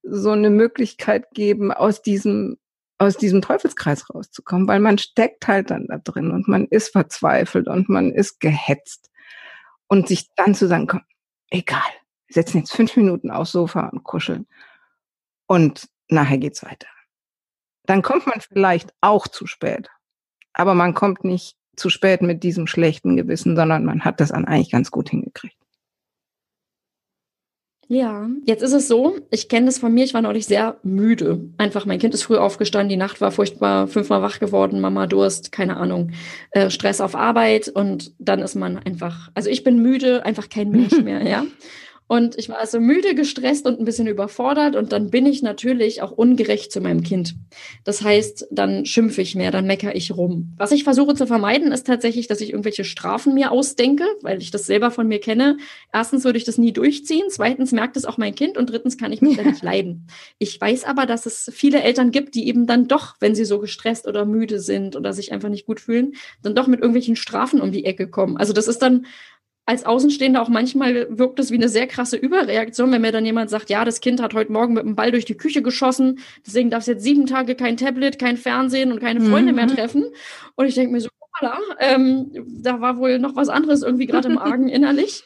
so 0.02 0.30
eine 0.30 0.50
Möglichkeit 0.50 1.30
geben, 1.32 1.72
aus 1.72 2.02
diesem, 2.02 2.58
aus 2.98 3.16
diesem 3.16 3.42
Teufelskreis 3.42 4.10
rauszukommen, 4.10 4.66
weil 4.66 4.80
man 4.80 4.98
steckt 4.98 5.46
halt 5.46 5.70
dann 5.70 5.86
da 5.88 5.98
drin 5.98 6.30
und 6.30 6.48
man 6.48 6.66
ist 6.66 6.90
verzweifelt 6.92 7.68
und 7.68 7.88
man 7.88 8.10
ist 8.10 8.40
gehetzt. 8.40 9.10
Und 9.88 10.08
sich 10.08 10.30
dann 10.36 10.54
zu 10.54 10.68
sagen, 10.68 10.86
komm, 10.86 11.02
egal, 11.50 11.82
wir 12.26 12.34
setzen 12.34 12.58
jetzt 12.58 12.72
fünf 12.72 12.96
Minuten 12.96 13.30
aufs 13.30 13.52
Sofa 13.52 13.88
und 13.88 14.04
kuscheln. 14.04 14.46
Und 15.52 15.90
nachher 16.08 16.38
geht's 16.38 16.64
weiter. 16.64 16.88
Dann 17.84 18.00
kommt 18.00 18.26
man 18.26 18.40
vielleicht 18.40 18.94
auch 19.02 19.28
zu 19.28 19.46
spät. 19.46 19.90
Aber 20.54 20.72
man 20.72 20.94
kommt 20.94 21.24
nicht 21.24 21.56
zu 21.76 21.90
spät 21.90 22.22
mit 22.22 22.42
diesem 22.42 22.66
schlechten 22.66 23.18
Gewissen, 23.18 23.54
sondern 23.54 23.84
man 23.84 24.02
hat 24.02 24.18
das 24.20 24.32
an 24.32 24.46
eigentlich 24.46 24.70
ganz 24.70 24.90
gut 24.90 25.10
hingekriegt. 25.10 25.58
Ja, 27.86 28.30
jetzt 28.46 28.62
ist 28.62 28.72
es 28.72 28.88
so, 28.88 29.18
ich 29.30 29.50
kenne 29.50 29.66
das 29.66 29.76
von 29.76 29.92
mir, 29.92 30.04
ich 30.04 30.14
war 30.14 30.22
neulich 30.22 30.46
sehr 30.46 30.78
müde. 30.84 31.50
Einfach, 31.58 31.84
mein 31.84 31.98
Kind 31.98 32.14
ist 32.14 32.22
früh 32.22 32.38
aufgestanden, 32.38 32.88
die 32.88 32.96
Nacht 32.96 33.20
war 33.20 33.30
furchtbar, 33.30 33.88
fünfmal 33.88 34.22
wach 34.22 34.38
geworden, 34.38 34.80
Mama 34.80 35.06
Durst, 35.06 35.52
keine 35.52 35.76
Ahnung, 35.76 36.12
äh, 36.52 36.70
Stress 36.70 37.02
auf 37.02 37.14
Arbeit 37.14 37.68
und 37.68 38.14
dann 38.18 38.40
ist 38.40 38.54
man 38.54 38.78
einfach, 38.78 39.30
also 39.34 39.50
ich 39.50 39.64
bin 39.64 39.82
müde, 39.82 40.24
einfach 40.24 40.48
kein 40.48 40.70
Mensch 40.70 40.98
mehr, 41.02 41.22
ja. 41.28 41.44
Und 42.12 42.38
ich 42.38 42.50
war 42.50 42.58
also 42.58 42.78
müde, 42.78 43.14
gestresst 43.14 43.64
und 43.64 43.80
ein 43.80 43.86
bisschen 43.86 44.06
überfordert. 44.06 44.76
Und 44.76 44.92
dann 44.92 45.08
bin 45.08 45.24
ich 45.24 45.40
natürlich 45.40 46.02
auch 46.02 46.10
ungerecht 46.10 46.70
zu 46.70 46.82
meinem 46.82 47.02
Kind. 47.02 47.36
Das 47.84 48.02
heißt, 48.02 48.48
dann 48.50 48.84
schimpfe 48.84 49.22
ich 49.22 49.34
mehr, 49.34 49.50
dann 49.50 49.66
meckere 49.66 49.96
ich 49.96 50.14
rum. 50.14 50.52
Was 50.58 50.72
ich 50.72 50.84
versuche 50.84 51.14
zu 51.14 51.26
vermeiden, 51.26 51.72
ist 51.72 51.86
tatsächlich, 51.86 52.26
dass 52.26 52.42
ich 52.42 52.50
irgendwelche 52.50 52.84
Strafen 52.84 53.32
mir 53.32 53.50
ausdenke, 53.50 54.04
weil 54.20 54.42
ich 54.42 54.50
das 54.50 54.66
selber 54.66 54.90
von 54.90 55.08
mir 55.08 55.20
kenne. 55.20 55.56
Erstens 55.90 56.24
würde 56.24 56.36
ich 56.36 56.44
das 56.44 56.58
nie 56.58 56.74
durchziehen. 56.74 57.24
Zweitens 57.30 57.72
merkt 57.72 57.96
es 57.96 58.04
auch 58.04 58.18
mein 58.18 58.34
Kind. 58.34 58.58
Und 58.58 58.68
drittens 58.68 58.98
kann 58.98 59.10
ich 59.10 59.22
mich 59.22 59.38
da 59.38 59.42
nicht 59.44 59.62
leiden. 59.62 60.06
Ich 60.36 60.60
weiß 60.60 60.84
aber, 60.84 61.06
dass 61.06 61.24
es 61.24 61.50
viele 61.54 61.80
Eltern 61.80 62.10
gibt, 62.10 62.34
die 62.34 62.46
eben 62.46 62.66
dann 62.66 62.88
doch, 62.88 63.14
wenn 63.20 63.34
sie 63.34 63.46
so 63.46 63.58
gestresst 63.58 64.06
oder 64.06 64.26
müde 64.26 64.60
sind 64.60 64.96
oder 64.96 65.14
sich 65.14 65.32
einfach 65.32 65.48
nicht 65.48 65.64
gut 65.64 65.80
fühlen, 65.80 66.12
dann 66.42 66.54
doch 66.54 66.66
mit 66.66 66.80
irgendwelchen 66.80 67.16
Strafen 67.16 67.62
um 67.62 67.72
die 67.72 67.86
Ecke 67.86 68.06
kommen. 68.06 68.36
Also 68.36 68.52
das 68.52 68.68
ist 68.68 68.82
dann 68.82 69.06
als 69.64 69.84
Außenstehender 69.84 70.42
auch 70.42 70.48
manchmal 70.48 71.06
wirkt 71.16 71.38
es 71.38 71.50
wie 71.50 71.56
eine 71.56 71.68
sehr 71.68 71.86
krasse 71.86 72.16
Überreaktion, 72.16 72.90
wenn 72.90 73.02
mir 73.02 73.12
dann 73.12 73.24
jemand 73.24 73.48
sagt, 73.48 73.70
ja, 73.70 73.84
das 73.84 74.00
Kind 74.00 74.20
hat 74.20 74.34
heute 74.34 74.52
Morgen 74.52 74.74
mit 74.74 74.84
dem 74.84 74.96
Ball 74.96 75.12
durch 75.12 75.24
die 75.24 75.36
Küche 75.36 75.62
geschossen, 75.62 76.18
deswegen 76.44 76.70
darf 76.70 76.80
es 76.80 76.88
jetzt 76.88 77.04
sieben 77.04 77.26
Tage 77.26 77.54
kein 77.54 77.76
Tablet, 77.76 78.18
kein 78.18 78.36
Fernsehen 78.36 78.90
und 78.90 79.00
keine 79.00 79.20
Freunde 79.20 79.52
mhm. 79.52 79.56
mehr 79.56 79.68
treffen. 79.68 80.04
Und 80.56 80.66
ich 80.66 80.74
denke 80.74 80.92
mir 80.92 81.00
so, 81.00 81.08
hoppala, 81.20 81.58
ähm, 81.78 82.32
da 82.48 82.80
war 82.80 82.98
wohl 82.98 83.18
noch 83.18 83.36
was 83.36 83.48
anderes 83.48 83.82
irgendwie 83.82 84.06
gerade 84.06 84.28
im 84.28 84.38
Argen 84.38 84.68
innerlich. 84.68 85.24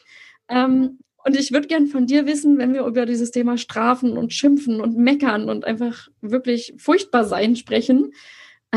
Ähm, 0.49 0.99
und 1.25 1.37
ich 1.37 1.51
würde 1.51 1.67
gern 1.67 1.87
von 1.87 2.05
dir 2.05 2.25
wissen, 2.25 2.57
wenn 2.57 2.73
wir 2.73 2.85
über 2.85 3.05
dieses 3.05 3.31
Thema 3.31 3.57
Strafen 3.57 4.17
und 4.17 4.33
Schimpfen 4.33 4.79
und 4.79 4.97
Meckern 4.97 5.49
und 5.49 5.65
einfach 5.65 6.07
wirklich 6.21 6.73
furchtbar 6.77 7.25
sein 7.25 7.55
sprechen, 7.55 8.13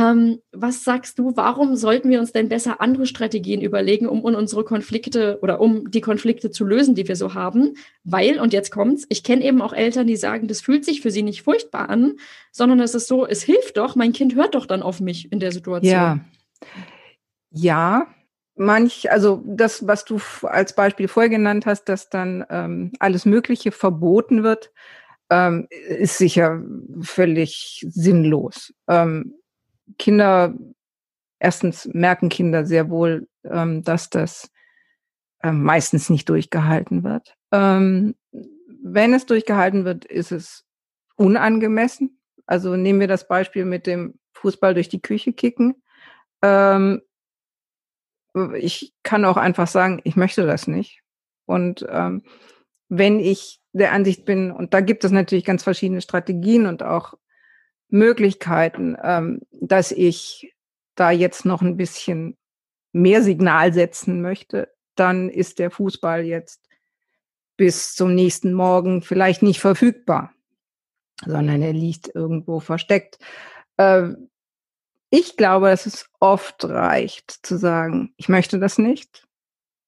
ähm, 0.01 0.41
was 0.53 0.83
sagst 0.83 1.19
du, 1.19 1.37
warum 1.37 1.77
sollten 1.77 2.09
wir 2.09 2.21
uns 2.21 2.33
denn 2.33 2.49
besser 2.49 2.81
andere 2.81 3.05
Strategien 3.05 3.61
überlegen, 3.61 4.09
um 4.09 4.23
unsere 4.23 4.65
Konflikte 4.65 5.39
oder 5.43 5.61
um 5.61 5.91
die 5.91 6.01
Konflikte 6.01 6.51
zu 6.51 6.65
lösen, 6.65 6.95
die 6.95 7.07
wir 7.07 7.17
so 7.17 7.35
haben? 7.35 7.75
Weil, 8.05 8.41
und 8.41 8.55
jetzt 8.55 8.71
kommt's, 8.71 9.05
ich 9.11 9.23
kenne 9.25 9.45
eben 9.45 9.61
auch 9.61 9.75
Eltern, 9.75 10.07
die 10.07 10.17
sagen, 10.17 10.49
das 10.49 10.63
fühlt 10.63 10.87
sich 10.87 11.03
für 11.03 11.11
sie 11.11 11.23
nicht 11.23 11.43
furchtbar 11.43 11.91
an, 11.91 12.17
sondern 12.51 12.81
es 12.81 12.95
ist 12.95 13.09
so, 13.09 13.27
es 13.27 13.43
hilft 13.43 13.77
doch, 13.77 13.95
mein 13.95 14.13
Kind 14.13 14.35
hört 14.35 14.55
doch 14.55 14.65
dann 14.65 14.83
auf 14.83 15.01
mich 15.01 15.31
in 15.31 15.41
der 15.41 15.53
Situation. 15.53 15.93
Ja. 15.93 16.21
Ja, 17.53 18.07
manch, 18.55 19.11
also 19.11 19.43
das, 19.45 19.87
was 19.87 20.05
du 20.05 20.21
als 20.43 20.75
Beispiel 20.75 21.09
vorher 21.09 21.31
genannt 21.31 21.67
hast, 21.67 21.85
dass 21.89 22.09
dann 22.09 22.45
ähm, 22.49 22.93
alles 23.01 23.27
Mögliche 23.27 23.73
verboten 23.73 24.45
wird, 24.45 24.71
ähm, 25.31 25.67
ist 25.71 26.19
sicher 26.19 26.63
völlig 27.03 27.85
sinnlos. 27.89 28.73
Ähm, 28.89 29.35
Kinder, 29.99 30.55
erstens 31.39 31.87
merken 31.93 32.29
Kinder 32.29 32.65
sehr 32.65 32.91
wohl, 32.91 33.29
ähm, 33.45 33.83
dass 33.83 34.11
das 34.11 34.51
ähm, 35.43 35.63
meistens 35.63 36.11
nicht 36.11 36.29
durchgehalten 36.29 37.05
wird. 37.05 37.35
Ähm, 37.53 38.15
wenn 38.83 39.15
es 39.15 39.27
durchgehalten 39.27 39.85
wird, 39.85 40.05
ist 40.05 40.33
es 40.33 40.65
unangemessen. 41.17 42.21
Also 42.47 42.77
nehmen 42.77 43.01
wir 43.01 43.09
das 43.09 43.29
Beispiel 43.29 43.65
mit 43.65 43.87
dem 43.87 44.19
Fußball 44.35 44.75
durch 44.75 44.89
die 44.89 45.03
Küche 45.03 45.33
kicken. 45.33 45.83
Ähm, 46.43 47.03
ich 48.57 48.95
kann 49.03 49.25
auch 49.25 49.37
einfach 49.37 49.67
sagen, 49.67 50.01
ich 50.05 50.17
möchte 50.17 50.47
das 50.47 50.67
nicht. 50.67 51.03
Und 51.47 51.85
ähm, 51.89 52.23
wenn 52.89 53.21
ich 53.21 53.61
der 53.73 53.93
Ansicht 53.93 54.25
bin, 54.25 54.51
und 54.51 54.75
da 54.75 54.81
gibt 54.81 55.05
es 55.05 55.11
natürlich 55.11 55.45
ganz 55.45 55.63
verschiedene 55.63 56.01
Strategien 56.01 56.67
und 56.67 56.83
auch 56.83 57.15
Möglichkeiten, 57.91 58.97
ähm, 59.03 59.41
dass 59.53 59.93
ich 59.93 60.55
da 60.95 61.11
jetzt 61.11 61.45
noch 61.45 61.63
ein 61.63 61.77
bisschen 61.77 62.37
mehr 62.93 63.23
Signal 63.23 63.73
setzen 63.73 64.21
möchte, 64.21 64.73
dann 64.95 65.29
ist 65.29 65.59
der 65.59 65.71
Fußball 65.71 66.25
jetzt 66.25 66.61
bis 67.57 67.95
zum 67.95 68.15
nächsten 68.15 68.53
Morgen 68.53 69.03
vielleicht 69.03 69.43
nicht 69.43 69.61
verfügbar, 69.61 70.33
sondern 71.25 71.63
er 71.63 71.73
liegt 71.73 72.15
irgendwo 72.15 72.61
versteckt. 72.61 73.19
Äh, 73.77 74.11
ich 75.11 75.37
glaube, 75.37 75.69
dass 75.69 75.87
es 75.87 76.09
oft 76.21 76.65
reicht 76.65 77.41
zu 77.43 77.57
sagen, 77.57 78.15
ich 78.17 78.29
möchte 78.29 78.59
das 78.59 78.79
nicht 78.79 79.27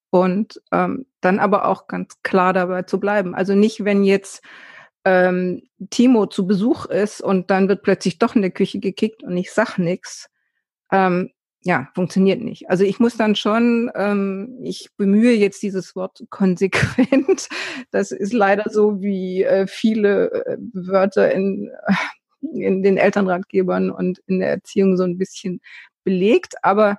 und 0.09 0.61
ähm, 0.71 1.05
dann 1.21 1.39
aber 1.39 1.67
auch 1.67 1.87
ganz 1.87 2.21
klar 2.21 2.53
dabei 2.53 2.83
zu 2.83 2.99
bleiben. 2.99 3.33
Also 3.33 3.55
nicht, 3.55 3.85
wenn 3.85 4.03
jetzt 4.03 4.43
ähm, 5.05 5.63
Timo 5.89 6.27
zu 6.27 6.47
Besuch 6.47 6.85
ist 6.85 7.21
und 7.21 7.51
dann 7.51 7.67
wird 7.67 7.83
plötzlich 7.83 8.19
doch 8.19 8.35
in 8.35 8.41
der 8.41 8.51
Küche 8.51 8.79
gekickt 8.79 9.23
und 9.23 9.35
ich 9.35 9.51
sag 9.51 9.77
nix, 9.77 10.29
ähm, 10.91 11.31
ja, 11.65 11.89
funktioniert 11.95 12.41
nicht. 12.41 12.69
Also 12.69 12.83
ich 12.83 12.99
muss 12.99 13.15
dann 13.15 13.35
schon, 13.35 13.89
ähm, 13.95 14.59
ich 14.63 14.89
bemühe 14.97 15.33
jetzt 15.33 15.63
dieses 15.63 15.95
Wort 15.95 16.23
konsequent. 16.29 17.47
Das 17.91 18.11
ist 18.11 18.33
leider 18.33 18.69
so 18.71 19.01
wie 19.01 19.43
äh, 19.43 19.67
viele 19.67 20.31
äh, 20.45 20.57
Wörter 20.73 21.31
in, 21.31 21.69
in 22.41 22.81
den 22.81 22.97
Elternratgebern 22.97 23.91
und 23.91 24.19
in 24.25 24.39
der 24.39 24.49
Erziehung 24.49 24.97
so 24.97 25.03
ein 25.03 25.17
bisschen 25.17 25.61
belegt. 26.03 26.55
Aber 26.63 26.97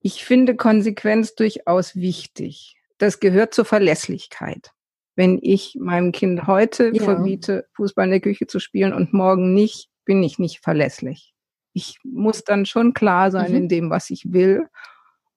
ich 0.00 0.24
finde 0.24 0.56
Konsequenz 0.56 1.34
durchaus 1.34 1.96
wichtig. 1.96 2.76
Das 2.98 3.20
gehört 3.20 3.52
zur 3.52 3.66
Verlässlichkeit 3.66 4.72
wenn 5.16 5.38
ich 5.42 5.76
meinem 5.78 6.12
Kind 6.12 6.46
heute 6.46 6.90
ja. 6.94 7.02
verbiete, 7.02 7.66
Fußball 7.74 8.06
in 8.06 8.10
der 8.12 8.20
Küche 8.20 8.46
zu 8.46 8.58
spielen 8.60 8.92
und 8.92 9.12
morgen 9.12 9.54
nicht, 9.54 9.88
bin 10.04 10.22
ich 10.22 10.38
nicht 10.38 10.60
verlässlich. 10.60 11.34
Ich 11.72 11.98
muss 12.04 12.44
dann 12.44 12.66
schon 12.66 12.94
klar 12.94 13.30
sein 13.30 13.50
mhm. 13.50 13.56
in 13.56 13.68
dem, 13.68 13.90
was 13.90 14.10
ich 14.10 14.32
will. 14.32 14.68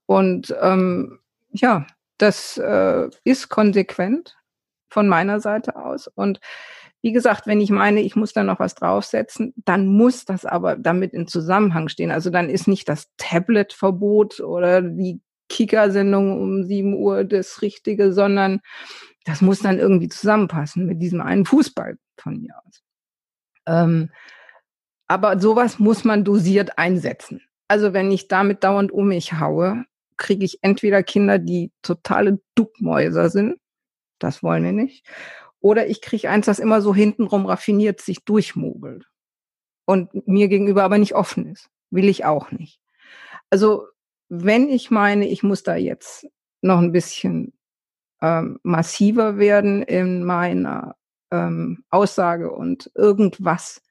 Und 0.05 0.55
ähm, 0.61 1.19
ja, 1.51 1.85
das 2.17 2.57
äh, 2.57 3.09
ist 3.23 3.49
konsequent 3.49 4.35
von 4.89 5.07
meiner 5.07 5.39
Seite 5.39 5.75
aus. 5.75 6.07
Und 6.07 6.39
wie 7.01 7.11
gesagt, 7.11 7.47
wenn 7.47 7.59
ich 7.59 7.69
meine, 7.69 8.01
ich 8.01 8.15
muss 8.15 8.31
da 8.31 8.43
noch 8.43 8.59
was 8.59 8.75
draufsetzen, 8.75 9.53
dann 9.57 9.87
muss 9.87 10.23
das 10.23 10.45
aber 10.45 10.77
damit 10.77 11.13
in 11.13 11.27
Zusammenhang 11.27 11.89
stehen. 11.89 12.11
Also 12.11 12.29
dann 12.29 12.49
ist 12.49 12.67
nicht 12.67 12.87
das 12.87 13.09
Tablet-Verbot 13.17 14.39
oder 14.39 14.81
die 14.81 15.19
Kika-Sendung 15.49 16.41
um 16.41 16.63
7 16.63 16.93
Uhr 16.95 17.25
das 17.25 17.61
Richtige, 17.61 18.13
sondern 18.13 18.61
das 19.25 19.41
muss 19.41 19.59
dann 19.59 19.79
irgendwie 19.79 20.09
zusammenpassen 20.09 20.85
mit 20.85 21.01
diesem 21.01 21.21
einen 21.21 21.45
Fußball 21.45 21.97
von 22.17 22.39
mir 22.39 22.55
aus. 22.65 22.83
Ähm, 23.65 24.09
aber 25.07 25.39
sowas 25.39 25.79
muss 25.79 26.03
man 26.03 26.23
dosiert 26.23 26.77
einsetzen. 26.77 27.41
Also 27.67 27.93
wenn 27.93 28.11
ich 28.11 28.27
damit 28.27 28.63
dauernd 28.63 28.91
um 28.91 29.07
mich 29.07 29.33
haue, 29.39 29.85
kriege 30.17 30.45
ich 30.45 30.59
entweder 30.61 31.03
Kinder, 31.03 31.39
die 31.39 31.71
totale 31.81 32.39
Duckmäuser 32.55 33.29
sind, 33.29 33.59
das 34.19 34.43
wollen 34.43 34.63
wir 34.63 34.71
nicht, 34.71 35.05
oder 35.59 35.87
ich 35.87 36.01
kriege 36.01 36.29
eins, 36.29 36.45
das 36.45 36.59
immer 36.59 36.81
so 36.81 36.93
hintenrum 36.93 37.45
raffiniert 37.45 38.01
sich 38.01 38.25
durchmogelt 38.25 39.05
und 39.85 40.27
mir 40.27 40.49
gegenüber 40.49 40.83
aber 40.83 40.97
nicht 40.97 41.15
offen 41.15 41.47
ist. 41.47 41.69
Will 41.89 42.09
ich 42.09 42.25
auch 42.25 42.51
nicht. 42.51 42.79
Also 43.49 43.87
wenn 44.29 44.67
ich 44.67 44.91
meine, 44.91 45.27
ich 45.27 45.43
muss 45.43 45.63
da 45.63 45.75
jetzt 45.75 46.27
noch 46.61 46.79
ein 46.79 46.91
bisschen 46.91 47.53
ähm, 48.23 48.57
massiver 48.63 49.37
werden 49.37 49.83
in 49.83 50.23
meiner 50.23 50.95
ähm, 51.29 51.83
Aussage 51.89 52.51
und 52.51 52.89
irgendwas 52.95 53.81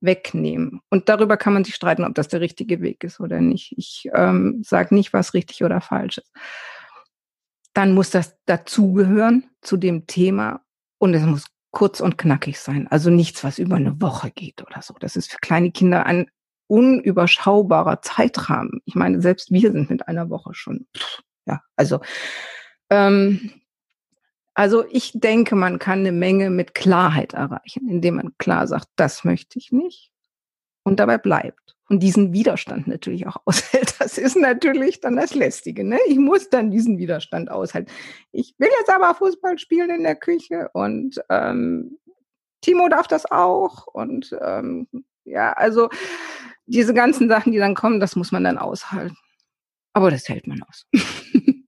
wegnehmen. 0.00 0.80
Und 0.90 1.08
darüber 1.08 1.36
kann 1.36 1.52
man 1.52 1.64
sich 1.64 1.76
streiten, 1.76 2.04
ob 2.04 2.16
das 2.16 2.26
der 2.26 2.40
richtige 2.40 2.80
Weg 2.80 3.04
ist 3.04 3.20
oder 3.20 3.40
nicht. 3.40 3.72
Ich 3.78 4.10
ähm, 4.12 4.62
sage 4.64 4.94
nicht, 4.96 5.12
was 5.12 5.32
richtig 5.32 5.62
oder 5.62 5.80
falsch 5.80 6.18
ist. 6.18 6.32
Dann 7.72 7.94
muss 7.94 8.10
das 8.10 8.36
dazugehören 8.46 9.48
zu 9.60 9.76
dem 9.76 10.08
Thema 10.08 10.62
und 10.98 11.14
es 11.14 11.22
muss 11.22 11.46
kurz 11.70 12.00
und 12.00 12.18
knackig 12.18 12.58
sein. 12.58 12.88
Also 12.88 13.10
nichts, 13.10 13.44
was 13.44 13.60
über 13.60 13.76
eine 13.76 14.00
Woche 14.00 14.32
geht 14.32 14.60
oder 14.60 14.82
so. 14.82 14.94
Das 14.98 15.14
ist 15.14 15.30
für 15.30 15.38
kleine 15.38 15.70
Kinder 15.70 16.04
ein 16.04 16.28
unüberschaubarer 16.66 18.02
Zeitrahmen. 18.02 18.80
Ich 18.86 18.96
meine, 18.96 19.22
selbst 19.22 19.52
wir 19.52 19.70
sind 19.70 19.88
mit 19.88 20.08
einer 20.08 20.30
Woche 20.30 20.52
schon, 20.52 20.86
ja, 21.46 21.62
also 21.76 22.00
ähm, 22.92 23.50
also 24.54 24.84
ich 24.90 25.12
denke, 25.14 25.56
man 25.56 25.78
kann 25.78 26.00
eine 26.00 26.12
Menge 26.12 26.50
mit 26.50 26.74
Klarheit 26.74 27.32
erreichen, 27.32 27.88
indem 27.88 28.16
man 28.16 28.36
klar 28.36 28.66
sagt, 28.66 28.88
das 28.96 29.24
möchte 29.24 29.58
ich 29.58 29.72
nicht. 29.72 30.10
und 30.84 30.98
dabei 30.98 31.16
bleibt 31.16 31.76
und 31.88 32.02
diesen 32.02 32.32
Widerstand 32.32 32.88
natürlich 32.88 33.26
auch 33.26 33.36
aushält. 33.46 33.94
Das 34.00 34.18
ist 34.18 34.36
natürlich 34.36 35.00
dann 35.00 35.16
das 35.16 35.34
Lästige. 35.34 35.84
Ne? 35.84 35.98
Ich 36.08 36.18
muss 36.18 36.50
dann 36.50 36.70
diesen 36.70 36.98
Widerstand 36.98 37.50
aushalten. 37.50 37.90
Ich 38.32 38.54
will 38.58 38.70
jetzt 38.80 38.90
aber 38.90 39.14
Fußball 39.14 39.58
spielen 39.58 39.90
in 39.90 40.02
der 40.02 40.16
Küche 40.16 40.70
und 40.72 41.22
ähm, 41.30 41.98
Timo 42.62 42.88
darf 42.88 43.08
das 43.08 43.30
auch 43.30 43.86
und 43.86 44.36
ähm, 44.42 44.88
ja, 45.24 45.52
also 45.52 45.88
diese 46.66 46.94
ganzen 46.94 47.28
Sachen, 47.28 47.52
die 47.52 47.58
dann 47.58 47.74
kommen, 47.74 48.00
das 48.00 48.16
muss 48.16 48.32
man 48.32 48.44
dann 48.44 48.58
aushalten. 48.58 49.16
Aber 49.92 50.10
das 50.10 50.28
hält 50.28 50.46
man 50.46 50.62
aus. 50.62 50.86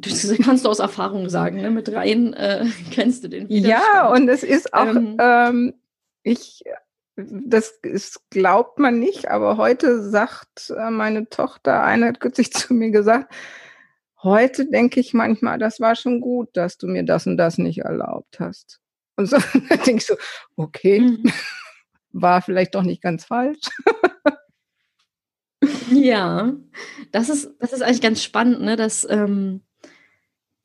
Das 0.00 0.32
kannst 0.42 0.64
du 0.64 0.68
aus 0.68 0.78
Erfahrung 0.78 1.28
sagen, 1.28 1.60
ne? 1.60 1.70
mit 1.70 1.92
rein 1.92 2.32
äh, 2.34 2.66
kennst 2.90 3.24
du 3.24 3.28
den 3.28 3.48
Widerstand. 3.48 3.84
Ja, 3.94 4.12
und 4.12 4.28
es 4.28 4.42
ist 4.42 4.72
auch, 4.72 4.86
ähm, 4.86 5.16
ähm, 5.18 5.74
ich, 6.22 6.62
das 7.16 7.70
ist, 7.82 8.20
glaubt 8.30 8.78
man 8.78 8.98
nicht, 8.98 9.28
aber 9.28 9.56
heute 9.56 10.02
sagt 10.08 10.70
äh, 10.70 10.90
meine 10.90 11.28
Tochter, 11.28 11.82
eine 11.82 12.06
hat 12.06 12.20
kürzlich 12.20 12.52
zu 12.52 12.74
mir 12.74 12.90
gesagt, 12.90 13.32
heute 14.22 14.66
denke 14.66 15.00
ich 15.00 15.14
manchmal, 15.14 15.58
das 15.58 15.80
war 15.80 15.96
schon 15.96 16.20
gut, 16.20 16.50
dass 16.54 16.78
du 16.78 16.86
mir 16.86 17.04
das 17.04 17.26
und 17.26 17.36
das 17.36 17.58
nicht 17.58 17.78
erlaubt 17.80 18.40
hast. 18.40 18.80
Und 19.16 19.26
so 19.26 19.38
denke 19.70 19.96
ich 19.96 20.06
so, 20.06 20.14
okay, 20.56 21.00
mhm. 21.00 21.32
war 22.12 22.42
vielleicht 22.42 22.74
doch 22.74 22.82
nicht 22.82 23.02
ganz 23.02 23.24
falsch. 23.24 23.60
ja, 25.90 26.54
das 27.12 27.28
ist, 27.28 27.50
das 27.58 27.72
ist 27.72 27.82
eigentlich 27.82 28.00
ganz 28.00 28.22
spannend, 28.22 28.62
ne, 28.62 28.76
dass 28.76 29.06
ähm, 29.08 29.62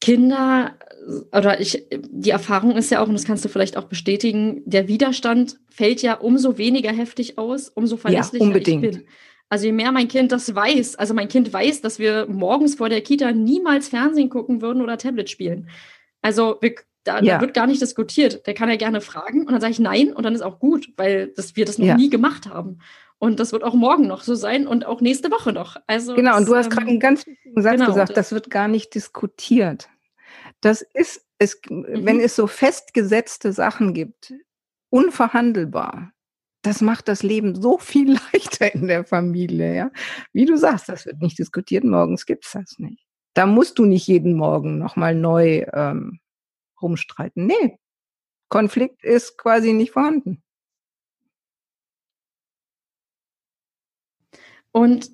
Kinder 0.05 0.75
oder 1.31 1.59
ich, 1.59 1.87
die 1.91 2.29
Erfahrung 2.29 2.77
ist 2.77 2.91
ja 2.91 3.01
auch, 3.01 3.07
und 3.07 3.15
das 3.15 3.25
kannst 3.25 3.43
du 3.43 3.49
vielleicht 3.49 3.75
auch 3.75 3.85
bestätigen, 3.85 4.61
der 4.65 4.87
Widerstand 4.87 5.57
fällt 5.67 6.03
ja 6.03 6.13
umso 6.13 6.59
weniger 6.59 6.91
heftig 6.91 7.39
aus, 7.39 7.69
umso 7.69 7.97
verlässlicher 7.97 8.43
ja, 8.43 8.47
unbedingt. 8.47 8.85
ich 8.85 8.91
bin. 8.91 9.07
Also 9.49 9.65
je 9.65 9.71
mehr 9.71 9.91
mein 9.91 10.07
Kind 10.07 10.31
das 10.31 10.53
weiß, 10.53 10.95
also 10.95 11.15
mein 11.15 11.27
Kind 11.27 11.51
weiß, 11.51 11.81
dass 11.81 11.97
wir 11.97 12.27
morgens 12.27 12.75
vor 12.75 12.89
der 12.89 13.01
Kita 13.01 13.31
niemals 13.31 13.89
Fernsehen 13.89 14.29
gucken 14.29 14.61
würden 14.61 14.83
oder 14.83 14.99
Tablet 14.99 15.29
spielen. 15.29 15.69
Also 16.21 16.57
wir, 16.61 16.75
da, 17.03 17.21
ja. 17.21 17.35
da, 17.35 17.41
wird 17.41 17.55
gar 17.55 17.65
nicht 17.65 17.81
diskutiert. 17.81 18.45
Der 18.45 18.53
kann 18.53 18.69
ja 18.69 18.75
gerne 18.75 19.01
fragen 19.01 19.41
und 19.41 19.53
dann 19.53 19.61
sage 19.61 19.71
ich 19.71 19.79
nein 19.79 20.13
und 20.13 20.23
dann 20.23 20.35
ist 20.35 20.43
auch 20.43 20.59
gut, 20.59 20.89
weil 20.97 21.33
das, 21.35 21.55
wir 21.55 21.65
das 21.65 21.79
noch 21.79 21.87
ja. 21.87 21.97
nie 21.97 22.11
gemacht 22.11 22.47
haben. 22.47 22.77
Und 23.17 23.39
das 23.39 23.53
wird 23.53 23.63
auch 23.63 23.73
morgen 23.73 24.05
noch 24.05 24.21
so 24.21 24.35
sein 24.35 24.67
und 24.67 24.85
auch 24.85 25.01
nächste 25.01 25.31
Woche 25.31 25.51
noch. 25.51 25.77
Also 25.87 26.13
genau, 26.13 26.37
und 26.37 26.47
du 26.47 26.55
hast 26.55 26.65
ähm, 26.65 26.71
gerade 26.71 26.87
einen 26.87 26.99
ganz 26.99 27.25
wichtigen 27.25 27.61
Satz 27.61 27.73
genau, 27.73 27.87
gesagt, 27.87 28.09
das, 28.09 28.15
das 28.15 28.31
wird 28.33 28.51
gar 28.51 28.67
nicht 28.67 28.93
diskutiert. 28.93 29.87
Das 30.65 30.81
ist, 30.81 31.23
es, 31.37 31.61
mhm. 31.69 32.07
wenn 32.07 32.19
es 32.19 32.35
so 32.35 32.47
festgesetzte 32.47 33.53
Sachen 33.53 33.93
gibt, 33.93 34.33
unverhandelbar, 34.89 36.11
das 36.63 36.81
macht 36.81 37.07
das 37.07 37.21
Leben 37.21 37.53
so 37.53 37.77
viel 37.77 38.13
leichter 38.33 38.73
in 38.73 38.87
der 38.87 39.05
Familie, 39.05 39.75
ja. 39.75 39.91
Wie 40.33 40.45
du 40.45 40.57
sagst, 40.57 40.89
das 40.89 41.05
wird 41.05 41.21
nicht 41.21 41.37
diskutiert, 41.37 41.83
morgens 41.83 42.25
gibt's 42.25 42.53
das 42.53 42.79
nicht. 42.79 43.05
Da 43.35 43.45
musst 43.45 43.77
du 43.77 43.85
nicht 43.85 44.07
jeden 44.07 44.33
Morgen 44.33 44.79
nochmal 44.79 45.13
neu 45.13 45.67
ähm, 45.71 46.19
rumstreiten. 46.81 47.45
Nee, 47.45 47.77
Konflikt 48.49 49.03
ist 49.03 49.37
quasi 49.37 49.71
nicht 49.71 49.91
vorhanden. 49.91 50.41
Und 54.71 55.11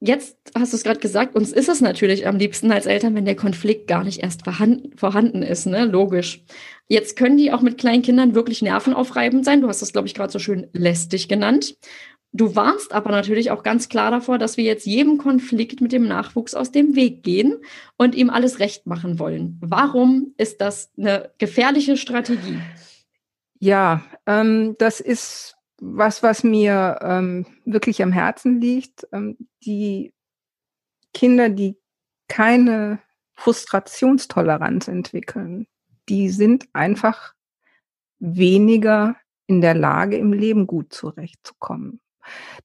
jetzt 0.00 0.36
hast 0.58 0.72
du 0.72 0.76
es 0.76 0.82
gerade 0.82 1.00
gesagt, 1.00 1.34
uns 1.34 1.52
ist 1.52 1.68
es 1.68 1.80
natürlich 1.80 2.26
am 2.26 2.36
liebsten 2.36 2.72
als 2.72 2.86
Eltern, 2.86 3.14
wenn 3.14 3.26
der 3.26 3.36
Konflikt 3.36 3.86
gar 3.86 4.02
nicht 4.02 4.22
erst 4.22 4.42
vorhanden 4.44 5.42
ist, 5.42 5.66
ne? 5.66 5.84
Logisch. 5.84 6.42
Jetzt 6.88 7.16
können 7.16 7.36
die 7.36 7.52
auch 7.52 7.60
mit 7.60 7.78
kleinen 7.78 8.02
Kindern 8.02 8.34
wirklich 8.34 8.62
nervenaufreibend 8.62 9.44
sein. 9.44 9.60
Du 9.60 9.68
hast 9.68 9.82
das, 9.82 9.92
glaube 9.92 10.08
ich, 10.08 10.14
gerade 10.14 10.32
so 10.32 10.38
schön 10.38 10.66
lästig 10.72 11.28
genannt. 11.28 11.76
Du 12.32 12.54
warnst 12.54 12.92
aber 12.92 13.10
natürlich 13.10 13.50
auch 13.50 13.62
ganz 13.62 13.88
klar 13.88 14.10
davor, 14.10 14.38
dass 14.38 14.56
wir 14.56 14.64
jetzt 14.64 14.86
jedem 14.86 15.18
Konflikt 15.18 15.80
mit 15.80 15.90
dem 15.92 16.06
Nachwuchs 16.06 16.54
aus 16.54 16.70
dem 16.70 16.94
Weg 16.94 17.22
gehen 17.24 17.58
und 17.96 18.14
ihm 18.14 18.30
alles 18.30 18.60
recht 18.60 18.86
machen 18.86 19.18
wollen. 19.18 19.58
Warum 19.60 20.32
ist 20.36 20.60
das 20.60 20.90
eine 20.96 21.30
gefährliche 21.38 21.96
Strategie? 21.96 22.58
Ja, 23.58 24.04
ähm, 24.26 24.76
das 24.78 25.00
ist 25.00 25.56
was, 25.80 26.22
was 26.22 26.44
mir 26.44 26.98
ähm, 27.02 27.46
wirklich 27.64 28.02
am 28.02 28.12
Herzen 28.12 28.60
liegt. 28.60 29.08
Ähm, 29.12 29.36
die 29.64 30.12
Kinder, 31.12 31.48
die 31.48 31.78
keine 32.28 33.00
Frustrationstoleranz 33.34 34.88
entwickeln, 34.88 35.66
die 36.08 36.28
sind 36.28 36.68
einfach 36.74 37.34
weniger 38.18 39.16
in 39.46 39.60
der 39.60 39.74
Lage, 39.74 40.16
im 40.16 40.32
Leben 40.32 40.66
gut 40.66 40.92
zurechtzukommen. 40.92 42.00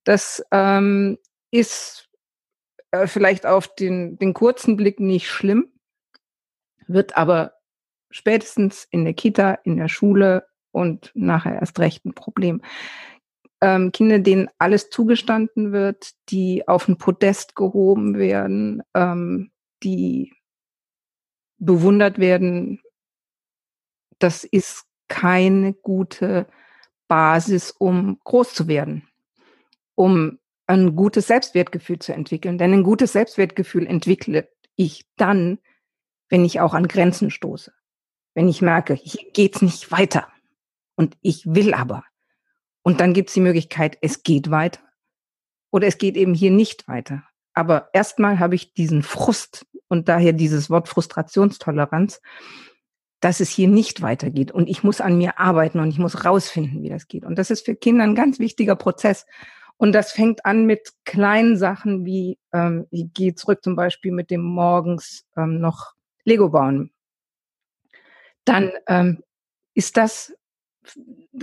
Das 0.04 0.44
ähm, 0.52 1.18
ist 1.50 2.10
äh, 2.92 3.08
vielleicht 3.08 3.46
auf 3.46 3.74
den, 3.74 4.20
den 4.20 4.34
kurzen 4.34 4.76
Blick 4.76 5.00
nicht 5.00 5.30
schlimm, 5.30 5.72
wird 6.88 7.18
aber 7.18 7.54
spätestens 8.12 8.86
in 8.92 9.06
der 9.06 9.14
Kita, 9.14 9.54
in 9.64 9.78
der 9.78 9.88
Schule 9.88 10.46
und 10.76 11.12
nachher 11.16 11.56
erst 11.56 11.80
recht 11.80 12.06
ein 12.06 12.14
Problem. 12.14 12.62
Ähm, 13.62 13.94
Kinder, 13.94 14.20
denen 14.20 14.50
alles 14.60 14.90
zugestanden 14.90 15.72
wird, 15.72 16.12
die 16.30 16.68
auf 16.68 16.90
ein 16.90 16.98
Podest 16.98 17.56
gehoben 17.56 18.18
werden, 18.18 18.84
ähm, 18.94 19.52
die 19.84 20.34
bewundert 21.58 22.20
werden, 22.20 22.82
das 24.20 24.44
ist 24.44 24.86
keine 25.08 25.74
gute 25.74 26.48
Basis, 27.08 27.72
um 27.72 28.20
groß 28.26 28.54
zu 28.54 28.68
werden, 28.68 29.08
um 29.96 30.40
ein 30.68 30.96
gutes 30.96 31.28
Selbstwertgefühl 31.28 32.00
zu 32.00 32.14
entwickeln. 32.14 32.58
Denn 32.58 32.74
ein 32.74 32.84
gutes 32.84 33.14
Selbstwertgefühl 33.14 33.88
entwickle 33.88 34.50
ich 34.76 35.06
dann, 35.16 35.60
wenn 36.28 36.44
ich 36.44 36.60
auch 36.60 36.74
an 36.74 36.88
Grenzen 36.88 37.32
stoße. 37.32 37.72
Wenn 38.34 38.50
ich 38.50 38.62
merke, 38.62 38.96
hier 38.96 39.32
geht's 39.32 39.62
nicht 39.62 39.92
weiter. 39.92 40.28
Und 40.96 41.18
ich 41.22 41.46
will 41.46 41.74
aber. 41.74 42.04
Und 42.84 43.00
dann 43.00 43.14
gibt's 43.14 43.34
die 43.34 43.42
Möglichkeit, 43.42 43.98
es 44.02 44.24
geht 44.24 44.52
weiter 44.52 44.82
oder 45.72 45.88
es 45.88 45.98
geht 45.98 46.16
eben 46.16 46.34
hier 46.34 46.52
nicht 46.52 46.88
weiter. 46.88 47.24
Aber 47.54 47.90
erstmal 47.94 48.40
habe 48.40 48.56
ich 48.56 48.74
diesen 48.74 49.02
Frust 49.02 49.66
und 49.88 50.08
daher 50.08 50.34
dieses 50.34 50.70
Wort 50.70 50.88
Frustrationstoleranz, 50.88 52.22
dass 53.22 53.40
es 53.40 53.50
hier 53.50 53.68
nicht 53.68 54.02
weitergeht. 54.02 54.52
Und 54.52 54.70
ich 54.70 54.84
muss 54.84 55.02
an 55.02 55.18
mir 55.18 55.40
arbeiten 55.40 55.80
und 55.80 55.90
ich 55.90 55.98
muss 55.98 56.26
rausfinden, 56.26 56.84
wie 56.84 56.90
das 56.90 57.08
geht. 57.08 57.26
Und 57.26 57.38
das 57.38 57.50
ist 57.50 57.66
für 57.66 57.76
Kinder 57.76 58.04
ein 58.04 58.16
ganz 58.16 58.40
wichtiger 58.40 58.76
Prozess. 58.76 59.26
Und 59.78 59.94
das 59.94 60.12
fängt 60.12 60.46
an 60.46 60.66
mit 60.66 60.94
kleinen 61.06 61.58
Sachen 61.58 62.06
wie, 62.06 62.38
ähm, 62.54 62.88
ich 62.92 63.12
gehe 63.14 63.36
zurück 63.36 63.64
zum 63.64 63.76
Beispiel 63.76 64.12
mit 64.12 64.30
dem 64.32 64.42
morgens 64.42 65.26
ähm, 65.36 65.60
noch 65.60 65.94
Lego 66.24 66.50
bauen. 66.50 66.92
Dann 68.46 68.72
ähm, 68.88 69.24
ist 69.74 69.98
das 69.98 70.34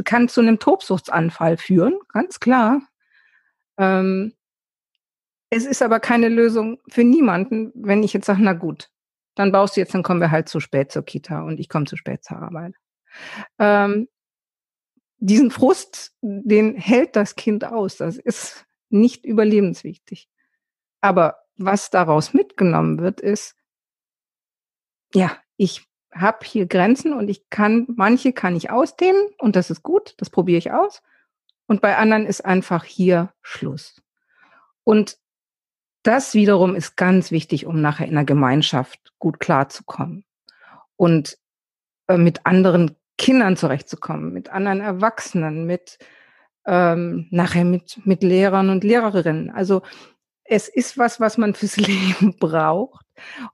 kann 0.04 0.28
zu 0.28 0.40
einem 0.40 0.58
Tobsuchtsanfall 0.58 1.56
führen, 1.56 1.98
ganz 2.08 2.40
klar. 2.40 2.82
Ähm, 3.78 4.34
es 5.50 5.66
ist 5.66 5.82
aber 5.82 6.00
keine 6.00 6.28
Lösung 6.28 6.80
für 6.88 7.04
niemanden, 7.04 7.72
wenn 7.74 8.02
ich 8.02 8.12
jetzt 8.12 8.26
sage, 8.26 8.42
na 8.42 8.54
gut, 8.54 8.90
dann 9.34 9.52
baust 9.52 9.76
du 9.76 9.80
jetzt, 9.80 9.94
dann 9.94 10.02
kommen 10.02 10.20
wir 10.20 10.30
halt 10.30 10.48
zu 10.48 10.60
spät 10.60 10.90
zur 10.92 11.04
Kita 11.04 11.42
und 11.42 11.60
ich 11.60 11.68
komme 11.68 11.86
zu 11.86 11.96
spät 11.96 12.24
zur 12.24 12.38
Arbeit. 12.38 12.74
Ähm, 13.58 14.08
diesen 15.18 15.50
Frust, 15.50 16.14
den 16.20 16.76
hält 16.76 17.16
das 17.16 17.36
Kind 17.36 17.64
aus. 17.64 17.96
Das 17.96 18.16
ist 18.16 18.66
nicht 18.88 19.24
überlebenswichtig. 19.24 20.28
Aber 21.00 21.36
was 21.56 21.90
daraus 21.90 22.34
mitgenommen 22.34 22.98
wird, 22.98 23.20
ist, 23.20 23.54
ja, 25.14 25.36
ich 25.56 25.86
habe 26.14 26.44
hier 26.44 26.66
Grenzen 26.66 27.12
und 27.12 27.28
ich 27.28 27.48
kann, 27.50 27.86
manche 27.96 28.32
kann 28.32 28.56
ich 28.56 28.70
ausdehnen 28.70 29.28
und 29.38 29.56
das 29.56 29.70
ist 29.70 29.82
gut, 29.82 30.14
das 30.18 30.30
probiere 30.30 30.58
ich 30.58 30.72
aus. 30.72 31.02
Und 31.66 31.80
bei 31.80 31.96
anderen 31.96 32.26
ist 32.26 32.44
einfach 32.44 32.84
hier 32.84 33.32
Schluss. 33.40 34.02
Und 34.84 35.16
das 36.02 36.34
wiederum 36.34 36.74
ist 36.74 36.96
ganz 36.96 37.30
wichtig, 37.30 37.66
um 37.66 37.80
nachher 37.80 38.08
in 38.08 38.14
der 38.14 38.24
Gemeinschaft 38.24 39.12
gut 39.18 39.40
klarzukommen 39.40 40.24
und 40.96 41.38
äh, 42.08 42.18
mit 42.18 42.44
anderen 42.44 42.96
Kindern 43.16 43.56
zurechtzukommen, 43.56 44.32
mit 44.32 44.50
anderen 44.50 44.80
Erwachsenen, 44.80 45.64
mit 45.64 45.98
ähm, 46.66 47.26
nachher 47.30 47.64
mit, 47.64 48.00
mit 48.04 48.22
Lehrern 48.22 48.70
und 48.70 48.84
Lehrerinnen. 48.84 49.50
Also 49.50 49.82
es 50.44 50.68
ist 50.68 50.98
was, 50.98 51.20
was 51.20 51.38
man 51.38 51.54
fürs 51.54 51.76
Leben 51.78 52.36
braucht. 52.38 53.01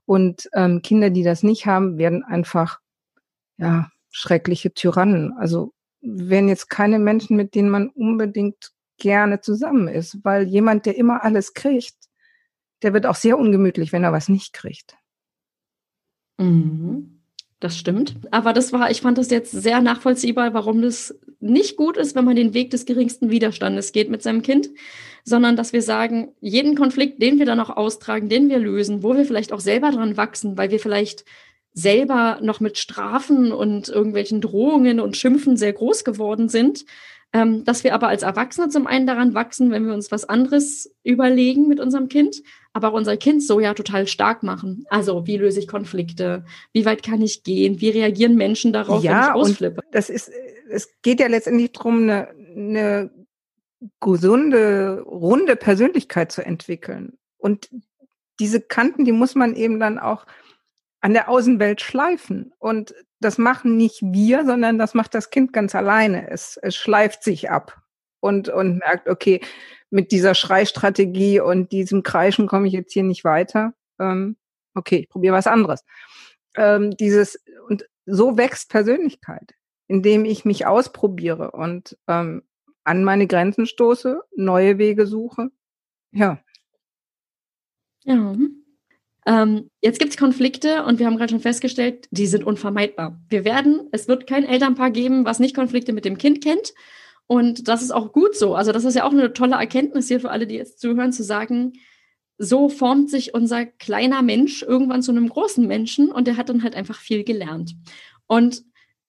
Und 0.06 0.48
ähm, 0.54 0.82
Kinder, 0.82 1.11
die 1.11 1.22
das 1.22 1.42
nicht 1.42 1.66
haben, 1.66 1.98
werden 1.98 2.22
einfach 2.24 2.80
ja 3.56 3.90
schreckliche 4.11 4.72
Tyrannen. 4.72 5.32
Also 5.38 5.72
werden 6.00 6.48
jetzt 6.48 6.70
keine 6.70 6.98
Menschen, 6.98 7.36
mit 7.36 7.54
denen 7.54 7.70
man 7.70 7.88
unbedingt 7.88 8.72
gerne 8.98 9.40
zusammen 9.40 9.88
ist, 9.88 10.18
weil 10.24 10.46
jemand, 10.46 10.86
der 10.86 10.96
immer 10.96 11.22
alles 11.24 11.54
kriegt, 11.54 11.96
der 12.82 12.94
wird 12.94 13.06
auch 13.06 13.14
sehr 13.14 13.38
ungemütlich, 13.38 13.92
wenn 13.92 14.04
er 14.04 14.12
was 14.12 14.28
nicht 14.28 14.52
kriegt. 14.52 14.96
Mhm. 16.38 17.17
Das 17.61 17.76
stimmt. 17.76 18.14
Aber 18.30 18.52
das 18.52 18.72
war, 18.72 18.90
ich 18.90 19.00
fand 19.00 19.18
das 19.18 19.30
jetzt 19.30 19.50
sehr 19.50 19.80
nachvollziehbar, 19.80 20.54
warum 20.54 20.80
das 20.80 21.18
nicht 21.40 21.76
gut 21.76 21.96
ist, 21.96 22.14
wenn 22.14 22.24
man 22.24 22.36
den 22.36 22.54
Weg 22.54 22.70
des 22.70 22.86
geringsten 22.86 23.30
Widerstandes 23.30 23.92
geht 23.92 24.11
mit 24.11 24.22
seinem 24.22 24.42
Kind, 24.42 24.70
sondern 25.24 25.56
dass 25.56 25.72
wir 25.72 25.82
sagen, 25.82 26.32
jeden 26.40 26.76
Konflikt, 26.76 27.20
den 27.20 27.38
wir 27.38 27.46
dann 27.46 27.61
auch 27.61 27.70
austragen, 27.70 28.28
den 28.28 28.48
wir 28.48 28.59
lösen, 28.59 29.02
wo 29.02 29.16
wir 29.16 29.24
vielleicht 29.24 29.52
auch 29.52 29.61
selber 29.61 29.90
dran 29.90 30.16
wachsen, 30.16 30.56
weil 30.56 30.70
wir 30.70 30.78
vielleicht 30.78 31.24
selber 31.74 32.38
noch 32.42 32.61
mit 32.61 32.78
Strafen 32.78 33.52
und 33.52 33.88
irgendwelchen 33.88 34.40
Drohungen 34.40 35.00
und 35.00 35.16
Schimpfen 35.16 35.56
sehr 35.56 35.72
groß 35.72 36.04
geworden 36.04 36.48
sind, 36.48 36.84
ähm, 37.33 37.64
dass 37.64 37.85
wir 37.85 37.95
aber 37.95 38.09
als 38.09 38.22
Erwachsene 38.22 38.68
zum 38.68 38.87
einen 38.87 39.07
daran 39.07 39.35
wachsen, 39.35 39.70
wenn 39.70 39.87
wir 39.87 39.93
uns 39.93 40.11
was 40.11 40.24
anderes 40.24 40.95
überlegen 41.05 41.68
mit 41.68 41.79
unserem 41.79 42.09
Kind, 42.09 42.37
aber 42.72 42.89
auch 42.89 42.95
unser 42.95 43.16
Kind 43.16 43.43
so 43.43 43.61
ja 43.61 43.74
total 43.74 44.07
stark 44.07 44.43
machen. 44.43 44.87
Also 44.89 45.26
wie 45.26 45.37
löse 45.37 45.59
ich 45.59 45.68
Konflikte? 45.68 46.45
Wie 46.72 46.87
weit 46.87 47.03
kann 47.03 47.20
ich 47.20 47.43
gehen? 47.43 47.81
Wie 47.81 47.91
reagieren 47.91 48.37
Menschen 48.37 48.72
darauf, 48.72 49.03
ja, 49.03 49.12
wenn 49.12 49.22
ich 49.24 49.35
ausflippe? 49.35 49.83
Und 49.83 49.95
das 49.95 50.09
ist, 50.09 50.31
es 50.70 50.91
geht 51.03 51.20
ja 51.20 51.26
letztendlich 51.26 51.72
darum, 51.72 52.03
eine, 52.03 52.29
eine 52.57 53.11
gesunde, 54.01 55.03
runde 55.03 55.57
Persönlichkeit 55.57 56.33
zu 56.33 56.45
entwickeln. 56.45 57.18
Und 57.37 57.68
diese 58.41 58.61
Kanten, 58.61 59.05
die 59.05 59.12
muss 59.12 59.35
man 59.35 59.55
eben 59.55 59.81
dann 59.81 59.99
auch 59.99 60.26
an 61.01 61.12
der 61.12 61.29
Außenwelt 61.29 61.81
schleifen. 61.81 62.53
Und 62.59 62.95
das 63.20 63.38
machen 63.38 63.76
nicht 63.76 64.00
wir, 64.02 64.44
sondern 64.44 64.78
das 64.78 64.94
macht 64.94 65.14
das 65.14 65.30
Kind 65.30 65.52
ganz 65.52 65.74
alleine. 65.74 66.30
Es, 66.30 66.56
es 66.56 66.76
schleift 66.76 67.22
sich 67.22 67.50
ab 67.50 67.82
und, 68.20 68.48
und 68.48 68.78
merkt, 68.78 69.08
okay, 69.08 69.40
mit 69.90 70.12
dieser 70.12 70.34
Schreistrategie 70.34 71.40
und 71.40 71.72
diesem 71.72 72.02
Kreischen 72.02 72.46
komme 72.46 72.66
ich 72.66 72.72
jetzt 72.72 72.92
hier 72.92 73.02
nicht 73.02 73.24
weiter. 73.24 73.74
Ähm, 73.98 74.36
okay, 74.74 74.96
ich 74.96 75.08
probiere 75.08 75.34
was 75.34 75.46
anderes. 75.46 75.84
Ähm, 76.56 76.96
dieses, 76.96 77.42
und 77.68 77.88
so 78.06 78.36
wächst 78.36 78.70
Persönlichkeit, 78.70 79.54
indem 79.86 80.24
ich 80.24 80.44
mich 80.44 80.66
ausprobiere 80.66 81.50
und 81.52 81.96
ähm, 82.06 82.42
an 82.84 83.04
meine 83.04 83.26
Grenzen 83.26 83.66
stoße, 83.66 84.22
neue 84.36 84.78
Wege 84.78 85.06
suche. 85.06 85.50
Ja. 86.12 86.38
Ja. 88.04 88.34
Ähm, 89.29 89.70
jetzt 89.83 89.99
gibt 89.99 90.12
es 90.12 90.16
Konflikte 90.16 90.85
und 90.85 90.99
wir 90.99 91.05
haben 91.05 91.18
gerade 91.18 91.33
schon 91.33 91.41
festgestellt, 91.41 92.09
die 92.11 92.26
sind 92.26 92.45
unvermeidbar. 92.45 93.20
Wir 93.29 93.45
werden, 93.45 93.87
es 93.93 94.09
wird 94.09 94.26
kein 94.26 94.47
Elternpaar 94.47 94.91
geben, 94.91 95.26
was 95.26 95.39
nicht 95.39 95.55
Konflikte 95.55 95.93
mit 95.93 96.07
dem 96.07 96.16
Kind 96.16 96.43
kennt. 96.43 96.72
Und 97.26 97.68
das 97.68 97.83
ist 97.83 97.91
auch 97.91 98.12
gut 98.12 98.35
so. 98.35 98.55
Also 98.55 98.72
das 98.72 98.87
ist 98.87 98.95
ja 98.95 99.05
auch 99.05 99.12
eine 99.12 99.35
tolle 99.35 99.57
Erkenntnis 99.57 100.09
hier 100.09 100.18
für 100.18 100.31
alle, 100.31 100.47
die 100.47 100.55
jetzt 100.55 100.81
zuhören, 100.81 101.12
zu 101.12 101.22
sagen, 101.22 101.74
so 102.39 102.70
formt 102.70 103.11
sich 103.11 103.35
unser 103.35 103.66
kleiner 103.66 104.22
Mensch 104.22 104.62
irgendwann 104.62 105.03
zu 105.03 105.11
einem 105.11 105.29
großen 105.29 105.66
Menschen 105.66 106.11
und 106.11 106.26
der 106.26 106.39
hat 106.39 106.49
dann 106.49 106.62
halt 106.62 106.74
einfach 106.74 106.99
viel 106.99 107.22
gelernt. 107.22 107.74
Und 108.26 108.62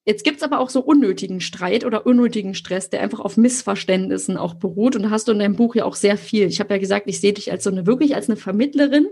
Jetzt 0.06 0.24
gibt 0.24 0.38
es 0.38 0.44
aber 0.44 0.60
auch 0.60 0.70
so 0.70 0.82
unnötigen 0.82 1.42
Streit 1.42 1.86
oder 1.86 2.06
unnötigen 2.06 2.56
Stress, 2.56 2.90
der 2.90 3.02
einfach 3.02 3.20
auf 3.20 3.38
Missverständnissen 3.38 4.38
auch 4.38 4.56
beruht. 4.56 4.96
Und 4.96 5.04
da 5.04 5.10
hast 5.10 5.28
du 5.28 5.34
in 5.34 5.40
deinem 5.40 5.56
Buch 5.56 5.76
ja 5.76 5.86
auch 5.86 5.96
sehr 5.96 6.18
viel. 6.18 6.48
Ich 6.48 6.60
habe 6.60 6.74
ja 6.74 6.80
gesagt, 6.80 7.08
ich 7.08 7.20
sehe 7.20 7.34
dich 7.34 7.52
als 7.52 7.64
so 7.64 7.70
eine 7.70 7.86
wirklich 7.86 8.16
als 8.16 8.30
eine 8.30 8.38
Vermittlerin 8.38 9.08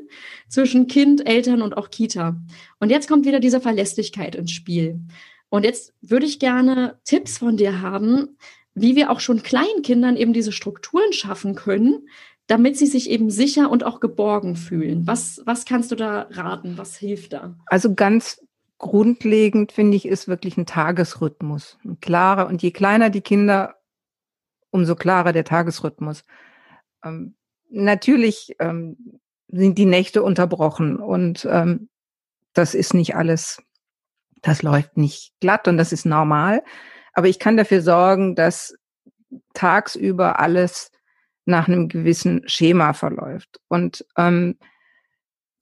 zwischen 0.47 0.87
Kind, 0.87 1.27
Eltern 1.27 1.61
und 1.61 1.77
auch 1.77 1.89
Kita. 1.89 2.41
Und 2.79 2.89
jetzt 2.89 3.07
kommt 3.07 3.25
wieder 3.25 3.39
diese 3.39 3.61
Verlässlichkeit 3.61 4.35
ins 4.35 4.51
Spiel. 4.51 5.01
Und 5.49 5.65
jetzt 5.65 5.93
würde 6.01 6.25
ich 6.25 6.39
gerne 6.39 6.99
Tipps 7.03 7.37
von 7.37 7.57
dir 7.57 7.81
haben, 7.81 8.37
wie 8.73 8.95
wir 8.95 9.11
auch 9.11 9.19
schon 9.19 9.43
kleinen 9.43 9.81
Kindern 9.83 10.15
eben 10.15 10.33
diese 10.33 10.51
Strukturen 10.51 11.11
schaffen 11.13 11.55
können, 11.55 12.07
damit 12.47 12.77
sie 12.77 12.85
sich 12.85 13.09
eben 13.09 13.29
sicher 13.29 13.69
und 13.69 13.83
auch 13.83 13.99
geborgen 13.99 14.55
fühlen. 14.55 15.05
Was, 15.05 15.41
was 15.45 15.65
kannst 15.65 15.91
du 15.91 15.95
da 15.95 16.27
raten? 16.31 16.77
Was 16.77 16.95
hilft 16.97 17.33
da? 17.33 17.57
Also 17.65 17.93
ganz 17.93 18.41
grundlegend, 18.77 19.71
finde 19.71 19.97
ich, 19.97 20.05
ist 20.05 20.27
wirklich 20.27 20.57
ein 20.57 20.65
Tagesrhythmus. 20.65 21.77
Ein 21.83 21.99
klarer, 21.99 22.47
und 22.47 22.61
je 22.61 22.71
kleiner 22.71 23.09
die 23.09 23.21
Kinder, 23.21 23.75
umso 24.69 24.95
klarer 24.95 25.33
der 25.33 25.45
Tagesrhythmus. 25.45 26.23
Ähm, 27.03 27.35
natürlich 27.69 28.55
ähm, 28.59 29.19
sind 29.47 29.77
die 29.77 29.85
Nächte 29.85 30.23
unterbrochen 30.23 30.97
und 30.97 31.47
ähm, 31.49 31.89
das 32.53 32.75
ist 32.75 32.93
nicht 32.93 33.15
alles, 33.15 33.61
das 34.41 34.61
läuft 34.61 34.97
nicht 34.97 35.33
glatt 35.39 35.67
und 35.67 35.77
das 35.77 35.91
ist 35.91 36.05
normal. 36.05 36.63
Aber 37.13 37.27
ich 37.27 37.39
kann 37.39 37.57
dafür 37.57 37.81
sorgen, 37.81 38.35
dass 38.35 38.75
tagsüber 39.53 40.39
alles 40.39 40.91
nach 41.45 41.67
einem 41.67 41.87
gewissen 41.87 42.47
Schema 42.47 42.93
verläuft. 42.93 43.59
Und 43.67 44.05
ähm, 44.17 44.57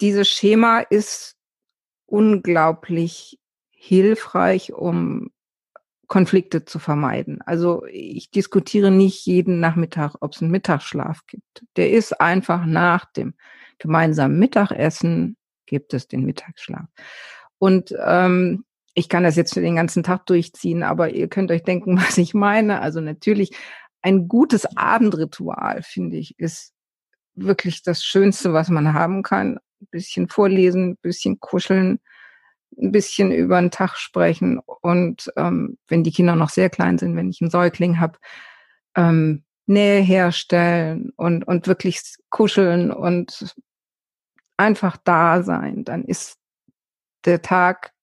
dieses 0.01 0.27
Schema 0.27 0.79
ist 0.79 1.34
unglaublich 2.05 3.39
hilfreich, 3.71 4.73
um 4.73 5.31
Konflikte 6.07 6.65
zu 6.65 6.79
vermeiden. 6.79 7.41
Also 7.45 7.85
ich 7.85 8.29
diskutiere 8.31 8.91
nicht 8.91 9.25
jeden 9.25 9.59
Nachmittag, 9.59 10.15
ob 10.21 10.33
es 10.33 10.41
einen 10.41 10.51
Mittagsschlaf 10.51 11.25
gibt. 11.27 11.65
Der 11.77 11.91
ist 11.91 12.19
einfach 12.21 12.65
nach 12.65 13.05
dem 13.05 13.33
gemeinsamen 13.79 14.37
Mittagessen 14.37 15.37
gibt 15.65 15.93
es 15.93 16.07
den 16.07 16.25
Mittagsschlaf. 16.25 16.87
Und 17.57 17.95
ähm, 18.05 18.65
ich 18.93 19.09
kann 19.09 19.23
das 19.23 19.35
jetzt 19.35 19.53
für 19.53 19.61
den 19.61 19.75
ganzen 19.75 20.03
Tag 20.03 20.25
durchziehen, 20.27 20.83
aber 20.83 21.09
ihr 21.09 21.27
könnt 21.27 21.51
euch 21.51 21.63
denken, 21.63 21.97
was 22.01 22.17
ich 22.17 22.33
meine. 22.33 22.81
Also 22.81 23.01
natürlich 23.01 23.51
ein 24.01 24.27
gutes 24.27 24.65
Abendritual, 24.77 25.81
finde 25.81 26.17
ich, 26.17 26.37
ist 26.37 26.73
wirklich 27.33 27.81
das 27.81 28.03
Schönste, 28.03 28.53
was 28.53 28.69
man 28.69 28.93
haben 28.93 29.23
kann 29.23 29.59
ein 29.85 29.91
bisschen 29.91 30.27
vorlesen, 30.29 30.91
ein 30.91 30.97
bisschen 30.97 31.39
kuscheln, 31.39 31.99
ein 32.77 32.91
bisschen 32.91 33.31
über 33.31 33.59
den 33.59 33.71
Tag 33.71 33.95
sprechen 33.97 34.59
und 34.59 35.31
ähm, 35.37 35.77
wenn 35.87 36.03
die 36.03 36.11
Kinder 36.11 36.35
noch 36.35 36.49
sehr 36.49 36.69
klein 36.69 36.97
sind, 36.97 37.15
wenn 37.15 37.29
ich 37.29 37.41
einen 37.41 37.51
Säugling 37.51 37.99
habe, 37.99 38.17
ähm, 38.95 39.43
Nähe 39.67 40.01
herstellen 40.01 41.11
und, 41.15 41.43
und 41.43 41.67
wirklich 41.67 42.01
kuscheln 42.29 42.91
und 42.91 43.55
einfach 44.57 44.97
da 45.03 45.43
sein, 45.43 45.83
dann 45.83 46.03
ist 46.03 46.37
der 47.25 47.41
Tag 47.41 47.93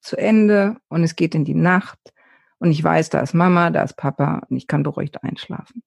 zu 0.00 0.16
Ende 0.16 0.76
und 0.88 1.02
es 1.02 1.16
geht 1.16 1.34
in 1.34 1.44
die 1.44 1.54
Nacht 1.54 1.98
und 2.58 2.70
ich 2.70 2.82
weiß, 2.82 3.10
da 3.10 3.20
ist 3.20 3.34
Mama, 3.34 3.70
da 3.70 3.82
ist 3.82 3.96
Papa 3.96 4.42
und 4.48 4.56
ich 4.56 4.66
kann 4.66 4.82
beruhigt 4.82 5.22
einschlafen. 5.22 5.82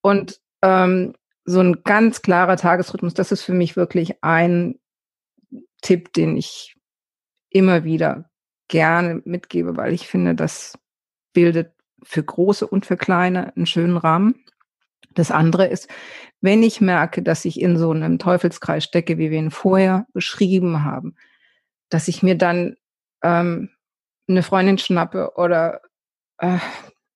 Und 0.00 0.40
ähm, 0.62 1.14
so 1.48 1.60
ein 1.60 1.82
ganz 1.82 2.20
klarer 2.20 2.56
Tagesrhythmus, 2.56 3.14
das 3.14 3.32
ist 3.32 3.42
für 3.42 3.54
mich 3.54 3.74
wirklich 3.74 4.22
ein 4.22 4.78
Tipp, 5.80 6.12
den 6.12 6.36
ich 6.36 6.76
immer 7.48 7.84
wieder 7.84 8.30
gerne 8.68 9.22
mitgebe, 9.24 9.76
weil 9.76 9.94
ich 9.94 10.08
finde, 10.08 10.34
das 10.34 10.78
bildet 11.32 11.72
für 12.02 12.22
große 12.22 12.66
und 12.66 12.84
für 12.84 12.98
kleine 12.98 13.56
einen 13.56 13.64
schönen 13.64 13.96
Rahmen. 13.96 14.44
Das 15.14 15.30
andere 15.30 15.66
ist, 15.66 15.88
wenn 16.42 16.62
ich 16.62 16.82
merke, 16.82 17.22
dass 17.22 17.46
ich 17.46 17.58
in 17.58 17.78
so 17.78 17.92
einem 17.92 18.18
Teufelskreis 18.18 18.84
stecke, 18.84 19.16
wie 19.16 19.30
wir 19.30 19.38
ihn 19.38 19.50
vorher 19.50 20.06
beschrieben 20.12 20.84
haben, 20.84 21.16
dass 21.88 22.08
ich 22.08 22.22
mir 22.22 22.36
dann 22.36 22.76
ähm, 23.22 23.70
eine 24.28 24.42
Freundin 24.42 24.76
schnappe 24.76 25.32
oder 25.36 25.80
äh, 26.36 26.58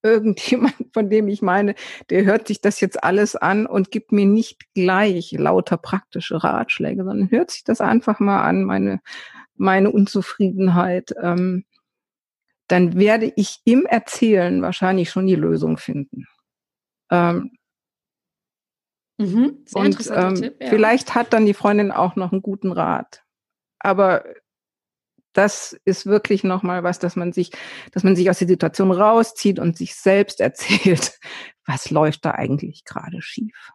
irgendjemand, 0.02 0.74
von 0.92 1.10
dem 1.10 1.28
ich 1.28 1.42
meine, 1.42 1.74
der 2.10 2.24
hört 2.24 2.48
sich 2.48 2.60
das 2.60 2.80
jetzt 2.80 3.02
alles 3.02 3.36
an 3.36 3.66
und 3.66 3.90
gibt 3.90 4.12
mir 4.12 4.26
nicht 4.26 4.74
gleich 4.74 5.32
lauter 5.32 5.76
praktische 5.76 6.42
Ratschläge, 6.42 7.04
sondern 7.04 7.30
hört 7.30 7.50
sich 7.50 7.64
das 7.64 7.80
einfach 7.80 8.20
mal 8.20 8.42
an, 8.42 8.64
meine, 8.64 9.00
meine 9.54 9.90
Unzufriedenheit, 9.90 11.14
ähm, 11.20 11.64
dann 12.68 12.96
werde 12.96 13.32
ich 13.36 13.60
im 13.64 13.84
Erzählen 13.86 14.62
wahrscheinlich 14.62 15.10
schon 15.10 15.26
die 15.26 15.34
Lösung 15.34 15.76
finden. 15.76 16.26
Ähm, 17.10 17.52
mhm, 19.18 19.64
und 19.74 20.10
ähm, 20.10 20.34
Tipp, 20.36 20.56
ja. 20.58 20.68
vielleicht 20.68 21.14
hat 21.14 21.32
dann 21.32 21.44
die 21.44 21.54
Freundin 21.54 21.90
auch 21.92 22.16
noch 22.16 22.32
einen 22.32 22.40
guten 22.40 22.72
Rat. 22.72 23.24
Aber 23.78 24.24
das 25.32 25.78
ist 25.84 26.06
wirklich 26.06 26.44
nochmal 26.44 26.82
was, 26.82 26.98
dass 26.98 27.16
man 27.16 27.32
sich, 27.32 27.52
dass 27.92 28.04
man 28.04 28.16
sich 28.16 28.28
aus 28.30 28.38
der 28.38 28.48
Situation 28.48 28.90
rauszieht 28.90 29.58
und 29.58 29.76
sich 29.76 29.94
selbst 29.94 30.40
erzählt, 30.40 31.18
was 31.66 31.90
läuft 31.90 32.24
da 32.24 32.32
eigentlich 32.32 32.84
gerade 32.84 33.22
schief. 33.22 33.72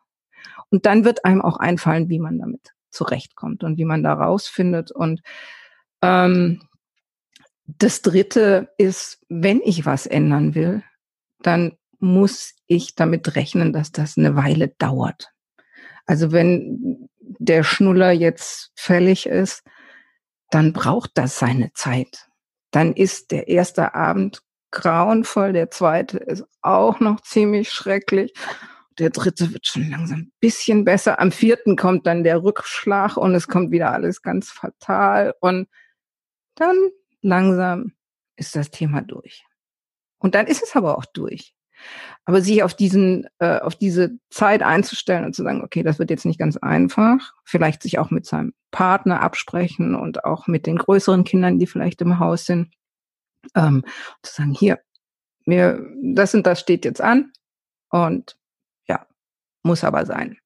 Und 0.69 0.85
dann 0.85 1.05
wird 1.05 1.25
einem 1.25 1.41
auch 1.41 1.57
einfallen, 1.57 2.09
wie 2.09 2.19
man 2.19 2.39
damit 2.39 2.73
zurechtkommt 2.89 3.63
und 3.63 3.77
wie 3.77 3.85
man 3.85 4.03
da 4.03 4.13
rausfindet. 4.13 4.91
Und 4.91 5.21
ähm, 6.01 6.61
das 7.65 8.01
Dritte 8.01 8.69
ist, 8.77 9.23
wenn 9.29 9.61
ich 9.61 9.85
was 9.85 10.05
ändern 10.05 10.55
will, 10.55 10.83
dann 11.41 11.77
muss 11.99 12.55
ich 12.67 12.95
damit 12.95 13.35
rechnen, 13.35 13.73
dass 13.73 13.91
das 13.91 14.17
eine 14.17 14.35
Weile 14.35 14.69
dauert. 14.69 15.31
Also 16.05 16.31
wenn 16.31 17.09
der 17.19 17.63
Schnuller 17.63 18.11
jetzt 18.11 18.71
fällig 18.75 19.25
ist, 19.25 19.63
dann 20.49 20.73
braucht 20.73 21.11
das 21.15 21.39
seine 21.39 21.71
Zeit. 21.73 22.27
Dann 22.71 22.93
ist 22.93 23.31
der 23.31 23.47
erste 23.47 23.95
Abend 23.95 24.41
grauenvoll, 24.71 25.53
der 25.53 25.71
zweite 25.71 26.17
ist 26.17 26.45
auch 26.61 26.99
noch 26.99 27.21
ziemlich 27.21 27.71
schrecklich. 27.71 28.33
Der 28.99 29.09
dritte 29.11 29.53
wird 29.53 29.67
schon 29.67 29.89
langsam 29.89 30.19
ein 30.19 30.31
bisschen 30.39 30.83
besser. 30.83 31.19
Am 31.19 31.31
vierten 31.31 31.75
kommt 31.75 32.07
dann 32.07 32.23
der 32.23 32.43
Rückschlag 32.43 33.15
und 33.15 33.35
es 33.35 33.47
kommt 33.47 33.71
wieder 33.71 33.91
alles 33.91 34.21
ganz 34.21 34.49
fatal. 34.49 35.35
Und 35.39 35.67
dann 36.55 36.75
langsam 37.21 37.93
ist 38.35 38.55
das 38.55 38.71
Thema 38.71 39.01
durch. 39.01 39.45
Und 40.17 40.35
dann 40.35 40.47
ist 40.47 40.63
es 40.63 40.75
aber 40.75 40.97
auch 40.97 41.05
durch. 41.05 41.53
Aber 42.25 42.41
sich 42.41 42.63
auf 42.63 42.73
diesen, 42.73 43.27
äh, 43.39 43.59
auf 43.59 43.75
diese 43.75 44.17
Zeit 44.29 44.61
einzustellen 44.63 45.25
und 45.25 45.33
zu 45.33 45.43
sagen, 45.43 45.63
okay, 45.63 45.83
das 45.83 45.99
wird 45.99 46.09
jetzt 46.09 46.25
nicht 46.25 46.39
ganz 46.39 46.57
einfach, 46.57 47.33
vielleicht 47.43 47.81
sich 47.81 47.99
auch 47.99 48.11
mit 48.11 48.25
seinem 48.25 48.53
Partner 48.71 49.21
absprechen 49.21 49.95
und 49.95 50.25
auch 50.25 50.47
mit 50.47 50.65
den 50.65 50.77
größeren 50.77 51.23
Kindern, 51.23 51.59
die 51.59 51.67
vielleicht 51.67 52.01
im 52.01 52.19
Haus 52.19 52.45
sind, 52.45 52.73
ähm, 53.55 53.83
zu 54.21 54.33
sagen, 54.33 54.51
hier, 54.51 54.79
mir, 55.45 55.85
das 56.03 56.35
und 56.35 56.45
das 56.45 56.59
steht 56.59 56.85
jetzt 56.85 57.01
an 57.01 57.31
und 57.89 58.37
ja, 58.87 59.07
muss 59.63 59.83
aber 59.83 60.05
sein. 60.05 60.37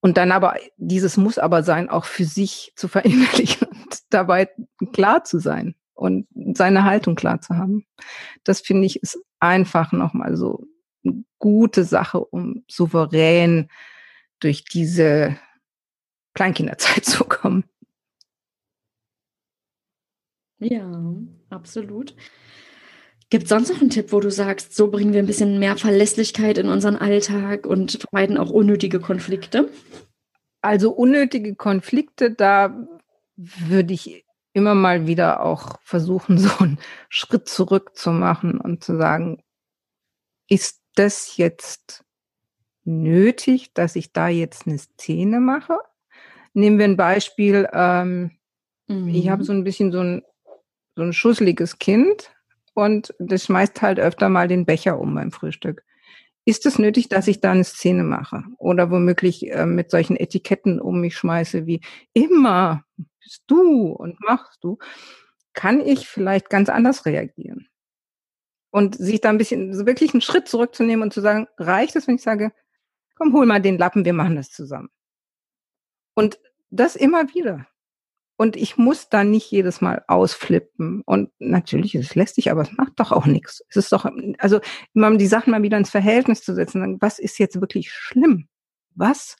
Und 0.00 0.16
dann 0.16 0.32
aber 0.32 0.56
dieses 0.76 1.16
muss 1.16 1.38
aber 1.38 1.62
sein, 1.62 1.88
auch 1.88 2.04
für 2.04 2.24
sich 2.24 2.72
zu 2.76 2.88
verinnerlichen 2.88 3.68
und 3.70 3.98
dabei 4.10 4.50
klar 4.92 5.24
zu 5.24 5.38
sein 5.38 5.74
und 5.94 6.26
seine 6.54 6.84
Haltung 6.84 7.14
klar 7.14 7.40
zu 7.40 7.56
haben. 7.56 7.86
Das 8.44 8.60
finde 8.60 8.86
ich 8.86 9.02
ist 9.02 9.20
einfach 9.42 9.92
nochmal 9.92 10.36
so 10.36 10.66
eine 11.04 11.24
gute 11.38 11.84
Sache, 11.84 12.20
um 12.20 12.64
souverän 12.68 13.68
durch 14.38 14.64
diese 14.64 15.36
Kleinkinderzeit 16.34 17.04
zu 17.04 17.24
kommen. 17.24 17.64
Ja, 20.58 21.16
absolut. 21.50 22.14
Gibt 23.30 23.44
es 23.44 23.48
sonst 23.48 23.70
noch 23.70 23.80
einen 23.80 23.90
Tipp, 23.90 24.12
wo 24.12 24.20
du 24.20 24.30
sagst, 24.30 24.76
so 24.76 24.90
bringen 24.90 25.12
wir 25.12 25.20
ein 25.20 25.26
bisschen 25.26 25.58
mehr 25.58 25.76
Verlässlichkeit 25.76 26.58
in 26.58 26.68
unseren 26.68 26.96
Alltag 26.96 27.66
und 27.66 28.06
vermeiden 28.10 28.36
auch 28.36 28.50
unnötige 28.50 29.00
Konflikte? 29.00 29.70
Also 30.60 30.92
unnötige 30.92 31.56
Konflikte, 31.56 32.30
da 32.30 32.86
würde 33.36 33.94
ich 33.94 34.24
immer 34.52 34.74
mal 34.74 35.06
wieder 35.06 35.42
auch 35.42 35.78
versuchen, 35.82 36.38
so 36.38 36.50
einen 36.58 36.78
Schritt 37.08 37.48
zurück 37.48 37.96
zu 37.96 38.10
machen 38.10 38.60
und 38.60 38.84
zu 38.84 38.96
sagen, 38.96 39.42
ist 40.48 40.82
das 40.94 41.36
jetzt 41.36 42.04
nötig, 42.84 43.72
dass 43.74 43.96
ich 43.96 44.12
da 44.12 44.28
jetzt 44.28 44.66
eine 44.66 44.78
Szene 44.78 45.40
mache? 45.40 45.78
Nehmen 46.52 46.78
wir 46.78 46.84
ein 46.84 46.96
Beispiel. 46.96 47.68
Ähm, 47.72 48.32
mhm. 48.88 49.08
Ich 49.08 49.28
habe 49.28 49.44
so 49.44 49.52
ein 49.52 49.64
bisschen 49.64 49.92
so 49.92 50.00
ein, 50.00 50.22
so 50.96 51.02
ein 51.02 51.12
schusseliges 51.12 51.78
Kind 51.78 52.34
und 52.74 53.14
das 53.18 53.44
schmeißt 53.44 53.80
halt 53.80 53.98
öfter 53.98 54.28
mal 54.28 54.48
den 54.48 54.66
Becher 54.66 54.98
um 54.98 55.14
beim 55.14 55.32
Frühstück. 55.32 55.84
Ist 56.44 56.66
es 56.66 56.78
nötig, 56.78 57.08
dass 57.08 57.28
ich 57.28 57.40
da 57.40 57.52
eine 57.52 57.64
Szene 57.64 58.02
mache 58.02 58.42
oder 58.58 58.90
womöglich 58.90 59.50
äh, 59.50 59.64
mit 59.64 59.90
solchen 59.90 60.16
Etiketten 60.16 60.80
um 60.80 61.00
mich 61.00 61.16
schmeiße 61.16 61.66
wie 61.66 61.80
immer 62.12 62.84
bist 63.22 63.44
du 63.46 63.92
und 63.92 64.20
machst 64.20 64.62
du, 64.62 64.78
kann 65.52 65.80
ich 65.80 66.08
vielleicht 66.08 66.50
ganz 66.50 66.68
anders 66.68 67.04
reagieren. 67.06 67.68
Und 68.70 68.96
sich 68.96 69.20
da 69.20 69.28
ein 69.28 69.38
bisschen, 69.38 69.74
so 69.74 69.84
wirklich 69.86 70.14
einen 70.14 70.22
Schritt 70.22 70.48
zurückzunehmen 70.48 71.02
und 71.02 71.12
zu 71.12 71.20
sagen, 71.20 71.46
reicht 71.58 71.94
es, 71.94 72.08
wenn 72.08 72.14
ich 72.14 72.22
sage, 72.22 72.52
komm, 73.16 73.34
hol 73.34 73.44
mal 73.46 73.60
den 73.60 73.78
Lappen, 73.78 74.04
wir 74.04 74.14
machen 74.14 74.36
das 74.36 74.50
zusammen. 74.50 74.88
Und 76.14 76.38
das 76.70 76.96
immer 76.96 77.34
wieder. 77.34 77.66
Und 78.36 78.56
ich 78.56 78.78
muss 78.78 79.08
da 79.08 79.24
nicht 79.24 79.50
jedes 79.50 79.80
Mal 79.82 80.02
ausflippen. 80.08 81.02
Und 81.04 81.30
natürlich 81.38 81.94
ist 81.94 82.06
es 82.06 82.14
lästig, 82.14 82.50
aber 82.50 82.62
es 82.62 82.72
macht 82.72 82.94
doch 82.96 83.12
auch 83.12 83.26
nichts. 83.26 83.62
Es 83.68 83.76
ist 83.76 83.92
doch, 83.92 84.06
also 84.38 84.60
immer 84.94 85.16
die 85.16 85.26
Sachen 85.26 85.50
mal 85.50 85.62
wieder 85.62 85.76
ins 85.76 85.90
Verhältnis 85.90 86.42
zu 86.42 86.54
setzen. 86.54 86.98
Was 87.00 87.18
ist 87.18 87.38
jetzt 87.38 87.60
wirklich 87.60 87.92
schlimm? 87.92 88.48
Was 88.94 89.36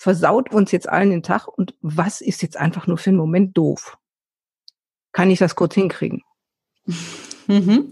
versaut 0.00 0.50
uns 0.50 0.72
jetzt 0.72 0.88
allen 0.88 1.10
den 1.10 1.22
Tag 1.22 1.46
und 1.46 1.74
was 1.82 2.22
ist 2.22 2.40
jetzt 2.40 2.56
einfach 2.56 2.86
nur 2.86 2.96
für 2.96 3.10
einen 3.10 3.18
Moment 3.18 3.54
doof? 3.58 3.98
Kann 5.12 5.30
ich 5.30 5.38
das 5.38 5.54
kurz 5.54 5.74
hinkriegen? 5.74 6.22
Mhm. 7.46 7.90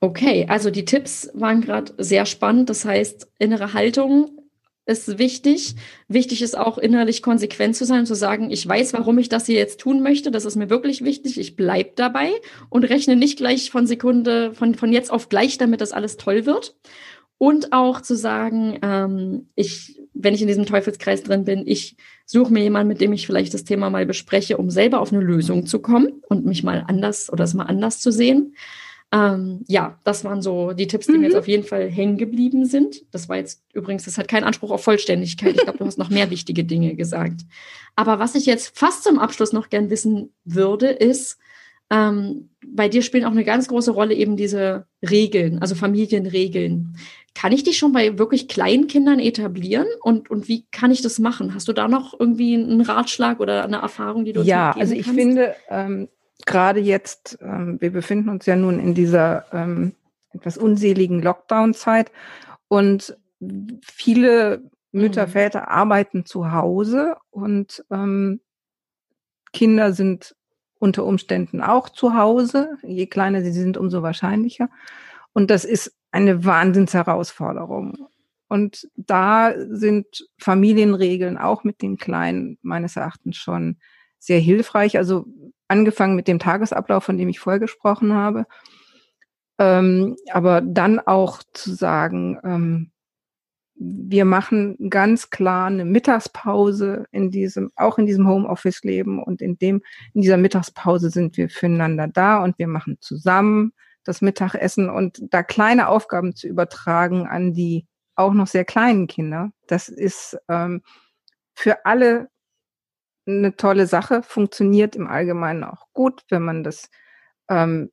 Okay, 0.00 0.46
also 0.48 0.70
die 0.70 0.84
Tipps 0.84 1.30
waren 1.34 1.60
gerade 1.60 1.94
sehr 1.98 2.26
spannend. 2.26 2.70
Das 2.70 2.84
heißt, 2.84 3.30
innere 3.38 3.72
Haltung 3.72 4.50
ist 4.84 5.18
wichtig. 5.18 5.76
Wichtig 6.08 6.42
ist 6.42 6.58
auch 6.58 6.76
innerlich 6.76 7.22
konsequent 7.22 7.76
zu 7.76 7.84
sein, 7.84 8.04
zu 8.04 8.14
sagen, 8.14 8.50
ich 8.50 8.66
weiß, 8.66 8.92
warum 8.94 9.18
ich 9.18 9.28
das 9.28 9.46
hier 9.46 9.58
jetzt 9.58 9.78
tun 9.78 10.02
möchte. 10.02 10.32
Das 10.32 10.44
ist 10.44 10.56
mir 10.56 10.70
wirklich 10.70 11.04
wichtig. 11.04 11.38
Ich 11.38 11.54
bleib 11.54 11.94
dabei 11.94 12.32
und 12.68 12.82
rechne 12.82 13.14
nicht 13.14 13.38
gleich 13.38 13.70
von 13.70 13.86
Sekunde, 13.86 14.54
von, 14.54 14.74
von 14.74 14.92
jetzt 14.92 15.12
auf 15.12 15.28
gleich, 15.28 15.56
damit 15.56 15.82
das 15.82 15.92
alles 15.92 16.16
toll 16.16 16.46
wird. 16.46 16.74
Und 17.36 17.72
auch 17.72 18.00
zu 18.00 18.16
sagen, 18.16 18.80
ähm, 18.82 19.46
ich, 19.54 20.00
wenn 20.20 20.34
ich 20.34 20.42
in 20.42 20.48
diesem 20.48 20.66
Teufelskreis 20.66 21.22
drin 21.22 21.44
bin, 21.44 21.66
ich 21.66 21.96
suche 22.26 22.52
mir 22.52 22.62
jemanden, 22.62 22.88
mit 22.88 23.00
dem 23.00 23.12
ich 23.12 23.26
vielleicht 23.26 23.54
das 23.54 23.64
Thema 23.64 23.88
mal 23.88 24.04
bespreche, 24.04 24.56
um 24.56 24.68
selber 24.68 25.00
auf 25.00 25.12
eine 25.12 25.22
Lösung 25.22 25.64
zu 25.64 25.78
kommen 25.78 26.22
und 26.28 26.44
mich 26.44 26.64
mal 26.64 26.84
anders 26.86 27.32
oder 27.32 27.44
es 27.44 27.54
mal 27.54 27.64
anders 27.64 28.00
zu 28.00 28.10
sehen. 28.10 28.54
Ähm, 29.10 29.64
ja, 29.66 29.98
das 30.04 30.24
waren 30.24 30.42
so 30.42 30.72
die 30.72 30.86
Tipps, 30.86 31.06
die 31.06 31.12
mhm. 31.12 31.20
mir 31.20 31.26
jetzt 31.28 31.36
auf 31.36 31.48
jeden 31.48 31.64
Fall 31.64 31.88
hängen 31.88 32.18
geblieben 32.18 32.66
sind. 32.66 33.02
Das 33.10 33.28
war 33.28 33.36
jetzt 33.36 33.62
übrigens, 33.72 34.04
das 34.04 34.18
hat 34.18 34.28
keinen 34.28 34.44
Anspruch 34.44 34.70
auf 34.70 34.84
Vollständigkeit. 34.84 35.54
Ich 35.56 35.62
glaube, 35.62 35.78
du 35.78 35.86
hast 35.86 35.98
noch 35.98 36.10
mehr 36.10 36.30
wichtige 36.30 36.64
Dinge 36.64 36.94
gesagt. 36.94 37.42
Aber 37.96 38.18
was 38.18 38.34
ich 38.34 38.44
jetzt 38.44 38.76
fast 38.78 39.04
zum 39.04 39.18
Abschluss 39.18 39.52
noch 39.52 39.70
gern 39.70 39.88
wissen 39.88 40.34
würde, 40.44 40.88
ist, 40.88 41.38
ähm, 41.90 42.50
bei 42.66 42.88
dir 42.88 43.02
spielen 43.02 43.24
auch 43.24 43.30
eine 43.30 43.44
ganz 43.44 43.68
große 43.68 43.90
Rolle 43.90 44.14
eben 44.14 44.36
diese 44.36 44.86
Regeln, 45.08 45.60
also 45.60 45.74
Familienregeln. 45.74 46.96
Kann 47.34 47.52
ich 47.52 47.62
die 47.62 47.72
schon 47.72 47.92
bei 47.92 48.18
wirklich 48.18 48.48
kleinen 48.48 48.88
Kindern 48.88 49.20
etablieren? 49.20 49.86
Und, 50.02 50.30
und 50.30 50.48
wie 50.48 50.66
kann 50.70 50.90
ich 50.90 51.02
das 51.02 51.18
machen? 51.18 51.54
Hast 51.54 51.68
du 51.68 51.72
da 51.72 51.88
noch 51.88 52.18
irgendwie 52.18 52.54
einen 52.54 52.80
Ratschlag 52.80 53.40
oder 53.40 53.64
eine 53.64 53.78
Erfahrung, 53.78 54.24
die 54.24 54.32
du 54.32 54.42
Ja, 54.42 54.72
also 54.72 54.94
ich 54.94 55.04
kannst? 55.04 55.20
finde, 55.20 55.54
ähm, 55.68 56.08
gerade 56.46 56.80
jetzt, 56.80 57.38
ähm, 57.40 57.80
wir 57.80 57.92
befinden 57.92 58.28
uns 58.28 58.44
ja 58.46 58.56
nun 58.56 58.80
in 58.80 58.94
dieser 58.94 59.46
ähm, 59.52 59.94
etwas 60.32 60.58
unseligen 60.58 61.22
Lockdown-Zeit 61.22 62.10
und 62.66 63.16
viele 63.82 64.62
Mütter, 64.90 65.26
mhm. 65.26 65.30
Väter 65.30 65.68
arbeiten 65.70 66.26
zu 66.26 66.52
Hause 66.52 67.16
und 67.30 67.84
ähm, 67.90 68.40
Kinder 69.52 69.92
sind 69.92 70.34
unter 70.78 71.04
Umständen 71.04 71.60
auch 71.60 71.88
zu 71.88 72.14
Hause. 72.14 72.76
Je 72.82 73.06
kleiner 73.06 73.42
sie 73.42 73.52
sind, 73.52 73.76
umso 73.76 74.02
wahrscheinlicher. 74.02 74.68
Und 75.32 75.50
das 75.50 75.64
ist 75.64 75.94
eine 76.10 76.44
Wahnsinnsherausforderung. 76.44 78.08
Und 78.48 78.88
da 78.96 79.54
sind 79.56 80.26
Familienregeln 80.38 81.36
auch 81.36 81.64
mit 81.64 81.82
den 81.82 81.96
Kleinen 81.98 82.58
meines 82.62 82.96
Erachtens 82.96 83.36
schon 83.36 83.76
sehr 84.18 84.40
hilfreich. 84.40 84.96
Also 84.96 85.26
angefangen 85.68 86.16
mit 86.16 86.28
dem 86.28 86.38
Tagesablauf, 86.38 87.04
von 87.04 87.18
dem 87.18 87.28
ich 87.28 87.40
vorher 87.40 87.60
gesprochen 87.60 88.14
habe. 88.14 88.46
Ähm, 89.58 90.16
aber 90.32 90.60
dann 90.60 90.98
auch 91.00 91.42
zu 91.52 91.74
sagen, 91.74 92.38
ähm, 92.44 92.90
wir 93.78 94.24
machen 94.24 94.90
ganz 94.90 95.30
klar 95.30 95.66
eine 95.66 95.84
Mittagspause 95.84 97.06
in 97.12 97.30
diesem, 97.30 97.70
auch 97.76 97.98
in 97.98 98.06
diesem 98.06 98.26
Homeoffice-Leben 98.26 99.22
und 99.22 99.40
in 99.40 99.56
dem, 99.58 99.82
in 100.14 100.22
dieser 100.22 100.36
Mittagspause 100.36 101.10
sind 101.10 101.36
wir 101.36 101.48
füreinander 101.48 102.08
da 102.08 102.42
und 102.42 102.58
wir 102.58 102.66
machen 102.66 102.98
zusammen 103.00 103.72
das 104.04 104.20
Mittagessen. 104.20 104.90
Und 104.90 105.22
da 105.30 105.42
kleine 105.42 105.88
Aufgaben 105.88 106.34
zu 106.34 106.48
übertragen 106.48 107.26
an 107.26 107.52
die 107.52 107.86
auch 108.16 108.32
noch 108.32 108.48
sehr 108.48 108.64
kleinen 108.64 109.06
Kinder, 109.06 109.52
das 109.68 109.88
ist 109.88 110.36
ähm, 110.48 110.82
für 111.54 111.86
alle 111.86 112.28
eine 113.26 113.54
tolle 113.54 113.86
Sache, 113.86 114.22
funktioniert 114.22 114.96
im 114.96 115.06
Allgemeinen 115.06 115.62
auch 115.62 115.86
gut, 115.92 116.22
wenn 116.30 116.42
man 116.42 116.64
das 116.64 116.90
ähm, 117.48 117.92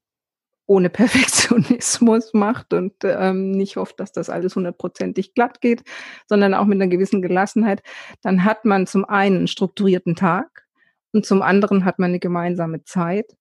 ohne 0.65 0.89
Perfektionismus 0.91 2.33
macht 2.33 2.73
und 2.73 2.93
ähm, 3.03 3.51
nicht 3.51 3.77
hofft, 3.77 3.99
dass 3.99 4.11
das 4.11 4.29
alles 4.29 4.55
hundertprozentig 4.55 5.33
glatt 5.33 5.61
geht, 5.61 5.83
sondern 6.27 6.53
auch 6.53 6.65
mit 6.65 6.81
einer 6.81 6.89
gewissen 6.89 7.21
Gelassenheit, 7.21 7.83
dann 8.21 8.43
hat 8.43 8.65
man 8.65 8.87
zum 8.87 9.05
einen 9.05 9.37
einen 9.37 9.47
strukturierten 9.47 10.15
Tag 10.15 10.65
und 11.13 11.25
zum 11.25 11.41
anderen 11.41 11.85
hat 11.85 11.99
man 11.99 12.09
eine 12.11 12.19
gemeinsame 12.19 12.83
Zeit. 12.83 13.35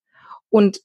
Und 0.49 0.81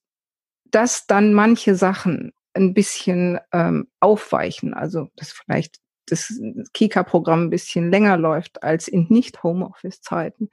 dass 0.65 1.05
dann 1.07 1.33
manche 1.33 1.75
Sachen 1.75 2.31
ein 2.53 2.73
bisschen 2.73 3.39
ähm, 3.51 3.87
aufweichen, 3.99 4.73
also 4.73 5.09
dass 5.15 5.31
vielleicht 5.31 5.77
das 6.07 6.33
Kika-Programm 6.73 7.43
ein 7.43 7.49
bisschen 7.49 7.91
länger 7.91 8.17
läuft 8.17 8.63
als 8.63 8.87
in 8.87 9.05
Nicht-Homeoffice-Zeiten. 9.09 10.49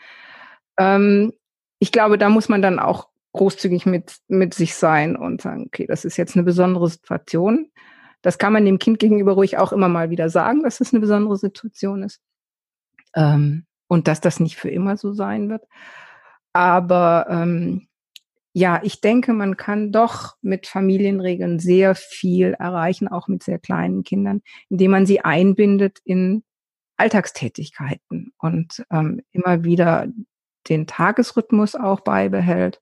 Ähm, 0.78 1.32
ich 1.78 1.92
glaube, 1.92 2.18
da 2.18 2.28
muss 2.28 2.48
man 2.48 2.62
dann 2.62 2.78
auch 2.78 3.08
großzügig 3.36 3.86
mit, 3.86 4.16
mit 4.28 4.54
sich 4.54 4.74
sein 4.74 5.16
und 5.16 5.42
sagen, 5.42 5.64
okay, 5.66 5.86
das 5.86 6.04
ist 6.04 6.16
jetzt 6.16 6.36
eine 6.36 6.42
besondere 6.42 6.88
Situation. 6.88 7.70
Das 8.22 8.38
kann 8.38 8.52
man 8.52 8.64
dem 8.64 8.78
Kind 8.78 8.98
gegenüber 8.98 9.32
ruhig 9.32 9.58
auch 9.58 9.72
immer 9.72 9.88
mal 9.88 10.10
wieder 10.10 10.28
sagen, 10.30 10.62
dass 10.62 10.80
es 10.80 10.92
eine 10.92 11.00
besondere 11.00 11.36
Situation 11.36 12.02
ist. 12.02 12.20
Ähm, 13.14 13.66
und 13.88 14.08
dass 14.08 14.20
das 14.20 14.40
nicht 14.40 14.56
für 14.56 14.70
immer 14.70 14.96
so 14.96 15.12
sein 15.12 15.48
wird. 15.48 15.62
Aber 16.52 17.26
ähm, 17.30 17.86
ja, 18.52 18.80
ich 18.82 19.00
denke, 19.00 19.32
man 19.32 19.56
kann 19.56 19.92
doch 19.92 20.36
mit 20.40 20.66
Familienregeln 20.66 21.58
sehr 21.58 21.94
viel 21.94 22.54
erreichen, 22.54 23.06
auch 23.06 23.28
mit 23.28 23.42
sehr 23.42 23.58
kleinen 23.58 24.02
Kindern, 24.02 24.40
indem 24.70 24.92
man 24.92 25.06
sie 25.06 25.20
einbindet 25.20 25.98
in 26.04 26.42
Alltagstätigkeiten 26.96 28.32
und 28.38 28.84
ähm, 28.90 29.20
immer 29.32 29.64
wieder 29.64 30.08
den 30.68 30.86
Tagesrhythmus 30.86 31.74
auch 31.74 32.00
beibehält 32.00 32.80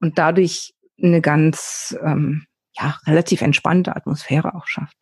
und 0.00 0.18
dadurch 0.18 0.74
eine 1.02 1.20
ganz 1.20 1.96
ähm, 2.02 2.46
ja, 2.78 2.98
relativ 3.06 3.42
entspannte 3.42 3.96
Atmosphäre 3.96 4.54
auch 4.54 4.66
schafft. 4.66 4.96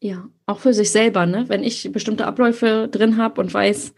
Ja, 0.00 0.28
auch 0.46 0.58
für 0.58 0.74
sich 0.74 0.90
selber, 0.90 1.24
ne? 1.24 1.48
Wenn 1.48 1.64
ich 1.64 1.90
bestimmte 1.90 2.26
Abläufe 2.26 2.88
drin 2.90 3.16
habe 3.16 3.40
und 3.40 3.54
weiß, 3.54 3.94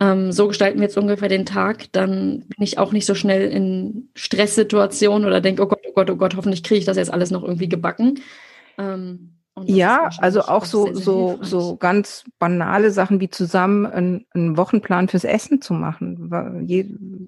ähm, 0.00 0.32
so 0.32 0.48
gestalten 0.48 0.78
wir 0.80 0.86
jetzt 0.86 0.98
ungefähr 0.98 1.28
den 1.28 1.46
Tag, 1.46 1.92
dann 1.92 2.40
bin 2.40 2.64
ich 2.64 2.78
auch 2.78 2.92
nicht 2.92 3.06
so 3.06 3.14
schnell 3.14 3.50
in 3.50 4.10
Stresssituationen 4.14 5.26
oder 5.26 5.40
denke, 5.40 5.62
oh 5.62 5.66
Gott, 5.66 5.80
oh 5.88 5.92
Gott, 5.94 6.10
oh 6.10 6.16
Gott, 6.16 6.36
hoffentlich 6.36 6.62
kriege 6.62 6.80
ich 6.80 6.84
das 6.84 6.96
jetzt 6.96 7.12
alles 7.12 7.30
noch 7.30 7.44
irgendwie 7.44 7.68
gebacken. 7.68 8.20
Ähm, 8.76 9.35
ja, 9.64 10.10
also 10.18 10.42
auch 10.42 10.66
so, 10.66 10.92
so, 10.92 11.38
so 11.40 11.76
ganz 11.76 12.24
banale 12.38 12.90
Sachen 12.90 13.20
wie 13.20 13.30
zusammen 13.30 13.86
einen, 13.86 14.26
einen 14.34 14.56
Wochenplan 14.58 15.08
fürs 15.08 15.24
Essen 15.24 15.62
zu 15.62 15.72
machen. 15.72 16.66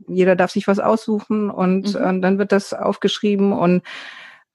jeder 0.08 0.36
darf 0.36 0.50
sich 0.50 0.68
was 0.68 0.78
aussuchen 0.78 1.50
und, 1.50 1.94
mhm. 1.94 2.04
und 2.04 2.22
dann 2.22 2.38
wird 2.38 2.52
das 2.52 2.74
aufgeschrieben 2.74 3.52
und 3.52 3.82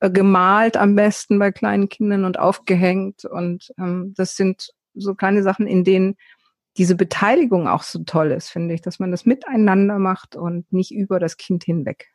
äh, 0.01 0.11
gemalt 0.11 0.77
am 0.77 0.95
besten 0.95 1.39
bei 1.39 1.51
kleinen 1.51 1.89
Kindern 1.89 2.25
und 2.25 2.37
aufgehängt. 2.37 3.25
Und 3.25 3.73
ähm, 3.79 4.13
das 4.15 4.35
sind 4.35 4.71
so 4.93 5.15
kleine 5.15 5.41
Sachen, 5.41 5.65
in 5.65 5.83
denen 5.83 6.15
diese 6.77 6.95
Beteiligung 6.95 7.67
auch 7.67 7.83
so 7.83 8.03
toll 8.03 8.31
ist, 8.31 8.49
finde 8.49 8.73
ich, 8.75 8.81
dass 8.81 8.99
man 8.99 9.11
das 9.11 9.25
miteinander 9.25 9.99
macht 9.99 10.35
und 10.35 10.71
nicht 10.71 10.91
über 10.93 11.19
das 11.19 11.37
Kind 11.37 11.63
hinweg. 11.63 12.09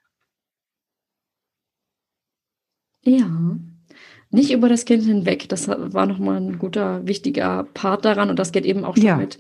Ja, 3.03 3.29
nicht 4.31 4.53
über 4.53 4.69
das 4.69 4.85
Kind 4.85 5.05
hinweg. 5.05 5.49
Das 5.49 5.69
war 5.69 6.07
nochmal 6.07 6.37
ein 6.37 6.59
guter, 6.59 7.07
wichtiger 7.07 7.65
Part 7.75 8.05
daran. 8.05 8.31
Und 8.31 8.39
das 8.39 8.53
geht 8.53 8.65
eben 8.65 8.85
auch 8.85 8.97
schon 8.97 9.07
ja. 9.07 9.17
mit 9.17 9.39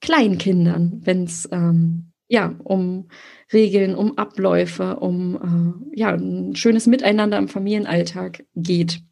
Kleinkindern, 0.00 1.00
wenn 1.04 1.24
es 1.24 1.48
ähm, 1.52 2.12
ja 2.28 2.54
um 2.64 3.08
Regeln, 3.52 3.94
um 3.94 4.16
Abläufe, 4.16 4.96
um 4.96 5.82
äh, 5.92 5.98
ja 5.98 6.10
ein 6.10 6.56
schönes 6.56 6.86
Miteinander 6.86 7.38
im 7.38 7.48
Familienalltag 7.48 8.44
geht. 8.54 9.02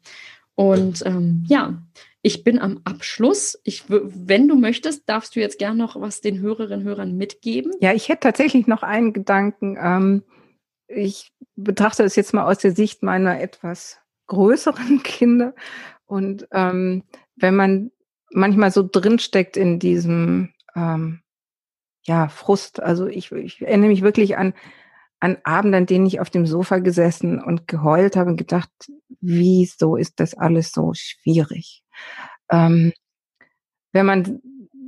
Und 0.55 1.03
ähm, 1.05 1.45
ja, 1.47 1.81
ich 2.21 2.43
bin 2.43 2.59
am 2.59 2.81
Abschluss. 2.83 3.59
Ich, 3.63 3.85
wenn 3.87 4.47
du 4.47 4.55
möchtest, 4.55 5.07
darfst 5.07 5.35
du 5.35 5.39
jetzt 5.39 5.59
gern 5.59 5.77
noch 5.77 5.99
was 6.01 6.21
den 6.21 6.39
Hörerinnen 6.39 6.79
und 6.79 6.85
Hörern 6.85 7.15
mitgeben. 7.15 7.71
Ja, 7.79 7.93
ich 7.93 8.09
hätte 8.09 8.21
tatsächlich 8.21 8.67
noch 8.67 8.83
einen 8.83 9.13
Gedanken. 9.13 9.77
Ähm, 9.81 10.23
ich 10.87 11.31
betrachte 11.55 12.03
das 12.03 12.15
jetzt 12.15 12.33
mal 12.33 12.45
aus 12.45 12.57
der 12.57 12.71
Sicht 12.71 13.03
meiner 13.03 13.39
etwas 13.39 13.98
größeren 14.29 15.03
Kinder. 15.03 15.53
Und 16.05 16.47
ähm, 16.51 17.03
wenn 17.35 17.55
man 17.55 17.91
manchmal 18.31 18.71
so 18.71 18.87
drinsteckt 18.89 19.57
in 19.57 19.79
diesem 19.79 20.53
ähm, 20.75 21.21
ja, 22.03 22.29
Frust, 22.29 22.81
also 22.81 23.07
ich, 23.07 23.31
ich 23.33 23.61
erinnere 23.61 23.89
mich 23.89 24.01
wirklich 24.01 24.37
an, 24.37 24.53
an 25.19 25.37
Abend, 25.43 25.75
an 25.75 25.85
denen 25.85 26.05
ich 26.05 26.21
auf 26.21 26.29
dem 26.29 26.45
Sofa 26.45 26.79
gesessen 26.79 27.43
und 27.43 27.67
geheult 27.67 28.15
habe 28.15 28.31
und 28.31 28.37
gedacht, 28.37 28.71
wieso 29.19 29.97
ist 29.97 30.19
das 30.19 30.33
alles 30.33 30.71
so 30.71 30.93
schwierig? 30.95 31.83
Ähm, 32.49 32.93
wenn 33.91 34.05
man 34.05 34.41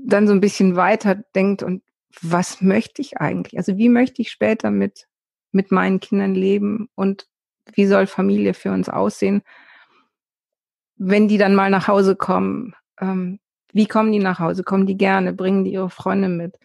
dann 0.05 0.27
so 0.27 0.33
ein 0.33 0.41
bisschen 0.41 0.75
weiter 0.75 1.15
denkt 1.35 1.63
und 1.63 1.83
was 2.21 2.61
möchte 2.61 3.01
ich 3.01 3.17
eigentlich? 3.17 3.57
Also 3.57 3.77
wie 3.77 3.89
möchte 3.89 4.21
ich 4.21 4.31
später 4.31 4.71
mit, 4.71 5.07
mit 5.51 5.71
meinen 5.71 5.99
Kindern 5.99 6.33
leben 6.33 6.89
und 6.95 7.27
wie 7.73 7.85
soll 7.85 8.07
Familie 8.07 8.53
für 8.53 8.71
uns 8.71 8.89
aussehen? 8.89 9.41
Wenn 10.97 11.27
die 11.27 11.37
dann 11.37 11.55
mal 11.55 11.69
nach 11.69 11.87
Hause 11.87 12.15
kommen, 12.15 12.75
ähm, 12.99 13.39
wie 13.73 13.87
kommen 13.87 14.11
die 14.11 14.19
nach 14.19 14.39
Hause? 14.39 14.63
Kommen 14.63 14.85
die 14.85 14.97
gerne? 14.97 15.33
Bringen 15.33 15.63
die 15.63 15.73
ihre 15.73 15.89
Freunde 15.89 16.27
mit? 16.27 16.57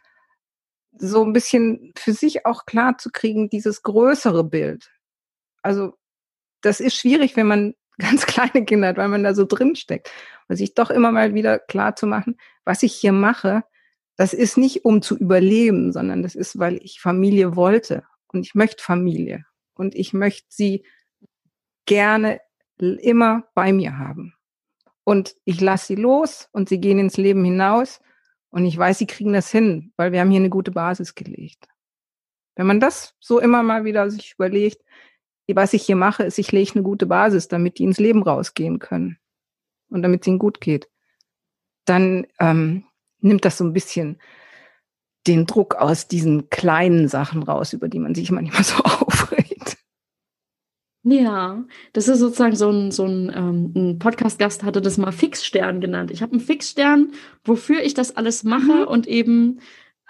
So 0.98 1.24
ein 1.24 1.32
bisschen 1.32 1.92
für 1.96 2.12
sich 2.12 2.46
auch 2.46 2.66
klar 2.66 2.98
zu 2.98 3.11
kriegen, 3.11 3.48
dieses 3.48 3.82
größere 3.82 4.44
Bild. 4.44 4.90
Also 5.62 5.94
das 6.62 6.80
ist 6.80 6.96
schwierig, 6.96 7.36
wenn 7.36 7.46
man 7.46 7.74
ganz 7.98 8.26
kleine 8.26 8.64
Kinder 8.64 8.88
hat, 8.88 8.96
weil 8.96 9.09
man 9.09 9.24
da 9.24 9.34
so 9.34 9.44
drin 9.44 9.76
steckt. 9.76 10.11
Und 10.48 10.57
sich 10.57 10.74
doch 10.74 10.90
immer 10.90 11.12
mal 11.12 11.34
wieder 11.34 11.59
klar 11.59 11.96
zu 11.96 12.07
machen, 12.07 12.36
was 12.64 12.82
ich 12.82 12.94
hier 12.94 13.12
mache, 13.12 13.64
das 14.16 14.32
ist 14.32 14.57
nicht 14.57 14.84
um 14.84 15.02
zu 15.02 15.16
überleben, 15.16 15.92
sondern 15.92 16.22
das 16.22 16.34
ist, 16.34 16.59
weil 16.59 16.78
ich 16.82 17.00
Familie 17.00 17.54
wollte 17.57 18.04
und 18.28 18.46
ich 18.46 18.54
möchte 18.54 18.82
Familie 18.82 19.44
und 19.74 19.94
ich 19.94 20.12
möchte 20.12 20.46
sie 20.48 20.84
gerne 21.87 22.41
immer 22.76 23.45
bei 23.55 23.72
mir 23.72 23.99
haben. 23.99 24.34
Und 25.05 25.37
ich 25.45 25.61
lasse 25.61 25.87
sie 25.87 25.95
los 25.95 26.49
und 26.53 26.68
sie 26.68 26.80
gehen 26.80 26.99
ins 26.99 27.16
Leben 27.16 27.45
hinaus 27.45 28.01
und 28.51 28.64
ich 28.64 28.76
weiß, 28.76 28.99
sie 28.99 29.07
kriegen 29.07 29.32
das 29.32 29.51
hin, 29.51 29.93
weil 29.97 30.12
wir 30.12 30.20
haben 30.20 30.30
hier 30.30 30.41
eine 30.41 30.51
gute 30.51 30.72
Basis 30.72 31.14
gelegt. 31.14 31.68
Wenn 32.57 32.66
man 32.66 32.80
das 32.80 33.14
so 33.20 33.39
immer 33.39 33.62
mal 33.62 33.84
wieder 33.84 34.11
sich 34.11 34.34
überlegt, 34.34 34.82
was 35.47 35.74
ich 35.74 35.84
hier 35.84 35.97
mache, 35.97 36.24
ist, 36.24 36.39
ich 36.39 36.51
lege 36.51 36.72
eine 36.74 36.82
gute 36.82 37.07
Basis, 37.07 37.49
damit 37.49 37.78
die 37.78 37.84
ins 37.84 37.99
Leben 37.99 38.22
rausgehen 38.22 38.78
können 38.78 39.18
und 39.91 40.03
damit 40.03 40.22
es 40.22 40.26
ihnen 40.26 40.39
gut 40.39 40.61
geht, 40.61 40.89
dann 41.84 42.26
ähm, 42.41 42.84
nimmt 43.20 43.45
das 43.45 43.59
so 43.59 43.64
ein 43.64 43.72
bisschen 43.72 44.20
den 45.26 45.47
Druck 45.47 45.76
aus 45.76 46.09
diesen 46.09 46.51
kleinen 46.51 47.09
Sachen 47.09 47.43
raus, 47.43 47.72
über 47.72 47.89
die 47.89 47.99
man 47.99 48.14
sich 48.14 48.30
manchmal 48.30 48.64
so 48.64 48.76
aufregt. 48.84 49.45
Ja, 51.09 51.64
das 51.92 52.09
ist 52.09 52.18
sozusagen 52.18 52.57
so 52.57 52.68
ein, 52.68 52.90
so 52.90 53.04
ein, 53.04 53.32
ähm, 53.32 53.72
ein 53.76 53.98
Podcast-Gast 54.00 54.64
hatte 54.64 54.82
das 54.82 54.98
mal 54.98 55.12
Fixstern 55.12 55.80
genannt. 55.80 56.11
Ich 56.11 56.20
habe 56.20 56.32
einen 56.32 56.40
Fixstern, 56.40 57.12
wofür 57.44 57.80
ich 57.84 57.94
das 57.94 58.16
alles 58.16 58.42
mache 58.42 58.72
mhm. 58.72 58.88
und 58.88 59.07
eben 59.07 59.61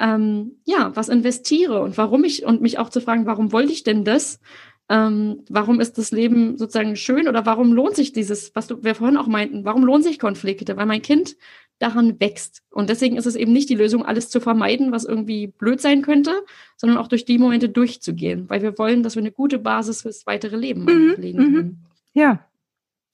ähm, 0.00 0.52
ja, 0.64 0.96
was 0.96 1.10
investiere 1.10 1.82
und 1.82 1.98
warum 1.98 2.24
ich 2.24 2.46
und 2.46 2.62
mich 2.62 2.78
auch 2.78 2.88
zu 2.88 3.02
fragen, 3.02 3.26
warum 3.26 3.52
wollte 3.52 3.72
ich 3.72 3.82
denn 3.82 4.04
das? 4.04 4.40
ähm, 4.88 5.44
warum 5.48 5.80
ist 5.80 5.98
das 5.98 6.12
Leben 6.12 6.56
sozusagen 6.58 6.96
schön 6.96 7.28
oder 7.28 7.44
warum 7.44 7.72
lohnt 7.72 7.96
sich 7.96 8.12
dieses, 8.12 8.54
was 8.54 8.68
du, 8.68 8.84
wir 8.84 8.94
vorhin 8.94 9.16
auch 9.16 9.26
meinten, 9.26 9.64
warum 9.64 9.84
lohnen 9.84 10.02
sich 10.02 10.18
Konflikte? 10.18 10.76
Weil 10.76 10.86
mein 10.86 11.02
Kind 11.02 11.36
daran 11.78 12.18
wächst. 12.20 12.62
Und 12.70 12.88
deswegen 12.88 13.16
ist 13.16 13.26
es 13.26 13.36
eben 13.36 13.52
nicht 13.52 13.68
die 13.68 13.74
Lösung, 13.74 14.04
alles 14.04 14.30
zu 14.30 14.40
vermeiden, 14.40 14.92
was 14.92 15.04
irgendwie 15.04 15.48
blöd 15.48 15.80
sein 15.80 16.02
könnte, 16.02 16.32
sondern 16.76 16.98
auch 16.98 17.08
durch 17.08 17.24
die 17.24 17.38
Momente 17.38 17.68
durchzugehen, 17.68 18.48
weil 18.48 18.62
wir 18.62 18.78
wollen, 18.78 19.02
dass 19.02 19.14
wir 19.14 19.22
eine 19.22 19.32
gute 19.32 19.58
Basis 19.58 20.02
fürs 20.02 20.26
weitere 20.26 20.56
Leben 20.56 20.84
mhm, 20.84 21.14
legen 21.18 21.38
mhm. 21.38 21.54
können. 21.54 21.86
Ja. 22.14 22.46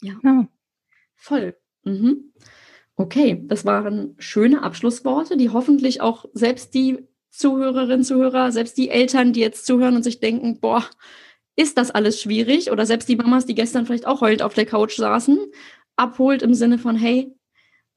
Ja. 0.01 0.15
Genau. 0.23 0.47
Voll. 1.15 1.57
Mhm. 1.85 2.33
Okay, 2.97 3.43
das 3.47 3.65
waren 3.65 4.15
schöne 4.19 4.63
Abschlussworte, 4.63 5.37
die 5.37 5.51
hoffentlich 5.51 6.01
auch 6.01 6.27
selbst 6.35 6.75
die 6.75 6.99
Zuhörerinnen, 7.31 8.05
Zuhörer, 8.05 8.53
selbst 8.53 8.77
die 8.77 8.91
Eltern, 8.91 9.33
die 9.33 9.41
jetzt 9.41 9.67
zuhören 9.67 9.97
und 9.97 10.03
sich 10.03 10.21
denken, 10.21 10.61
boah, 10.61 10.85
ist 11.57 11.79
das 11.79 11.91
alles 11.91 12.21
schwierig 12.21 12.71
oder 12.71 12.87
selbst 12.87 13.09
die 13.09 13.17
Mamas, 13.17 13.47
die 13.47 13.55
gestern 13.55 13.87
vielleicht 13.87 14.07
auch 14.07 14.21
heulend 14.21 14.43
auf 14.43 14.55
der 14.55 14.67
Couch 14.67 14.97
saßen, 14.97 15.39
abholt 15.97 16.43
im 16.43 16.55
Sinne 16.55 16.79
von, 16.79 16.97
hey, 16.97 17.35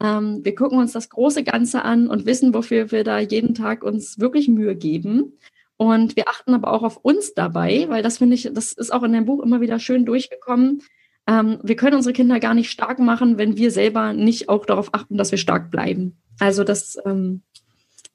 ähm, 0.01 0.43
wir 0.43 0.55
gucken 0.55 0.79
uns 0.79 0.91
das 0.91 1.09
große 1.09 1.43
Ganze 1.43 1.83
an 1.83 2.07
und 2.07 2.25
wissen, 2.25 2.53
wofür 2.53 2.91
wir 2.91 3.03
da 3.03 3.19
jeden 3.19 3.53
Tag 3.53 3.83
uns 3.83 4.19
wirklich 4.19 4.47
Mühe 4.47 4.75
geben. 4.75 5.33
Und 5.77 6.15
wir 6.15 6.29
achten 6.29 6.53
aber 6.53 6.71
auch 6.71 6.83
auf 6.83 6.97
uns 6.97 7.33
dabei, 7.33 7.85
weil 7.89 8.01
das 8.01 8.19
finde 8.19 8.35
ich, 8.35 8.49
das 8.53 8.71
ist 8.71 8.93
auch 8.93 9.03
in 9.03 9.13
dem 9.13 9.25
Buch 9.25 9.43
immer 9.43 9.61
wieder 9.61 9.79
schön 9.79 10.05
durchgekommen. 10.05 10.81
Ähm, 11.27 11.59
wir 11.63 11.75
können 11.75 11.97
unsere 11.97 12.13
Kinder 12.13 12.39
gar 12.39 12.53
nicht 12.53 12.71
stark 12.71 12.99
machen, 12.99 13.37
wenn 13.37 13.57
wir 13.57 13.71
selber 13.71 14.13
nicht 14.13 14.47
auch 14.47 14.65
darauf 14.65 14.93
achten, 14.93 15.17
dass 15.17 15.31
wir 15.31 15.37
stark 15.37 15.71
bleiben. 15.71 16.17
Also 16.39 16.63
das 16.63 16.97
ähm, 17.05 17.41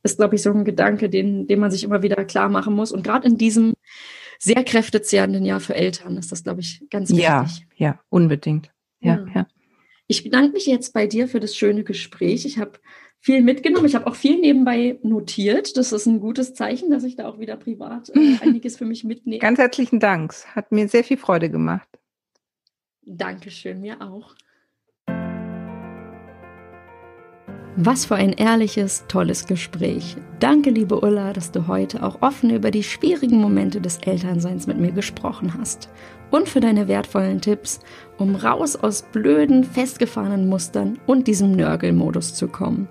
ist, 0.03 0.19
glaube 0.19 0.37
ich, 0.37 0.43
so 0.43 0.51
ein 0.51 0.65
Gedanke, 0.65 1.11
den, 1.11 1.47
den 1.47 1.61
man 1.61 1.71
sich 1.71 1.85
immer 1.85 2.03
wieder 2.03 2.25
klar 2.25 2.49
machen 2.49 2.75
muss. 2.75 2.93
Und 2.93 3.03
gerade 3.03 3.27
in 3.27 3.37
diesem 3.37 3.75
sehr 4.39 4.65
kräftezehrenden 4.65 5.45
Jahr 5.45 5.61
für 5.61 5.75
Eltern 5.75 6.17
ist 6.17 6.33
das, 6.33 6.45
glaube 6.45 6.61
ich, 6.61 6.83
ganz 6.91 7.11
wichtig. 7.11 7.23
Ja, 7.25 7.47
ja, 7.77 8.01
unbedingt. 8.09 8.71
Ja, 9.01 9.17
ja. 9.17 9.27
ja. 9.35 9.47
Ich 10.11 10.25
bedanke 10.25 10.55
mich 10.55 10.67
jetzt 10.67 10.93
bei 10.93 11.07
dir 11.07 11.29
für 11.29 11.39
das 11.39 11.55
schöne 11.55 11.85
Gespräch. 11.85 12.45
Ich 12.45 12.59
habe 12.59 12.81
viel 13.21 13.43
mitgenommen. 13.43 13.87
Ich 13.87 13.95
habe 13.95 14.09
auch 14.09 14.17
viel 14.17 14.41
nebenbei 14.41 14.99
notiert. 15.05 15.77
Das 15.77 15.93
ist 15.93 16.07
ein 16.07 16.19
gutes 16.19 16.53
Zeichen, 16.53 16.91
dass 16.91 17.05
ich 17.05 17.15
da 17.15 17.29
auch 17.29 17.39
wieder 17.39 17.57
privat 17.57 18.09
äh, 18.09 18.37
einiges 18.41 18.77
für 18.77 18.87
mich 18.87 19.05
mitnehme. 19.05 19.39
Ganz 19.39 19.61
herzlichen 19.61 20.01
Dank. 20.01 20.35
Hat 20.57 20.73
mir 20.73 20.89
sehr 20.89 21.05
viel 21.05 21.17
Freude 21.17 21.49
gemacht. 21.49 21.87
Dankeschön, 23.03 23.81
mir 23.81 24.03
auch. 24.03 24.35
Was 27.77 28.05
für 28.05 28.17
ein 28.17 28.33
ehrliches, 28.33 29.05
tolles 29.07 29.47
Gespräch. 29.47 30.17
Danke, 30.41 30.71
liebe 30.71 31.01
Ulla, 31.01 31.33
dass 31.33 31.53
du 31.53 31.69
heute 31.69 32.03
auch 32.03 32.21
offen 32.21 32.51
über 32.51 32.73
die 32.73 32.83
schwierigen 32.83 33.41
Momente 33.41 33.81
des 33.81 33.99
Elternseins 33.99 34.67
mit 34.67 34.79
mir 34.79 34.91
gesprochen 34.91 35.55
hast. 35.57 35.89
Und 36.31 36.49
für 36.49 36.61
deine 36.61 36.89
wertvollen 36.89 37.41
Tipps, 37.41 37.81
um 38.19 38.37
raus 38.37 38.77
aus 38.77 39.03
blöden, 39.13 39.65
festgefahrenen 39.65 40.49
Mustern 40.49 40.99
und 41.07 41.27
diesem 41.27 41.53
Nörgelmodus 41.53 42.35
zu 42.35 42.49
kommen. 42.49 42.89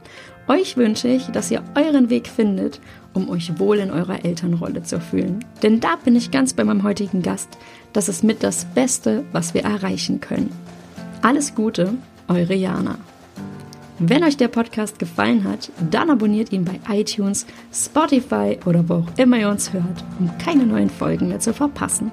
Euch 0.48 0.78
wünsche 0.78 1.08
ich, 1.08 1.28
dass 1.28 1.52
ihr 1.52 1.64
euren 1.76 2.10
Weg 2.10 2.28
findet, 2.28 2.82
um 3.14 3.30
euch 3.30 3.60
wohl 3.60 3.78
in 3.78 3.92
eurer 3.92 4.26
Elternrolle 4.26 4.82
zu 4.82 5.00
fühlen. 5.00 5.46
Denn 5.62 5.80
da 5.80 5.96
bin 6.04 6.16
ich 6.16 6.32
ganz 6.32 6.54
bei 6.54 6.64
meinem 6.64 6.84
heutigen 6.84 7.22
Gast. 7.22 7.50
Das 7.94 8.10
ist 8.10 8.24
mit 8.24 8.42
das 8.42 8.66
Beste, 8.66 9.24
was 9.32 9.54
wir 9.54 9.64
erreichen 9.64 10.20
können. 10.20 10.52
Alles 11.22 11.54
Gute, 11.54 11.94
eure 12.28 12.56
Jana. 12.56 12.98
Wenn 14.00 14.24
euch 14.24 14.38
der 14.38 14.48
Podcast 14.48 14.98
gefallen 14.98 15.44
hat, 15.44 15.72
dann 15.92 16.10
abonniert 16.10 16.54
ihn 16.54 16.66
bei 16.66 16.80
iTunes, 16.90 17.46
Spotify 17.74 18.58
oder 18.66 18.88
wo 18.88 18.94
auch 18.94 19.18
immer 19.18 19.38
ihr 19.38 19.50
uns 19.50 19.74
hört, 19.74 20.06
um 20.18 20.32
keine 20.38 20.66
neuen 20.66 20.90
Folgen 20.90 21.28
mehr 21.28 21.42
zu 21.42 21.54
verpassen. 21.54 22.10